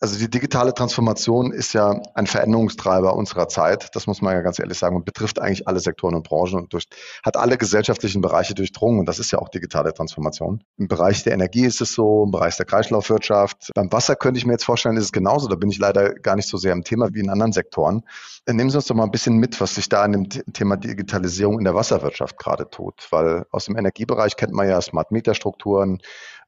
Also 0.00 0.18
die 0.18 0.28
digitale 0.28 0.74
Transformation 0.74 1.52
ist 1.52 1.72
ja 1.74 2.02
ein 2.14 2.26
Veränderungstreiber 2.26 3.14
unserer 3.14 3.48
Zeit, 3.48 3.94
das 3.94 4.08
muss 4.08 4.20
man 4.20 4.34
ja 4.34 4.40
ganz 4.42 4.58
ehrlich 4.58 4.78
sagen, 4.78 4.96
und 4.96 5.04
betrifft 5.04 5.38
eigentlich 5.38 5.68
alle 5.68 5.78
Sektoren 5.78 6.16
und 6.16 6.26
Branchen 6.26 6.56
und 6.56 6.72
durch, 6.72 6.86
hat 7.24 7.36
alle 7.36 7.56
gesellschaftlichen 7.56 8.20
Bereiche 8.20 8.54
durchdrungen 8.54 8.98
und 8.98 9.06
das 9.06 9.20
ist 9.20 9.30
ja 9.30 9.38
auch 9.38 9.48
digitale 9.48 9.94
Transformation. 9.94 10.64
Im 10.76 10.88
Bereich 10.88 11.22
der 11.22 11.34
Energie 11.34 11.64
ist 11.64 11.80
es 11.80 11.94
so, 11.94 12.24
im 12.24 12.32
Bereich 12.32 12.56
der 12.56 12.66
Kreislaufwirtschaft. 12.66 13.70
Beim 13.74 13.92
Wasser 13.92 14.16
könnte 14.16 14.38
ich 14.38 14.46
mir 14.46 14.52
jetzt 14.52 14.64
vorstellen, 14.64 14.96
ist 14.96 15.04
es 15.04 15.12
genauso, 15.12 15.46
da 15.46 15.54
bin 15.54 15.70
ich 15.70 15.78
leider 15.78 16.14
gar 16.14 16.34
nicht 16.34 16.48
so 16.48 16.56
sehr 16.56 16.72
im 16.72 16.82
Thema 16.82 17.14
wie 17.14 17.20
in 17.20 17.30
anderen 17.30 17.52
Sektoren. 17.52 18.02
Äh, 18.46 18.54
nehmen 18.54 18.70
Sie 18.70 18.76
uns 18.76 18.86
doch 18.86 18.96
mal 18.96 19.04
ein 19.04 19.12
bisschen 19.12 19.36
mit, 19.36 19.60
was 19.60 19.76
sich 19.76 19.88
da 19.88 20.04
in 20.04 20.12
dem 20.12 20.28
Thema 20.28 20.76
Digitalisierung 20.76 21.58
in 21.58 21.64
der 21.64 21.74
Wasserwirtschaft 21.74 22.36
gerade 22.38 22.68
tut, 22.68 23.06
weil 23.10 23.46
aus 23.50 23.66
dem 23.66 23.76
Energiebereich 23.84 24.36
kennt 24.36 24.52
man 24.52 24.68
ja 24.68 24.80
Smart 24.80 25.10
Meter 25.10 25.34
Strukturen, 25.34 26.00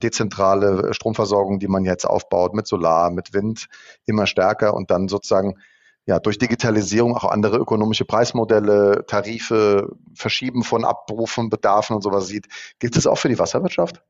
dezentrale 0.02 0.92
Stromversorgung, 0.94 1.58
die 1.58 1.68
man 1.68 1.84
jetzt 1.84 2.04
aufbaut 2.04 2.54
mit 2.54 2.66
Solar, 2.66 3.10
mit 3.10 3.32
Wind 3.32 3.68
immer 4.06 4.26
stärker 4.26 4.74
und 4.74 4.90
dann 4.90 5.08
sozusagen 5.08 5.56
ja, 6.06 6.20
durch 6.20 6.38
Digitalisierung 6.38 7.16
auch 7.16 7.24
andere 7.24 7.56
ökonomische 7.56 8.04
Preismodelle, 8.04 9.04
Tarife, 9.06 9.90
Verschieben 10.14 10.62
von 10.62 10.84
Abrufen, 10.84 11.50
Bedarfen 11.50 11.96
und 11.96 12.02
sowas 12.02 12.28
sieht. 12.28 12.46
Gilt 12.78 12.96
das 12.96 13.08
auch 13.08 13.18
für 13.18 13.28
die 13.28 13.38
Wasserwirtschaft? 13.38 14.02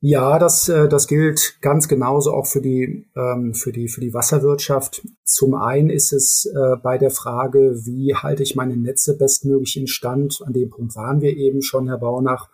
Ja, 0.00 0.38
das, 0.38 0.68
äh, 0.68 0.88
das 0.88 1.08
gilt 1.08 1.58
ganz 1.60 1.88
genauso 1.88 2.32
auch 2.32 2.46
für 2.46 2.60
die, 2.60 3.04
ähm, 3.16 3.54
für, 3.54 3.72
die, 3.72 3.88
für 3.88 4.00
die 4.00 4.14
Wasserwirtschaft. 4.14 5.02
Zum 5.24 5.54
einen 5.54 5.90
ist 5.90 6.12
es 6.12 6.46
äh, 6.46 6.76
bei 6.76 6.98
der 6.98 7.10
Frage, 7.10 7.80
wie 7.84 8.14
halte 8.14 8.44
ich 8.44 8.54
meine 8.54 8.76
Netze 8.76 9.16
bestmöglich 9.16 9.76
in 9.76 9.88
Stand, 9.88 10.40
an 10.46 10.52
dem 10.52 10.70
Punkt 10.70 10.94
waren 10.94 11.20
wir 11.20 11.36
eben 11.36 11.62
schon, 11.62 11.88
Herr 11.88 11.98
Baunach, 11.98 12.48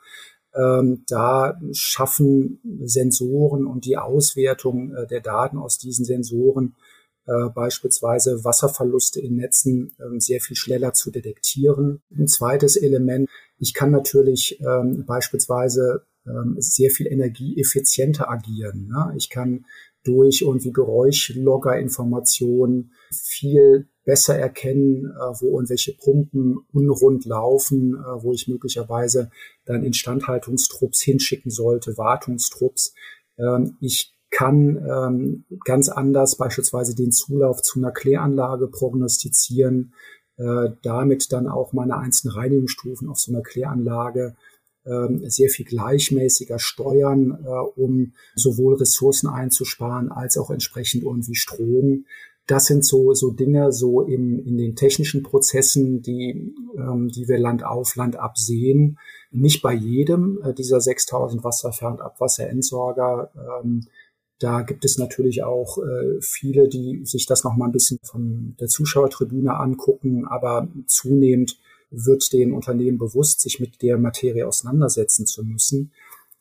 ähm, 0.55 1.05
da 1.07 1.61
schaffen 1.73 2.61
Sensoren 2.85 3.67
und 3.67 3.85
die 3.85 3.99
Auswertung 3.99 4.95
äh, 4.95 5.07
der 5.07 5.21
Daten 5.21 5.59
aus 5.59 5.77
diesen 5.77 6.07
Sensoren 6.07 6.77
äh, 7.27 7.51
beispielsweise 7.51 8.43
Wasserverluste 8.45 9.21
in 9.21 9.37
Netzen 9.37 9.95
ähm, 10.01 10.19
sehr 10.19 10.41
viel 10.41 10.57
schneller 10.57 10.95
zu 10.95 11.11
detektieren. 11.11 12.01
Ein 12.17 12.29
zweites 12.29 12.77
Element, 12.77 13.29
ich 13.59 13.75
kann 13.75 13.91
natürlich 13.91 14.61
ähm, 14.61 15.05
beispielsweise 15.07 16.07
ähm, 16.27 16.57
sehr 16.59 16.91
viel 16.91 17.07
energieeffizienter 17.07 18.31
agieren. 18.31 18.89
Ne? 18.89 19.15
Ich 19.17 19.31
kann 19.31 19.65
durch 20.05 20.43
irgendwie 20.43 20.73
Geräuschlogger-Informationen 20.73 22.93
viel 23.11 23.89
besser 24.05 24.39
erkennen, 24.39 25.07
äh, 25.07 25.41
wo 25.41 25.57
und 25.57 25.71
welche 25.71 25.95
Pumpen 25.95 26.59
unrund 26.73 27.25
laufen, 27.25 27.95
äh, 27.95 28.23
wo 28.23 28.33
ich 28.33 28.47
möglicherweise 28.49 29.31
dann 29.65 29.83
Instandhaltungstrupps 29.83 31.01
hinschicken 31.01 31.51
sollte, 31.51 31.97
Wartungstrupps. 31.97 32.95
Ähm, 33.39 33.79
ich 33.81 34.15
kann 34.31 34.77
ähm, 34.77 35.45
ganz 35.65 35.89
anders 35.89 36.37
beispielsweise 36.37 36.95
den 36.95 37.13
Zulauf 37.13 37.63
zu 37.63 37.79
einer 37.79 37.93
Kläranlage 37.93 38.67
prognostizieren, 38.67 39.95
äh, 40.37 40.71
damit 40.83 41.33
dann 41.33 41.47
auch 41.47 41.73
meine 41.73 41.97
einzelnen 41.97 42.35
Reinigungsstufen 42.35 43.09
auf 43.09 43.19
so 43.19 43.33
einer 43.33 43.43
Kläranlage 43.43 44.37
sehr 45.29 45.49
viel 45.49 45.65
gleichmäßiger 45.65 46.59
steuern, 46.59 47.39
äh, 47.45 47.81
um 47.81 48.13
sowohl 48.35 48.75
Ressourcen 48.75 49.29
einzusparen 49.29 50.11
als 50.11 50.37
auch 50.37 50.51
entsprechend 50.51 51.05
irgendwie 51.05 51.35
Strom. 51.35 52.05
Das 52.47 52.67
sind 52.67 52.85
so, 52.85 53.15
so 53.15 53.31
Dinge 53.31 53.73
so 53.73 54.03
in, 54.03 54.39
in 54.39 54.59
den 54.59 54.77
technischen 54.77 55.23
Prozessen, 55.23 56.03
die, 56.03 56.55
ähm, 56.77 57.09
die 57.09 57.27
wir 57.27 57.39
Land 57.39 57.65
auf, 57.65 57.97
Land 57.97 58.17
ab 58.17 58.37
sehen. 58.37 58.99
Nicht 59.31 59.63
bei 59.63 59.73
jedem 59.73 60.41
äh, 60.43 60.53
dieser 60.53 60.81
6000 60.81 61.43
Wasserfernabwasserentsorger. 61.43 63.31
Ähm, 63.65 63.87
da 64.39 64.61
gibt 64.61 64.85
es 64.85 64.99
natürlich 64.99 65.43
auch 65.43 65.79
äh, 65.79 66.21
viele, 66.21 66.69
die 66.69 67.01
sich 67.05 67.25
das 67.25 67.45
noch 67.45 67.57
mal 67.57 67.67
ein 67.67 67.73
bisschen 67.73 67.99
von 68.03 68.55
der 68.61 68.69
Zuschauertribüne 68.69 69.59
angucken, 69.59 70.27
aber 70.27 70.69
zunehmend 70.87 71.59
wird 71.97 72.33
den 72.33 72.53
Unternehmen 72.53 72.99
bewusst, 72.99 73.41
sich 73.41 73.61
mit 73.61 73.83
der 73.83 73.99
Materie 73.99 74.47
auseinandersetzen 74.47 75.27
zu 75.27 75.45
müssen. 75.45 75.93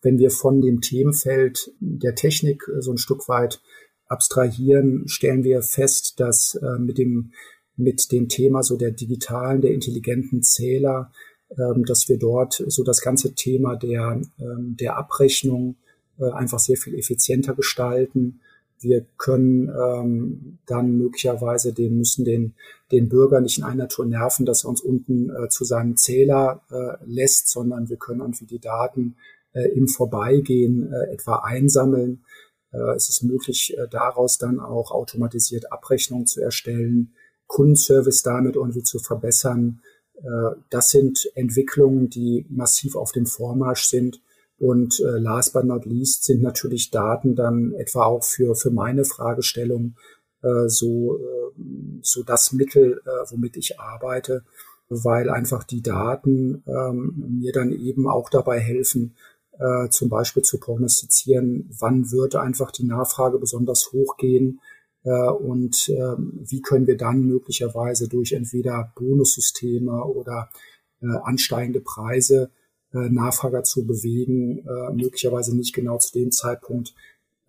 Wenn 0.02 0.20
wir 0.20 0.32
von 0.32 0.62
dem 0.62 0.82
Themenfeld 0.82 1.72
der 1.80 2.16
Technik 2.16 2.64
so 2.80 2.92
ein 2.92 2.98
Stück 2.98 3.28
weit 3.30 3.62
abstrahieren, 4.08 5.08
stellen 5.08 5.44
wir 5.44 5.62
fest, 5.62 6.20
dass 6.20 6.56
äh, 6.56 6.80
mit 6.80 6.98
dem 6.98 7.32
mit 7.76 8.12
dem 8.12 8.30
Thema 8.30 8.62
so 8.62 8.78
der 8.78 8.92
digitalen, 8.92 9.62
der 9.62 9.74
intelligenten 9.74 10.44
Zähler, 10.44 11.12
ähm, 11.58 11.86
dass 11.86 12.08
wir 12.08 12.20
dort 12.20 12.64
so 12.68 12.84
das 12.84 13.02
ganze 13.02 13.34
Thema 13.34 13.76
der 13.76 14.22
ähm, 14.40 14.76
der 14.80 14.98
Abrechnung 14.98 15.78
äh, 16.20 16.30
einfach 16.32 16.60
sehr 16.60 16.78
viel 16.78 16.96
effizienter 16.96 17.56
gestalten 17.56 18.42
wir 18.84 19.06
können 19.18 19.70
ähm, 19.70 20.60
dann 20.66 20.98
möglicherweise 20.98 21.74
den 21.74 21.98
müssen 21.98 22.26
den 22.26 22.54
den 22.94 23.10
Bürger 23.10 23.42
nicht 23.42 23.58
in 23.58 23.64
einer 23.64 23.88
Tour 23.88 24.06
nerven, 24.06 24.46
dass 24.46 24.64
er 24.64 24.70
uns 24.70 24.82
unten 24.82 25.30
äh, 25.30 25.50
zu 25.50 25.66
seinem 25.66 25.98
Zähler 25.98 26.62
äh, 26.70 27.04
lässt, 27.06 27.50
sondern 27.50 27.90
wir 27.90 27.98
können 27.98 28.22
irgendwie 28.22 28.46
die 28.46 28.60
Daten 28.60 29.16
äh, 29.54 29.68
im 29.70 29.88
Vorbeigehen 29.88 30.94
äh, 30.94 31.12
etwa 31.12 31.38
einsammeln. 31.38 32.24
Äh, 32.72 32.96
es 32.96 33.10
ist 33.10 33.24
möglich, 33.24 33.76
äh, 33.78 33.88
daraus 33.90 34.38
dann 34.38 34.60
auch 34.60 34.92
automatisiert 34.92 35.72
Abrechnungen 35.72 36.28
zu 36.28 36.42
erstellen, 36.42 37.14
Kundenservice 37.48 38.22
damit 38.22 38.56
irgendwie 38.56 38.84
zu 38.84 39.00
verbessern. 39.00 39.82
Äh, 40.16 40.56
das 40.70 40.90
sind 40.90 41.32
Entwicklungen, 41.34 42.10
die 42.10 42.46
massiv 42.50 42.96
auf 42.96 43.12
dem 43.12 43.26
Vormarsch 43.26 43.86
sind 43.86 44.22
und 44.64 45.02
äh, 45.02 45.20
last 45.20 45.52
but 45.52 45.66
not 45.66 45.86
least 45.86 46.24
sind 46.24 46.42
natürlich 46.42 46.90
Daten 46.90 47.36
dann 47.36 47.74
etwa 47.74 48.06
auch 48.06 48.24
für, 48.24 48.56
für 48.56 48.72
meine 48.72 49.04
Fragestellung 49.04 49.98
äh, 50.42 50.70
so, 50.70 51.18
äh, 51.18 52.00
so 52.02 52.24
das 52.24 52.54
Mittel, 52.54 53.02
äh, 53.06 53.30
womit 53.30 53.58
ich 53.58 53.82
arbeite, 53.82 54.46
weil 54.88 55.30
einfach 55.30 55.66
die 55.66 55.82
Daten 55.82 56.64
ähm, 56.66 57.40
mir 57.42 57.52
dann 57.52 57.74
eben 57.74 58.08
auch 58.08 58.30
dabei 58.30 58.58
helfen, 58.58 59.18
äh, 59.60 59.90
zum 59.90 60.08
Beispiel 60.08 60.44
zu 60.44 60.62
prognostizieren, 60.62 61.70
wann 61.78 62.10
wird 62.12 62.38
einfach 62.38 62.72
die 62.72 62.86
Nachfrage 62.86 63.40
besonders 63.40 63.92
hoch 63.92 64.16
gehen 64.16 64.62
äh, 65.04 65.30
und 65.30 65.90
äh, 65.90 66.16
wie 66.18 66.62
können 66.62 66.88
wir 66.88 66.96
dann 66.96 67.26
möglicherweise 67.26 68.08
durch 68.08 68.32
entweder 68.32 68.94
Bonussysteme 68.96 70.06
oder 70.06 70.48
äh, 71.02 71.08
ansteigende 71.24 71.82
Preise 71.82 72.50
Nachfrager 73.10 73.64
zu 73.64 73.86
bewegen, 73.86 74.60
äh, 74.60 74.94
möglicherweise 74.94 75.56
nicht 75.56 75.74
genau 75.74 75.98
zu 75.98 76.14
dem 76.14 76.32
Zeitpunkt 76.32 76.94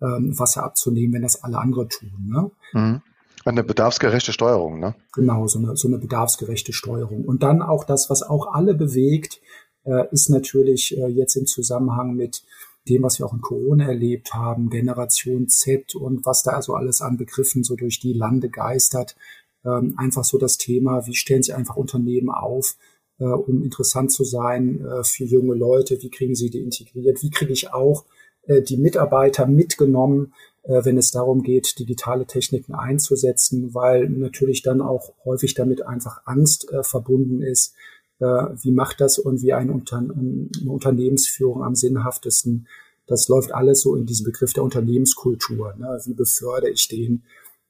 ähm, 0.01 0.37
Wasser 0.37 0.63
abzunehmen, 0.63 1.13
wenn 1.13 1.21
das 1.21 1.43
alle 1.43 1.57
andere 1.57 1.87
tun. 1.87 2.27
Ne? 2.27 2.51
Mhm. 2.73 3.01
Eine 3.45 3.63
bedarfsgerechte 3.63 4.33
Steuerung, 4.33 4.79
ne? 4.79 4.95
Genau, 5.13 5.47
so 5.47 5.59
eine, 5.59 5.77
so 5.77 5.87
eine 5.87 5.99
bedarfsgerechte 5.99 6.73
Steuerung. 6.73 7.25
Und 7.25 7.43
dann 7.43 7.61
auch 7.61 7.83
das, 7.83 8.09
was 8.09 8.23
auch 8.23 8.51
alle 8.53 8.73
bewegt, 8.73 9.39
äh, 9.83 10.05
ist 10.11 10.29
natürlich 10.29 10.97
äh, 10.97 11.07
jetzt 11.07 11.35
im 11.35 11.45
Zusammenhang 11.45 12.15
mit 12.15 12.43
dem, 12.89 13.03
was 13.03 13.19
wir 13.19 13.25
auch 13.25 13.33
in 13.33 13.41
Corona 13.41 13.85
erlebt 13.85 14.33
haben, 14.33 14.69
Generation 14.69 15.47
Z 15.47 15.95
und 15.95 16.25
was 16.25 16.41
da 16.43 16.51
also 16.51 16.73
alles 16.73 17.01
an 17.01 17.17
Begriffen 17.17 17.63
so 17.63 17.75
durch 17.75 17.99
die 17.99 18.13
Lande 18.13 18.49
geistert, 18.49 19.15
ähm, 19.63 19.93
einfach 19.97 20.23
so 20.23 20.37
das 20.37 20.57
Thema, 20.57 21.05
wie 21.05 21.15
stellen 21.15 21.43
sich 21.43 21.55
einfach 21.55 21.75
Unternehmen 21.75 22.29
auf, 22.29 22.75
äh, 23.19 23.25
um 23.25 23.63
interessant 23.63 24.11
zu 24.11 24.23
sein 24.23 24.85
äh, 24.85 25.03
für 25.03 25.25
junge 25.25 25.55
Leute, 25.55 26.01
wie 26.01 26.09
kriegen 26.09 26.35
sie 26.35 26.49
die 26.49 26.61
integriert, 26.61 27.21
wie 27.23 27.29
kriege 27.29 27.53
ich 27.53 27.73
auch 27.73 28.05
äh, 28.47 28.61
die 28.61 28.77
Mitarbeiter 28.77 29.47
mitgenommen, 29.47 30.33
äh, 30.63 30.83
wenn 30.83 30.97
es 30.97 31.11
darum 31.11 31.43
geht, 31.43 31.79
digitale 31.79 32.25
Techniken 32.25 32.73
einzusetzen, 32.73 33.73
weil 33.73 34.09
natürlich 34.09 34.61
dann 34.61 34.81
auch 34.81 35.13
häufig 35.25 35.53
damit 35.53 35.85
einfach 35.85 36.21
Angst 36.25 36.71
äh, 36.71 36.83
verbunden 36.83 37.41
ist. 37.41 37.73
wie 38.17 38.71
macht 38.71 39.01
das 39.01 39.19
und 39.19 39.41
wie 39.41 39.51
ein 39.51 39.69
Unter 39.69 39.97
eine 39.97 40.71
Unternehmensführung 40.71 41.63
am 41.63 41.75
sinnhaftesten? 41.75 42.65
Das 43.07 43.27
läuft 43.27 43.51
alles 43.53 43.81
so 43.81 43.93
in 43.97 44.05
diesem 44.05 44.23
Begriff 44.23 44.53
der 44.53 44.63
Unternehmenskultur. 44.63 45.75
Ne? 45.77 45.99
Wie 46.05 46.13
befördere 46.13 46.71
ich 46.71 46.87
den? 46.87 47.23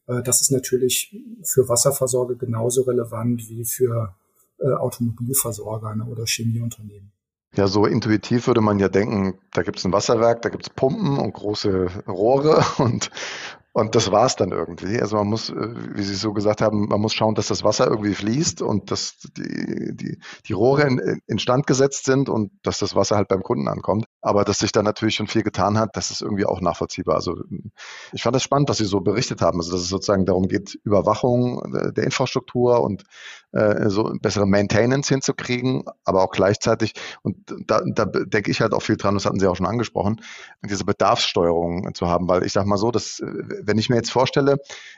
das 0.05 0.41
ist 0.41 0.51
natürlich 0.51 1.19
für 1.41 1.67
Wasserversorger 1.67 2.35
genauso 2.35 2.83
relevant 2.83 3.49
wie 3.49 3.65
für 3.65 4.13
Automobilversorger 4.63 5.95
ne? 5.95 6.05
oder 6.05 6.25
Chemieunternehmen. 6.25 7.11
Ja, 7.55 7.67
so 7.67 7.85
intuitiv 7.85 8.47
würde 8.47 8.61
man 8.61 8.79
ja 8.79 8.89
denken, 8.89 9.39
da 9.53 9.63
gibt 9.63 9.79
es 9.79 9.85
ein 9.85 9.93
Wasserwerk, 9.93 10.41
da 10.41 10.49
gibt 10.49 10.63
es 10.63 10.69
Pumpen 10.69 11.17
und 11.17 11.33
große 11.33 12.03
Rohre 12.05 12.65
und, 12.79 13.11
und 13.71 13.95
das 13.95 14.11
war's 14.11 14.35
dann 14.35 14.51
irgendwie. 14.51 14.99
Also 14.99 15.15
man 15.15 15.27
muss, 15.27 15.49
äh, 15.49 15.73
wie 15.93 16.03
Sie 16.03 16.15
so 16.15 16.33
gesagt 16.33 16.61
haben, 16.61 16.87
man 16.89 16.99
muss 16.99 17.13
schauen, 17.13 17.33
dass 17.33 17.47
das 17.47 17.63
Wasser 17.63 17.87
irgendwie 17.87 18.13
fließt 18.13 18.61
und 18.61 18.91
dass 18.91 19.19
die, 19.37 19.95
die, 19.95 20.19
die 20.45 20.53
Rohre 20.53 20.81
in, 20.83 21.21
instand 21.27 21.65
gesetzt 21.65 22.05
sind 22.05 22.27
und 22.27 22.51
dass 22.63 22.79
das 22.79 22.93
Wasser 22.93 23.15
halt 23.15 23.29
beim 23.29 23.41
Kunden 23.41 23.69
ankommt. 23.69 24.05
Aber 24.21 24.43
dass 24.43 24.59
sich 24.59 24.73
da 24.73 24.83
natürlich 24.83 25.15
schon 25.15 25.27
viel 25.27 25.43
getan 25.43 25.79
hat, 25.79 25.95
das 25.95 26.11
ist 26.11 26.21
irgendwie 26.21 26.45
auch 26.45 26.59
nachvollziehbar. 26.59 27.15
Also 27.15 27.35
ich 28.11 28.23
fand 28.23 28.35
das 28.35 28.43
spannend, 28.43 28.67
was 28.67 28.79
Sie 28.79 28.85
so 28.85 28.99
berichtet 28.99 29.41
haben. 29.41 29.59
Also 29.59 29.71
dass 29.71 29.81
es 29.81 29.89
sozusagen 29.89 30.25
darum 30.25 30.49
geht, 30.49 30.77
Überwachung 30.83 31.61
der 31.95 32.03
Infrastruktur 32.03 32.81
und 32.81 33.03
äh, 33.55 33.89
so 33.89 34.13
bessere 34.21 34.45
Maintenance 34.45 35.09
hinzukriegen, 35.09 35.83
aber 36.03 36.23
auch 36.23 36.31
gleichzeitig, 36.31 36.93
und 37.23 37.37
da, 37.65 37.81
da 37.85 38.05
denke 38.05 38.51
ich 38.51 38.61
halt 38.61 38.73
auch 38.73 38.81
viel 38.81 38.97
dran, 38.97 39.13
das 39.13 39.25
hatten 39.25 39.39
Sie 39.39 39.47
auch 39.47 39.55
schon 39.55 39.65
angesprochen, 39.65 40.21
diese 40.63 40.85
Bedarfssteuerung 40.85 41.93
zu 41.93 42.07
haben, 42.07 42.27
weil 42.27 42.43
ich 42.43 42.53
sage 42.53 42.67
mal 42.67 42.77
so, 42.77 42.91
dass 42.91 43.21
wenn 43.21 43.77
ich 43.77 43.89
mir 43.89 43.95
jetzt 43.95 44.11
vorstelle, 44.11 44.57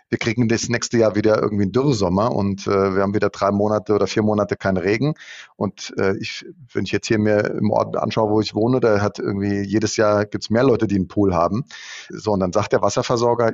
wir 0.10 0.18
kriegen 0.18 0.48
das 0.48 0.70
nächste 0.70 0.98
Jahr 0.98 1.16
wieder 1.16 1.42
irgendwie 1.42 1.64
einen 1.64 1.72
Dürresommer 1.72 2.34
und 2.34 2.66
äh, 2.68 2.96
wir 2.96 3.02
haben 3.02 3.14
wieder 3.14 3.30
drei 3.30 3.52
Monate 3.52 3.94
oder 3.94 4.08
vier 4.08 4.24
Monate 4.24 4.56
keinen 4.56 4.78
Regen. 4.78 5.14
Und 5.56 5.94
äh, 5.98 6.16
ich, 6.18 6.46
wenn 6.74 6.86
ich 6.86 6.92
jetzt 6.92 7.08
hier 7.08 7.20
mir 7.20 7.46
im 7.52 7.72
Ort 7.72 7.98
anschaue, 7.98 8.32
wo 8.32 8.42
ich 8.42 8.56
wohne, 8.56 8.80
da 8.80 9.02
hat 9.02 9.20
irgendwie 9.20 9.62
jedes 9.62 9.98
Jahr 9.98 10.26
gibt's 10.26 10.50
mehr 10.50 10.64
Leute, 10.64 10.88
die 10.88 10.96
einen 10.96 11.08
Pool 11.08 11.36
haben. 11.36 11.66
So, 12.10 12.32
und 12.32 12.40
dann 12.40 12.54
sagt 12.54 12.74
der 12.74 12.82
Wasserversorger, 12.82 13.54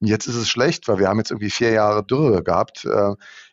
jetzt 0.00 0.26
ist 0.26 0.34
es 0.34 0.48
schlecht, 0.48 0.88
weil 0.88 0.98
wir 0.98 1.08
haben 1.08 1.18
jetzt 1.18 1.30
irgendwie 1.30 1.50
vier 1.50 1.70
Jahre 1.70 2.04
Dürre 2.04 2.42
gehabt. 2.42 2.86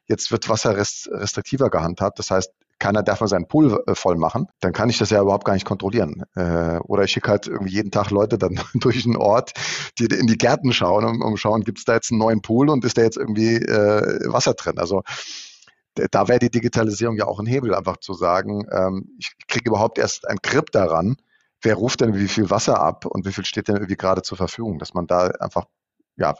Jetzt 0.09 0.31
wird 0.31 0.49
Wasser 0.49 0.75
rest, 0.75 1.07
restriktiver 1.11 1.69
gehandhabt. 1.69 2.19
Das 2.19 2.31
heißt, 2.31 2.51
keiner 2.79 3.03
darf 3.03 3.21
mal 3.21 3.27
seinen 3.27 3.47
Pool 3.47 3.83
äh, 3.85 3.93
voll 3.93 4.17
machen, 4.17 4.47
dann 4.61 4.73
kann 4.73 4.89
ich 4.89 4.97
das 4.97 5.09
ja 5.09 5.21
überhaupt 5.21 5.45
gar 5.45 5.53
nicht 5.53 5.65
kontrollieren. 5.65 6.23
Äh, 6.35 6.79
oder 6.79 7.03
ich 7.03 7.11
schicke 7.11 7.29
halt 7.29 7.47
irgendwie 7.47 7.73
jeden 7.73 7.91
Tag 7.91 8.09
Leute 8.09 8.37
dann 8.37 8.59
durch 8.73 9.03
den 9.03 9.15
Ort, 9.15 9.53
die 9.99 10.05
in 10.05 10.27
die 10.27 10.37
Gärten 10.37 10.73
schauen, 10.73 11.05
um, 11.05 11.21
um 11.21 11.37
schauen, 11.37 11.63
gibt 11.63 11.77
es 11.77 11.85
da 11.85 11.93
jetzt 11.93 12.11
einen 12.11 12.19
neuen 12.19 12.41
Pool 12.41 12.69
und 12.69 12.83
ist 12.85 12.97
da 12.97 13.03
jetzt 13.03 13.17
irgendwie 13.17 13.55
äh, 13.55 14.31
Wasser 14.31 14.53
drin? 14.53 14.79
Also 14.79 15.03
da 16.11 16.27
wäre 16.27 16.39
die 16.39 16.51
Digitalisierung 16.51 17.17
ja 17.17 17.25
auch 17.25 17.39
ein 17.39 17.45
Hebel, 17.45 17.75
einfach 17.75 17.97
zu 17.97 18.13
sagen, 18.13 18.65
ähm, 18.71 19.09
ich 19.19 19.33
kriege 19.47 19.69
überhaupt 19.69 19.97
erst 19.97 20.27
ein 20.27 20.37
Grip 20.41 20.71
daran, 20.71 21.17
wer 21.61 21.75
ruft 21.75 22.01
denn 22.01 22.15
wie 22.15 22.27
viel 22.27 22.49
Wasser 22.49 22.79
ab 22.81 23.05
und 23.05 23.25
wie 23.25 23.33
viel 23.33 23.45
steht 23.45 23.67
denn 23.67 23.75
irgendwie 23.75 23.97
gerade 23.97 24.21
zur 24.21 24.37
Verfügung, 24.37 24.79
dass 24.79 24.93
man 24.93 25.07
da 25.07 25.27
einfach 25.39 25.65
ja, 26.15 26.35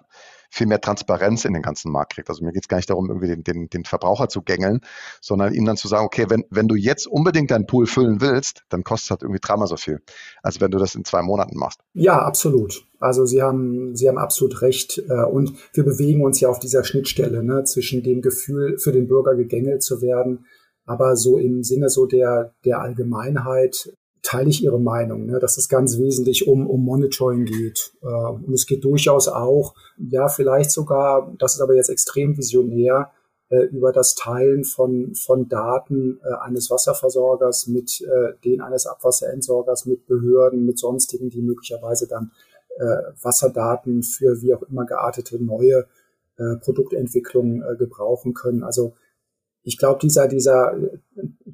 viel 0.49 0.67
mehr 0.67 0.81
Transparenz 0.81 1.45
in 1.45 1.53
den 1.53 1.61
ganzen 1.61 1.91
Markt 1.91 2.13
kriegt. 2.13 2.29
Also 2.29 2.43
mir 2.43 2.51
geht 2.51 2.63
es 2.63 2.67
gar 2.67 2.77
nicht 2.77 2.89
darum, 2.89 3.07
irgendwie 3.07 3.27
den, 3.27 3.43
den, 3.43 3.69
den 3.69 3.85
Verbraucher 3.85 4.29
zu 4.29 4.41
gängeln, 4.41 4.81
sondern 5.21 5.53
ihm 5.53 5.65
dann 5.65 5.77
zu 5.77 5.87
sagen, 5.87 6.05
okay, 6.05 6.25
wenn, 6.29 6.43
wenn 6.49 6.67
du 6.67 6.75
jetzt 6.75 7.07
unbedingt 7.07 7.51
deinen 7.51 7.67
Pool 7.67 7.85
füllen 7.85 8.21
willst, 8.21 8.63
dann 8.69 8.83
kostet 8.83 9.05
es 9.05 9.11
halt 9.11 9.21
irgendwie 9.23 9.41
dreimal 9.41 9.67
so 9.67 9.77
viel, 9.77 10.01
als 10.41 10.59
wenn 10.59 10.71
du 10.71 10.79
das 10.79 10.95
in 10.95 11.05
zwei 11.05 11.21
Monaten 11.21 11.57
machst. 11.57 11.81
Ja, 11.93 12.19
absolut. 12.19 12.85
Also 12.99 13.25
Sie 13.25 13.41
haben, 13.41 13.95
Sie 13.95 14.07
haben 14.07 14.17
absolut 14.17 14.61
recht. 14.61 15.01
Äh, 15.09 15.23
und 15.23 15.53
wir 15.73 15.83
bewegen 15.83 16.23
uns 16.23 16.39
ja 16.39 16.49
auf 16.49 16.59
dieser 16.59 16.83
Schnittstelle 16.83 17.43
ne, 17.43 17.63
zwischen 17.63 18.03
dem 18.03 18.21
Gefühl, 18.21 18.77
für 18.77 18.91
den 18.91 19.07
Bürger 19.07 19.35
gegängelt 19.35 19.83
zu 19.83 20.01
werden, 20.01 20.45
aber 20.85 21.15
so 21.15 21.37
im 21.37 21.63
Sinne 21.63 21.89
so 21.89 22.07
der, 22.07 22.55
der 22.65 22.81
Allgemeinheit 22.81 23.93
teile 24.21 24.49
ich 24.49 24.63
Ihre 24.63 24.79
Meinung, 24.79 25.25
ne, 25.25 25.39
dass 25.39 25.57
es 25.57 25.69
ganz 25.69 25.97
wesentlich 25.97 26.47
um, 26.47 26.67
um 26.67 26.83
Monitoring 26.83 27.45
geht. 27.45 27.93
Äh, 28.01 28.05
und 28.07 28.53
es 28.53 28.65
geht 28.65 28.83
durchaus 28.83 29.27
auch, 29.27 29.75
ja, 29.97 30.27
vielleicht 30.27 30.71
sogar, 30.71 31.33
das 31.39 31.55
ist 31.55 31.61
aber 31.61 31.75
jetzt 31.75 31.89
extrem 31.89 32.37
visionär, 32.37 33.11
äh, 33.49 33.63
über 33.65 33.91
das 33.91 34.15
Teilen 34.15 34.63
von, 34.63 35.15
von 35.15 35.49
Daten 35.49 36.19
äh, 36.23 36.33
eines 36.41 36.69
Wasserversorgers 36.69 37.67
mit 37.67 38.01
äh, 38.01 38.33
denen 38.43 38.61
eines 38.61 38.85
Abwasserentsorgers, 38.85 39.85
mit 39.85 40.05
Behörden, 40.05 40.65
mit 40.65 40.77
sonstigen, 40.77 41.29
die 41.29 41.41
möglicherweise 41.41 42.07
dann 42.07 42.31
äh, 42.77 43.11
Wasserdaten 43.21 44.03
für 44.03 44.41
wie 44.41 44.53
auch 44.53 44.61
immer 44.63 44.85
geartete 44.85 45.43
neue 45.43 45.87
äh, 46.37 46.55
Produktentwicklungen 46.61 47.63
äh, 47.63 47.75
gebrauchen 47.75 48.33
können. 48.33 48.63
Also 48.63 48.93
ich 49.69 49.77
glaube, 49.77 49.99
dieser, 50.01 50.27
dieser, 50.27 50.73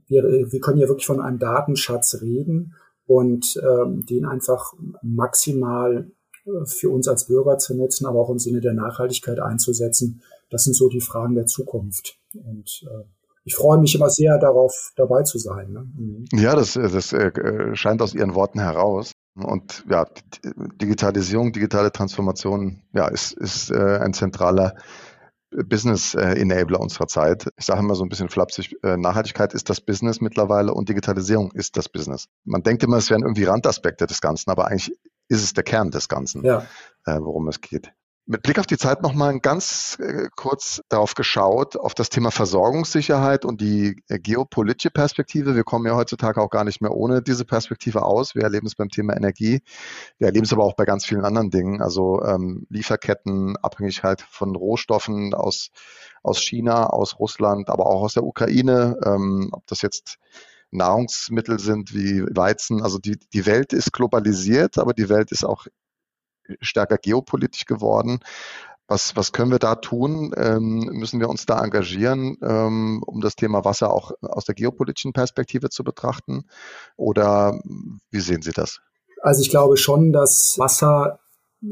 wir, 0.08 0.24
wir 0.24 0.60
können 0.62 0.80
ja 0.80 0.88
wirklich 0.88 1.06
von 1.06 1.20
einem 1.20 1.38
Datenschatz 1.38 2.22
reden 2.22 2.74
und 3.06 3.62
ähm, 3.62 4.06
den 4.06 4.26
einfach 4.26 4.74
maximal 5.02 6.10
äh, 6.46 6.66
für 6.66 6.90
uns 6.92 7.10
als 7.10 7.28
Bürger 7.28 7.58
zu 7.58 7.76
nutzen, 7.76 8.06
aber 8.06 8.20
auch 8.22 8.30
im 8.30 8.40
Sinne 8.40 8.62
der 8.62 8.74
Nachhaltigkeit 8.74 9.42
einzusetzen. 9.42 10.22
Das 10.50 10.64
sind 10.64 10.76
so 10.76 10.88
die 10.88 11.02
Fragen 11.02 11.36
der 11.36 11.46
Zukunft. 11.46 12.18
Und 12.34 12.88
äh, 12.90 13.04
ich 13.44 13.56
freue 13.56 13.80
mich 13.80 13.94
immer 13.96 14.10
sehr 14.10 14.40
darauf, 14.40 14.94
dabei 14.96 15.24
zu 15.24 15.38
sein. 15.38 15.74
Ne? 15.74 15.86
Mhm. 15.98 16.26
Ja, 16.40 16.56
das, 16.56 16.74
das 16.76 17.12
äh, 17.12 17.76
scheint 17.76 18.02
aus 18.02 18.16
Ihren 18.16 18.34
Worten 18.34 18.60
heraus. 18.60 19.12
Und 19.36 19.84
ja, 19.90 20.08
Digitalisierung, 20.82 21.52
digitale 21.52 21.92
Transformation, 21.92 22.82
ja, 22.94 23.10
ist, 23.10 23.34
ist 23.34 23.72
äh, 23.72 24.00
ein 24.00 24.14
zentraler 24.14 24.76
Business-Enabler 25.52 26.80
unserer 26.80 27.08
Zeit. 27.08 27.48
Ich 27.58 27.66
sage 27.66 27.80
immer 27.80 27.96
so 27.96 28.04
ein 28.04 28.10
bisschen 28.10 28.30
flapsig, 28.30 28.76
äh, 28.84 28.98
Nachhaltigkeit 28.98 29.54
ist 29.54 29.70
das 29.70 29.82
Business 29.82 30.22
mittlerweile 30.22 30.74
und 30.74 30.90
Digitalisierung 30.90 31.52
ist 31.52 31.78
das 31.78 31.90
Business. 31.90 32.28
Man 32.44 32.64
denkt 32.64 32.84
immer, 32.84 32.98
es 32.98 33.10
wären 33.10 33.22
irgendwie 33.22 33.46
Randaspekte 33.46 34.06
des 34.08 34.22
Ganzen, 34.22 34.50
aber 34.50 34.68
eigentlich 34.68 34.92
ist 35.28 35.44
es 35.44 35.54
der 35.54 35.64
Kern 35.64 35.92
des 35.92 36.08
Ganzen, 36.08 36.44
ja. 36.44 36.66
Äh, 37.06 37.20
worum 37.20 37.48
es 37.48 37.62
geht. 37.62 37.92
Mit 38.28 38.42
Blick 38.42 38.58
auf 38.58 38.66
die 38.66 38.78
Zeit 38.78 39.04
nochmal 39.04 39.40
ganz 39.40 40.00
äh, 40.00 40.30
kurz 40.36 40.82
darauf 40.90 41.14
geschaut, 41.14 41.78
auf 41.78 41.94
das 41.94 42.10
Thema 42.10 42.32
Versorgungssicherheit 42.32 43.46
und 43.46 43.62
die 43.62 44.02
äh, 44.08 44.18
geopolitische 44.18 44.90
Perspektive. 44.90 45.56
Wir 45.56 45.64
kommen 45.64 45.86
ja 45.86 45.96
heutzutage 45.96 46.42
auch 46.42 46.50
gar 46.50 46.64
nicht 46.64 46.82
mehr 46.82 46.92
ohne 46.92 47.22
diese 47.22 47.46
Perspektive 47.46 48.02
aus. 48.02 48.34
Wir 48.34 48.42
erleben 48.42 48.66
es 48.66 48.74
beim 48.74 48.90
Thema 48.90 49.16
Energie. 49.16 49.62
Wir 50.18 50.26
erleben 50.26 50.46
es 50.46 50.54
aber 50.54 50.64
auch 50.64 50.74
bei 50.74 50.86
ganz 50.86 51.06
vielen 51.06 51.24
anderen 51.24 51.52
Dingen. 51.52 51.84
Also 51.84 52.24
ähm, 52.24 52.66
Lieferketten, 52.72 53.58
Abhängigkeit 53.58 54.24
von 54.24 54.56
Rohstoffen 54.56 55.36
aus, 55.36 55.70
aus 56.24 56.42
China, 56.42 56.88
aus 56.88 57.20
Russland, 57.20 57.70
aber 57.70 57.86
auch 57.86 58.02
aus 58.02 58.16
der 58.16 58.24
Ukraine. 58.24 58.98
Ähm, 59.06 59.50
ob 59.52 59.68
das 59.68 59.84
jetzt 59.84 60.18
Nahrungsmittel 60.72 61.60
sind 61.60 61.94
wie 61.94 62.24
Weizen. 62.36 62.82
Also 62.82 62.98
die, 62.98 63.20
die 63.34 63.46
Welt 63.46 63.72
ist 63.72 63.94
globalisiert, 63.94 64.80
aber 64.80 64.94
die 64.94 65.10
Welt 65.10 65.32
ist 65.32 65.46
auch 65.46 65.68
stärker 66.62 66.98
geopolitisch 66.98 67.66
geworden. 67.66 68.20
Was, 68.88 69.16
was 69.16 69.32
können 69.32 69.52
wir 69.52 69.60
da 69.60 69.76
tun? 69.76 70.32
Ähm, 70.38 70.90
müssen 70.92 71.20
wir 71.20 71.28
uns 71.28 71.48
da 71.48 71.64
engagieren, 71.64 72.38
ähm, 72.44 73.02
um 73.06 73.20
das 73.20 73.36
Thema 73.36 73.66
Wasser 73.66 73.92
auch 73.92 74.12
aus 74.22 74.46
der 74.46 74.54
geopolitischen 74.54 75.12
Perspektive 75.12 75.70
zu 75.70 75.84
betrachten? 75.84 76.46
Oder 76.96 77.60
wie 78.12 78.20
sehen 78.20 78.44
Sie 78.44 78.52
das? 78.52 78.82
Also 79.22 79.42
ich 79.42 79.50
glaube 79.50 79.78
schon, 79.78 80.14
dass 80.14 80.60
Wasser 80.60 81.20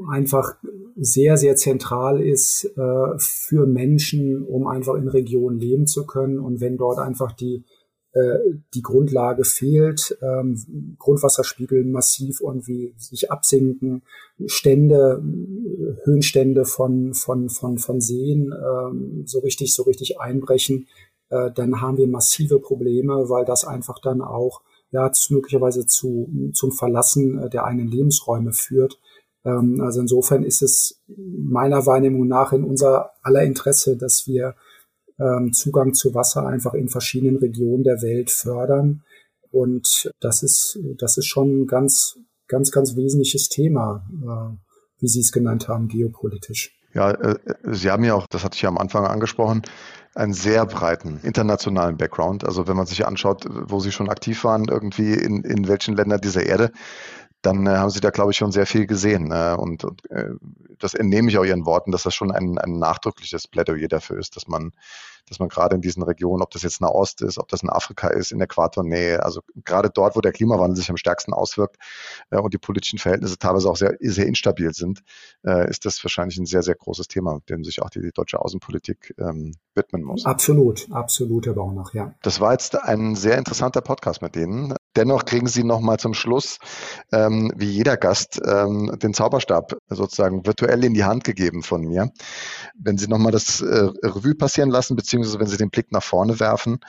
einfach 0.10 0.56
sehr, 0.96 1.38
sehr 1.38 1.56
zentral 1.56 2.20
ist 2.20 2.66
äh, 2.66 3.18
für 3.20 3.68
Menschen, 3.68 4.44
um 4.44 4.68
einfach 4.68 4.96
in 4.96 5.08
Regionen 5.08 5.60
leben 5.60 5.86
zu 5.86 6.06
können. 6.06 6.40
Und 6.40 6.62
wenn 6.62 6.78
dort 6.78 7.00
einfach 7.00 7.32
die 7.32 7.64
die 8.76 8.82
Grundlage 8.84 9.44
fehlt, 9.44 10.16
ähm, 10.22 10.96
Grundwasserspiegel 11.00 11.84
massiv 11.84 12.42
irgendwie 12.42 12.94
sich 12.98 13.32
absinken, 13.32 14.04
Stände, 14.46 15.24
Höhenstände 16.04 16.66
von, 16.66 17.16
von, 17.16 17.50
von, 17.50 17.80
von 17.80 18.02
Seen 18.02 18.54
ähm, 18.54 19.24
so 19.26 19.40
richtig, 19.40 19.74
so 19.74 19.84
richtig 19.84 20.20
einbrechen, 20.20 20.88
äh, 21.30 21.52
dann 21.52 21.82
haben 21.82 21.98
wir 21.98 22.08
massive 22.08 22.60
Probleme, 22.60 23.30
weil 23.30 23.46
das 23.46 23.66
einfach 23.66 24.00
dann 24.00 24.22
auch 24.22 24.62
ja, 24.92 25.12
möglicherweise 25.30 25.88
zu, 25.88 26.30
zum 26.54 26.72
Verlassen 26.72 27.40
äh, 27.40 27.50
der 27.50 27.66
eigenen 27.66 27.88
Lebensräume 27.88 28.54
führt. 28.54 29.00
Ähm, 29.44 29.82
also 29.82 30.02
insofern 30.02 30.44
ist 30.44 30.62
es 30.62 31.02
meiner 31.08 31.86
Wahrnehmung 31.88 32.28
nach 32.28 32.54
in 32.54 32.64
unser 32.64 33.12
aller 33.24 33.42
Interesse, 33.42 33.98
dass 33.98 34.28
wir 34.28 34.56
ähm, 35.20 35.54
Zugang 35.54 35.94
zu 35.94 36.14
Wasser 36.14 36.46
einfach 36.48 36.74
in 36.74 36.90
verschiedenen 36.90 37.38
Regionen 37.38 37.84
der 37.84 38.02
Welt 38.02 38.32
fördern. 38.32 39.04
Und 39.52 40.12
das 40.20 40.44
ist, 40.44 40.80
das 40.98 41.18
ist 41.18 41.28
schon 41.28 41.62
ein 41.62 41.68
ganz, 41.68 42.18
ganz, 42.48 42.72
ganz 42.72 42.96
wesentliches 42.96 43.50
Thema, 43.50 44.06
äh, 44.10 44.58
wie 45.00 45.08
Sie 45.08 45.20
es 45.20 45.32
genannt 45.32 45.68
haben, 45.68 45.88
geopolitisch. 45.88 46.76
Ja, 46.94 47.12
äh, 47.12 47.36
Sie 47.72 47.90
haben 47.92 48.04
ja 48.04 48.16
auch, 48.16 48.28
das 48.28 48.44
hatte 48.44 48.56
ich 48.56 48.62
ja 48.62 48.70
am 48.70 48.78
Anfang 48.78 49.06
angesprochen, 49.06 49.62
einen 50.16 50.34
sehr 50.34 50.66
breiten 50.66 51.20
internationalen 51.24 51.98
Background. 51.98 52.46
Also 52.46 52.68
wenn 52.68 52.78
man 52.78 52.86
sich 52.86 53.06
anschaut, 53.06 53.46
wo 53.50 53.80
Sie 53.80 53.92
schon 53.92 54.10
aktiv 54.10 54.44
waren, 54.44 54.66
irgendwie 54.70 55.14
in, 55.14 55.44
in 55.44 55.68
welchen 55.68 55.96
Ländern 55.96 56.22
dieser 56.22 56.46
Erde, 56.46 56.72
dann 57.44 57.68
äh, 57.68 57.72
haben 57.72 57.90
Sie 57.90 58.00
da, 58.00 58.10
glaube 58.10 58.32
ich, 58.32 58.38
schon 58.38 58.52
sehr 58.52 58.66
viel 58.66 58.88
gesehen. 58.88 59.32
Äh, 59.32 59.56
und, 59.58 59.84
äh, 60.10 60.30
das 60.80 60.94
entnehme 60.94 61.30
ich 61.30 61.38
auch 61.38 61.46
Ihren 61.46 61.66
Worten, 61.66 61.92
dass 61.92 62.04
das 62.04 62.16
schon 62.16 62.32
ein, 62.32 62.58
ein 62.58 62.80
nachdrückliches 62.80 63.48
Plädoyer 63.48 63.88
dafür 63.88 64.18
ist, 64.18 64.36
dass 64.36 64.48
man 64.48 64.72
dass 65.28 65.40
man 65.40 65.50
gerade 65.50 65.76
in 65.76 65.82
diesen 65.82 66.04
Regionen, 66.04 66.42
ob 66.42 66.52
das 66.52 66.64
jetzt 66.64 66.82
Nahost 66.82 67.22
ist, 67.22 67.38
ob 67.38 67.48
das 67.48 67.64
in 67.64 67.70
Afrika 67.70 68.08
ist, 68.10 68.32
in 68.32 68.42
Äquatornähe, 68.42 69.24
also 69.24 69.42
gerade 69.64 69.90
dort, 69.90 70.16
wo 70.16 70.22
der 70.22 70.32
Klimawandel 70.32 70.76
sich 70.76 70.90
am 70.90 70.98
stärksten 70.98 71.34
auswirkt 71.34 71.78
äh, 72.30 72.38
und 72.38 72.54
die 72.54 72.58
politischen 72.58 73.00
Verhältnisse 73.00 73.38
teilweise 73.38 73.70
auch 73.70 73.78
sehr, 73.78 73.96
sehr 74.00 74.28
instabil 74.28 74.74
sind, 74.74 75.02
äh, 75.46 75.70
ist 75.70 75.86
das 75.86 76.04
wahrscheinlich 76.04 76.38
ein 76.38 76.46
sehr, 76.46 76.64
sehr 76.64 76.76
großes 76.76 77.08
Thema, 77.08 77.40
dem 77.50 77.64
sich 77.64 77.82
auch 77.82 77.90
die, 77.90 78.02
die 78.02 78.12
deutsche 78.12 78.40
Außenpolitik 78.40 79.16
ähm, 79.18 79.54
widmen 79.76 80.04
muss. 80.04 80.26
Absolut, 80.26 80.88
absolut, 80.92 81.46
Herr 81.46 81.54
Baunach, 81.54 81.94
ja. 81.94 82.14
Das 82.22 82.40
war 82.40 82.52
jetzt 82.52 82.76
ein 82.76 83.16
sehr 83.16 83.38
interessanter 83.38 83.82
Podcast 83.82 84.22
mit 84.22 84.36
denen. 84.36 84.76
Dennoch 84.96 85.26
kriegen 85.26 85.48
Sie 85.48 85.64
noch 85.64 85.80
mal 85.80 85.98
zum 85.98 86.14
Schluss, 86.14 86.60
ähm, 87.12 87.52
wie 87.56 87.70
jeder 87.70 87.98
Gast, 87.98 88.40
ähm, 88.46 88.96
den 89.02 89.14
Zauberstab 89.14 89.76
sozusagen 89.90 90.46
virtuell 90.46 90.84
in 90.84 90.94
die 90.94 91.04
Hand 91.04 91.24
gegeben 91.24 91.64
von 91.64 91.82
mir. 91.82 92.12
Wenn 92.76 92.98
Sie 92.98 93.08
noch 93.08 93.18
mal 93.18 93.32
das 93.32 93.62
äh, 93.62 93.90
Revue 94.04 94.36
passieren 94.36 94.70
lassen, 94.70 94.96
beziehungsweise 94.96 95.13
wenn 95.22 95.48
Sie 95.48 95.58
den 95.58 95.70
Blick 95.70 95.92
nach 95.92 96.04
vorne 96.04 96.40
werfen, 96.40 96.80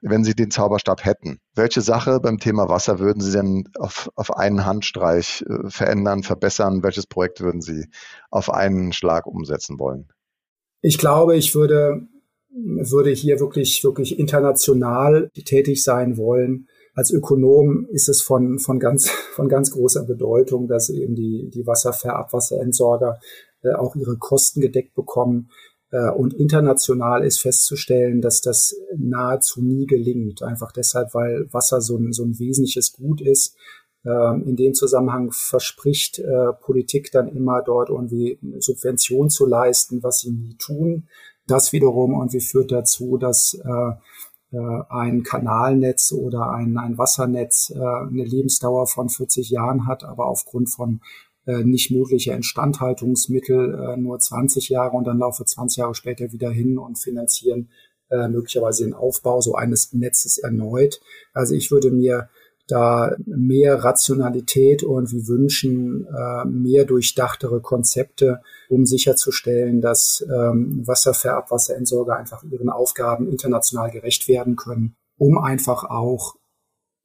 wenn 0.00 0.24
Sie 0.24 0.34
den 0.34 0.50
Zauberstab 0.50 1.04
hätten, 1.04 1.38
welche 1.54 1.80
Sache 1.80 2.20
beim 2.20 2.38
Thema 2.38 2.68
Wasser 2.68 2.98
würden 2.98 3.20
Sie 3.20 3.32
denn 3.32 3.68
auf, 3.78 4.10
auf 4.14 4.36
einen 4.36 4.64
Handstreich 4.64 5.44
äh, 5.48 5.68
verändern, 5.68 6.22
verbessern? 6.22 6.82
Welches 6.82 7.06
Projekt 7.06 7.40
würden 7.40 7.60
Sie 7.60 7.86
auf 8.30 8.50
einen 8.50 8.92
Schlag 8.92 9.26
umsetzen 9.26 9.78
wollen? 9.78 10.08
Ich 10.80 10.98
glaube, 10.98 11.36
ich 11.36 11.54
würde, 11.54 12.08
würde 12.50 13.10
hier 13.10 13.40
wirklich, 13.40 13.84
wirklich 13.84 14.18
international 14.18 15.30
tätig 15.44 15.82
sein 15.82 16.16
wollen 16.16 16.68
als 16.94 17.10
Ökonom 17.10 17.86
ist 17.90 18.08
es 18.08 18.22
von, 18.22 18.58
von, 18.58 18.78
ganz, 18.78 19.08
von 19.34 19.48
ganz 19.48 19.70
großer 19.70 20.04
Bedeutung, 20.04 20.68
dass 20.68 20.90
eben 20.90 21.14
die, 21.14 21.50
die 21.52 21.66
Wasserverabwasserentsorger 21.66 23.18
äh, 23.62 23.72
auch 23.72 23.96
ihre 23.96 24.16
Kosten 24.18 24.60
gedeckt 24.60 24.94
bekommen. 24.94 25.50
Äh, 25.92 26.10
und 26.10 26.34
international 26.34 27.24
ist 27.24 27.40
festzustellen, 27.40 28.20
dass 28.20 28.40
das 28.40 28.74
nahezu 28.96 29.62
nie 29.62 29.86
gelingt. 29.86 30.42
Einfach 30.42 30.72
deshalb, 30.72 31.14
weil 31.14 31.46
Wasser 31.52 31.80
so 31.80 31.96
ein, 31.96 32.12
so 32.12 32.24
ein 32.24 32.38
wesentliches 32.38 32.92
Gut 32.92 33.20
ist. 33.20 33.54
Ähm, 34.04 34.42
in 34.46 34.56
dem 34.56 34.74
Zusammenhang 34.74 35.30
verspricht 35.30 36.18
äh, 36.18 36.52
Politik 36.60 37.12
dann 37.12 37.28
immer 37.28 37.62
dort 37.62 37.90
irgendwie 37.90 38.38
Subvention 38.58 39.30
zu 39.30 39.46
leisten, 39.46 40.02
was 40.02 40.20
sie 40.20 40.32
nie 40.32 40.56
tun. 40.56 41.08
Das 41.46 41.72
wiederum 41.72 42.12
irgendwie 42.12 42.40
führt 42.40 42.72
dazu, 42.72 43.18
dass 43.18 43.54
äh, 43.64 43.92
ein 44.90 45.22
Kanalnetz 45.22 46.12
oder 46.12 46.50
ein, 46.50 46.76
ein 46.76 46.98
Wassernetz 46.98 47.72
eine 47.74 48.22
Lebensdauer 48.22 48.86
von 48.86 49.08
40 49.08 49.48
Jahren 49.48 49.86
hat, 49.86 50.04
aber 50.04 50.26
aufgrund 50.26 50.68
von 50.68 51.00
äh, 51.46 51.64
nicht 51.64 51.90
möglicher 51.90 52.34
Instandhaltungsmittel 52.34 53.96
nur 53.96 54.18
20 54.18 54.68
Jahre 54.68 54.96
und 54.96 55.04
dann 55.04 55.18
laufe 55.18 55.44
20 55.44 55.78
Jahre 55.78 55.94
später 55.94 56.32
wieder 56.32 56.50
hin 56.50 56.78
und 56.78 56.98
finanzieren 56.98 57.68
möglicherweise 58.28 58.84
den 58.84 58.92
Aufbau 58.92 59.40
so 59.40 59.54
eines 59.54 59.94
Netzes 59.94 60.36
erneut. 60.36 61.00
Also 61.32 61.54
ich 61.54 61.70
würde 61.70 61.90
mir 61.90 62.28
da 62.68 63.14
mehr 63.26 63.82
Rationalität 63.82 64.82
und 64.82 65.12
wir 65.12 65.26
wünschen 65.28 66.06
äh, 66.06 66.46
mehr 66.46 66.84
durchdachtere 66.84 67.60
Konzepte, 67.60 68.40
um 68.68 68.86
sicherzustellen, 68.86 69.80
dass 69.80 70.24
ähm, 70.32 70.86
Wasserverabwasserentsorger 70.86 72.16
einfach 72.16 72.42
ihren 72.44 72.70
Aufgaben 72.70 73.28
international 73.28 73.90
gerecht 73.90 74.28
werden 74.28 74.56
können, 74.56 74.94
um 75.18 75.38
einfach 75.38 75.84
auch 75.84 76.36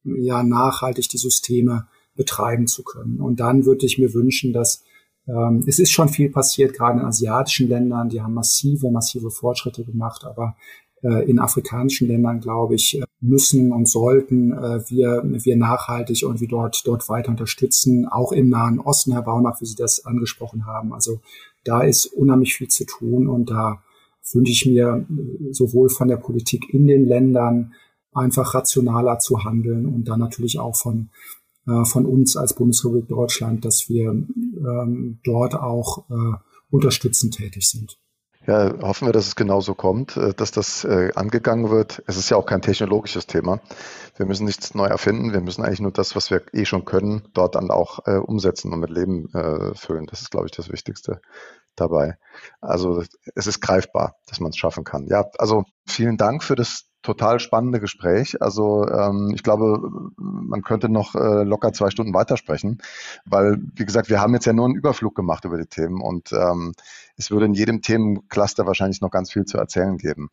ja 0.04 0.42
nachhaltig 0.42 1.08
die 1.08 1.18
Systeme 1.18 1.88
betreiben 2.18 2.66
zu 2.66 2.82
können. 2.82 3.20
Und 3.20 3.40
dann 3.40 3.64
würde 3.64 3.86
ich 3.86 3.96
mir 3.96 4.12
wünschen, 4.12 4.52
dass 4.52 4.84
ähm, 5.26 5.64
es 5.66 5.78
ist 5.78 5.92
schon 5.92 6.08
viel 6.08 6.30
passiert, 6.30 6.74
gerade 6.74 6.98
in 6.98 7.06
asiatischen 7.06 7.68
Ländern, 7.68 8.08
die 8.10 8.20
haben 8.20 8.34
massive, 8.34 8.90
massive 8.90 9.30
Fortschritte 9.30 9.84
gemacht, 9.84 10.24
aber 10.24 10.56
äh, 11.02 11.30
in 11.30 11.38
afrikanischen 11.38 12.08
Ländern, 12.08 12.40
glaube 12.40 12.74
ich, 12.74 12.98
äh, 12.98 13.04
müssen 13.20 13.72
und 13.72 13.88
sollten 13.88 14.52
äh, 14.52 14.80
wir, 14.90 15.22
wir 15.24 15.56
nachhaltig 15.56 16.24
und 16.26 16.40
wir 16.40 16.48
dort, 16.48 16.82
dort 16.84 17.08
weiter 17.08 17.30
unterstützen, 17.30 18.06
auch 18.08 18.32
im 18.32 18.48
Nahen 18.48 18.80
Osten, 18.80 19.12
Herr 19.12 19.22
Baunach, 19.22 19.60
wie 19.60 19.66
Sie 19.66 19.76
das 19.76 20.04
angesprochen 20.04 20.66
haben. 20.66 20.92
Also 20.92 21.20
da 21.64 21.82
ist 21.82 22.06
unheimlich 22.06 22.54
viel 22.54 22.68
zu 22.68 22.84
tun 22.84 23.28
und 23.28 23.50
da 23.50 23.82
wünsche 24.32 24.52
ich 24.52 24.66
mir 24.66 25.06
sowohl 25.52 25.88
von 25.88 26.08
der 26.08 26.16
Politik 26.16 26.74
in 26.74 26.86
den 26.86 27.06
Ländern 27.06 27.74
einfach 28.12 28.54
rationaler 28.54 29.18
zu 29.20 29.44
handeln 29.44 29.86
und 29.86 30.08
dann 30.08 30.20
natürlich 30.20 30.58
auch 30.58 30.76
von, 30.76 31.10
von 31.84 32.06
uns 32.06 32.36
als 32.36 32.54
Bundesrepublik 32.54 33.08
Deutschland, 33.08 33.64
dass 33.64 33.88
wir 33.88 34.10
ähm, 34.10 35.20
dort 35.24 35.54
auch 35.54 36.08
äh, 36.10 36.36
unterstützend 36.70 37.34
tätig 37.34 37.68
sind. 37.68 37.98
Ja, 38.48 38.72
hoffen 38.80 39.06
wir, 39.06 39.12
dass 39.12 39.26
es 39.26 39.36
genauso 39.36 39.74
kommt, 39.74 40.16
äh, 40.16 40.32
dass 40.32 40.50
das 40.52 40.82
äh, 40.84 41.10
angegangen 41.14 41.68
wird. 41.70 42.02
Es 42.06 42.16
ist 42.16 42.30
ja 42.30 42.38
auch 42.38 42.46
kein 42.46 42.62
technologisches 42.62 43.26
Thema. 43.26 43.60
Wir 44.16 44.24
müssen 44.24 44.46
nichts 44.46 44.74
neu 44.74 44.86
erfinden. 44.86 45.34
Wir 45.34 45.42
müssen 45.42 45.62
eigentlich 45.62 45.80
nur 45.80 45.92
das, 45.92 46.16
was 46.16 46.30
wir 46.30 46.42
eh 46.54 46.64
schon 46.64 46.86
können, 46.86 47.28
dort 47.34 47.56
dann 47.56 47.70
auch 47.70 48.06
äh, 48.06 48.16
umsetzen 48.16 48.72
und 48.72 48.80
mit 48.80 48.88
Leben 48.88 49.28
äh, 49.34 49.74
füllen. 49.74 50.06
Das 50.06 50.22
ist, 50.22 50.30
glaube 50.30 50.46
ich, 50.46 50.52
das 50.52 50.72
Wichtigste 50.72 51.20
dabei. 51.76 52.16
Also 52.62 53.02
es 53.34 53.46
ist 53.46 53.60
greifbar, 53.60 54.14
dass 54.26 54.40
man 54.40 54.48
es 54.48 54.56
schaffen 54.56 54.82
kann. 54.82 55.06
Ja, 55.08 55.26
also 55.36 55.64
vielen 55.86 56.16
Dank 56.16 56.42
für 56.42 56.54
das 56.54 56.87
total 57.08 57.40
spannende 57.40 57.80
Gespräch. 57.80 58.42
Also 58.42 58.86
ähm, 58.86 59.32
ich 59.34 59.42
glaube, 59.42 60.10
man 60.16 60.60
könnte 60.60 60.90
noch 60.90 61.14
äh, 61.14 61.42
locker 61.42 61.72
zwei 61.72 61.88
Stunden 61.88 62.12
weitersprechen, 62.12 62.82
weil, 63.24 63.58
wie 63.76 63.86
gesagt, 63.86 64.10
wir 64.10 64.20
haben 64.20 64.34
jetzt 64.34 64.44
ja 64.44 64.52
nur 64.52 64.66
einen 64.66 64.74
Überflug 64.74 65.14
gemacht 65.14 65.46
über 65.46 65.56
die 65.56 65.66
Themen 65.66 66.02
und 66.02 66.32
ähm, 66.32 66.74
es 67.16 67.30
würde 67.30 67.46
in 67.46 67.54
jedem 67.54 67.80
Themencluster 67.80 68.66
wahrscheinlich 68.66 69.00
noch 69.00 69.10
ganz 69.10 69.32
viel 69.32 69.46
zu 69.46 69.56
erzählen 69.56 69.96
geben. 69.96 70.28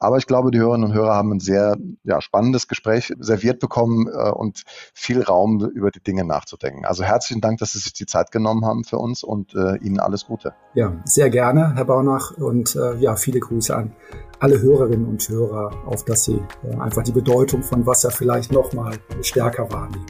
Aber 0.00 0.16
ich 0.16 0.26
glaube, 0.26 0.50
die 0.50 0.58
Hörerinnen 0.58 0.90
und 0.90 0.94
Hörer 0.94 1.14
haben 1.14 1.30
ein 1.30 1.40
sehr 1.40 1.76
ja, 2.04 2.20
spannendes 2.22 2.68
Gespräch 2.68 3.12
serviert 3.18 3.60
bekommen 3.60 4.08
äh, 4.08 4.30
und 4.30 4.62
viel 4.94 5.22
Raum 5.22 5.60
über 5.74 5.90
die 5.90 6.02
Dinge 6.02 6.24
nachzudenken. 6.24 6.86
Also 6.86 7.04
herzlichen 7.04 7.42
Dank, 7.42 7.58
dass 7.58 7.74
Sie 7.74 7.78
sich 7.78 7.92
die 7.92 8.06
Zeit 8.06 8.32
genommen 8.32 8.64
haben 8.64 8.84
für 8.84 8.96
uns 8.96 9.22
und 9.22 9.54
äh, 9.54 9.76
Ihnen 9.76 10.00
alles 10.00 10.26
Gute. 10.26 10.54
Ja, 10.74 11.00
sehr 11.04 11.28
gerne, 11.28 11.74
Herr 11.74 11.84
Baunach, 11.84 12.32
und 12.38 12.74
äh, 12.76 12.96
ja, 12.96 13.14
viele 13.16 13.40
Grüße 13.40 13.76
an 13.76 13.92
alle 14.38 14.60
Hörerinnen 14.60 15.06
und 15.06 15.28
Hörer, 15.28 15.70
auf 15.86 16.04
dass 16.04 16.24
sie 16.24 16.40
äh, 16.64 16.74
einfach 16.76 17.02
die 17.02 17.12
Bedeutung 17.12 17.62
von 17.62 17.86
Wasser 17.86 18.10
vielleicht 18.10 18.52
noch 18.52 18.72
mal 18.72 18.94
stärker 19.20 19.70
wahrnehmen. 19.70 20.06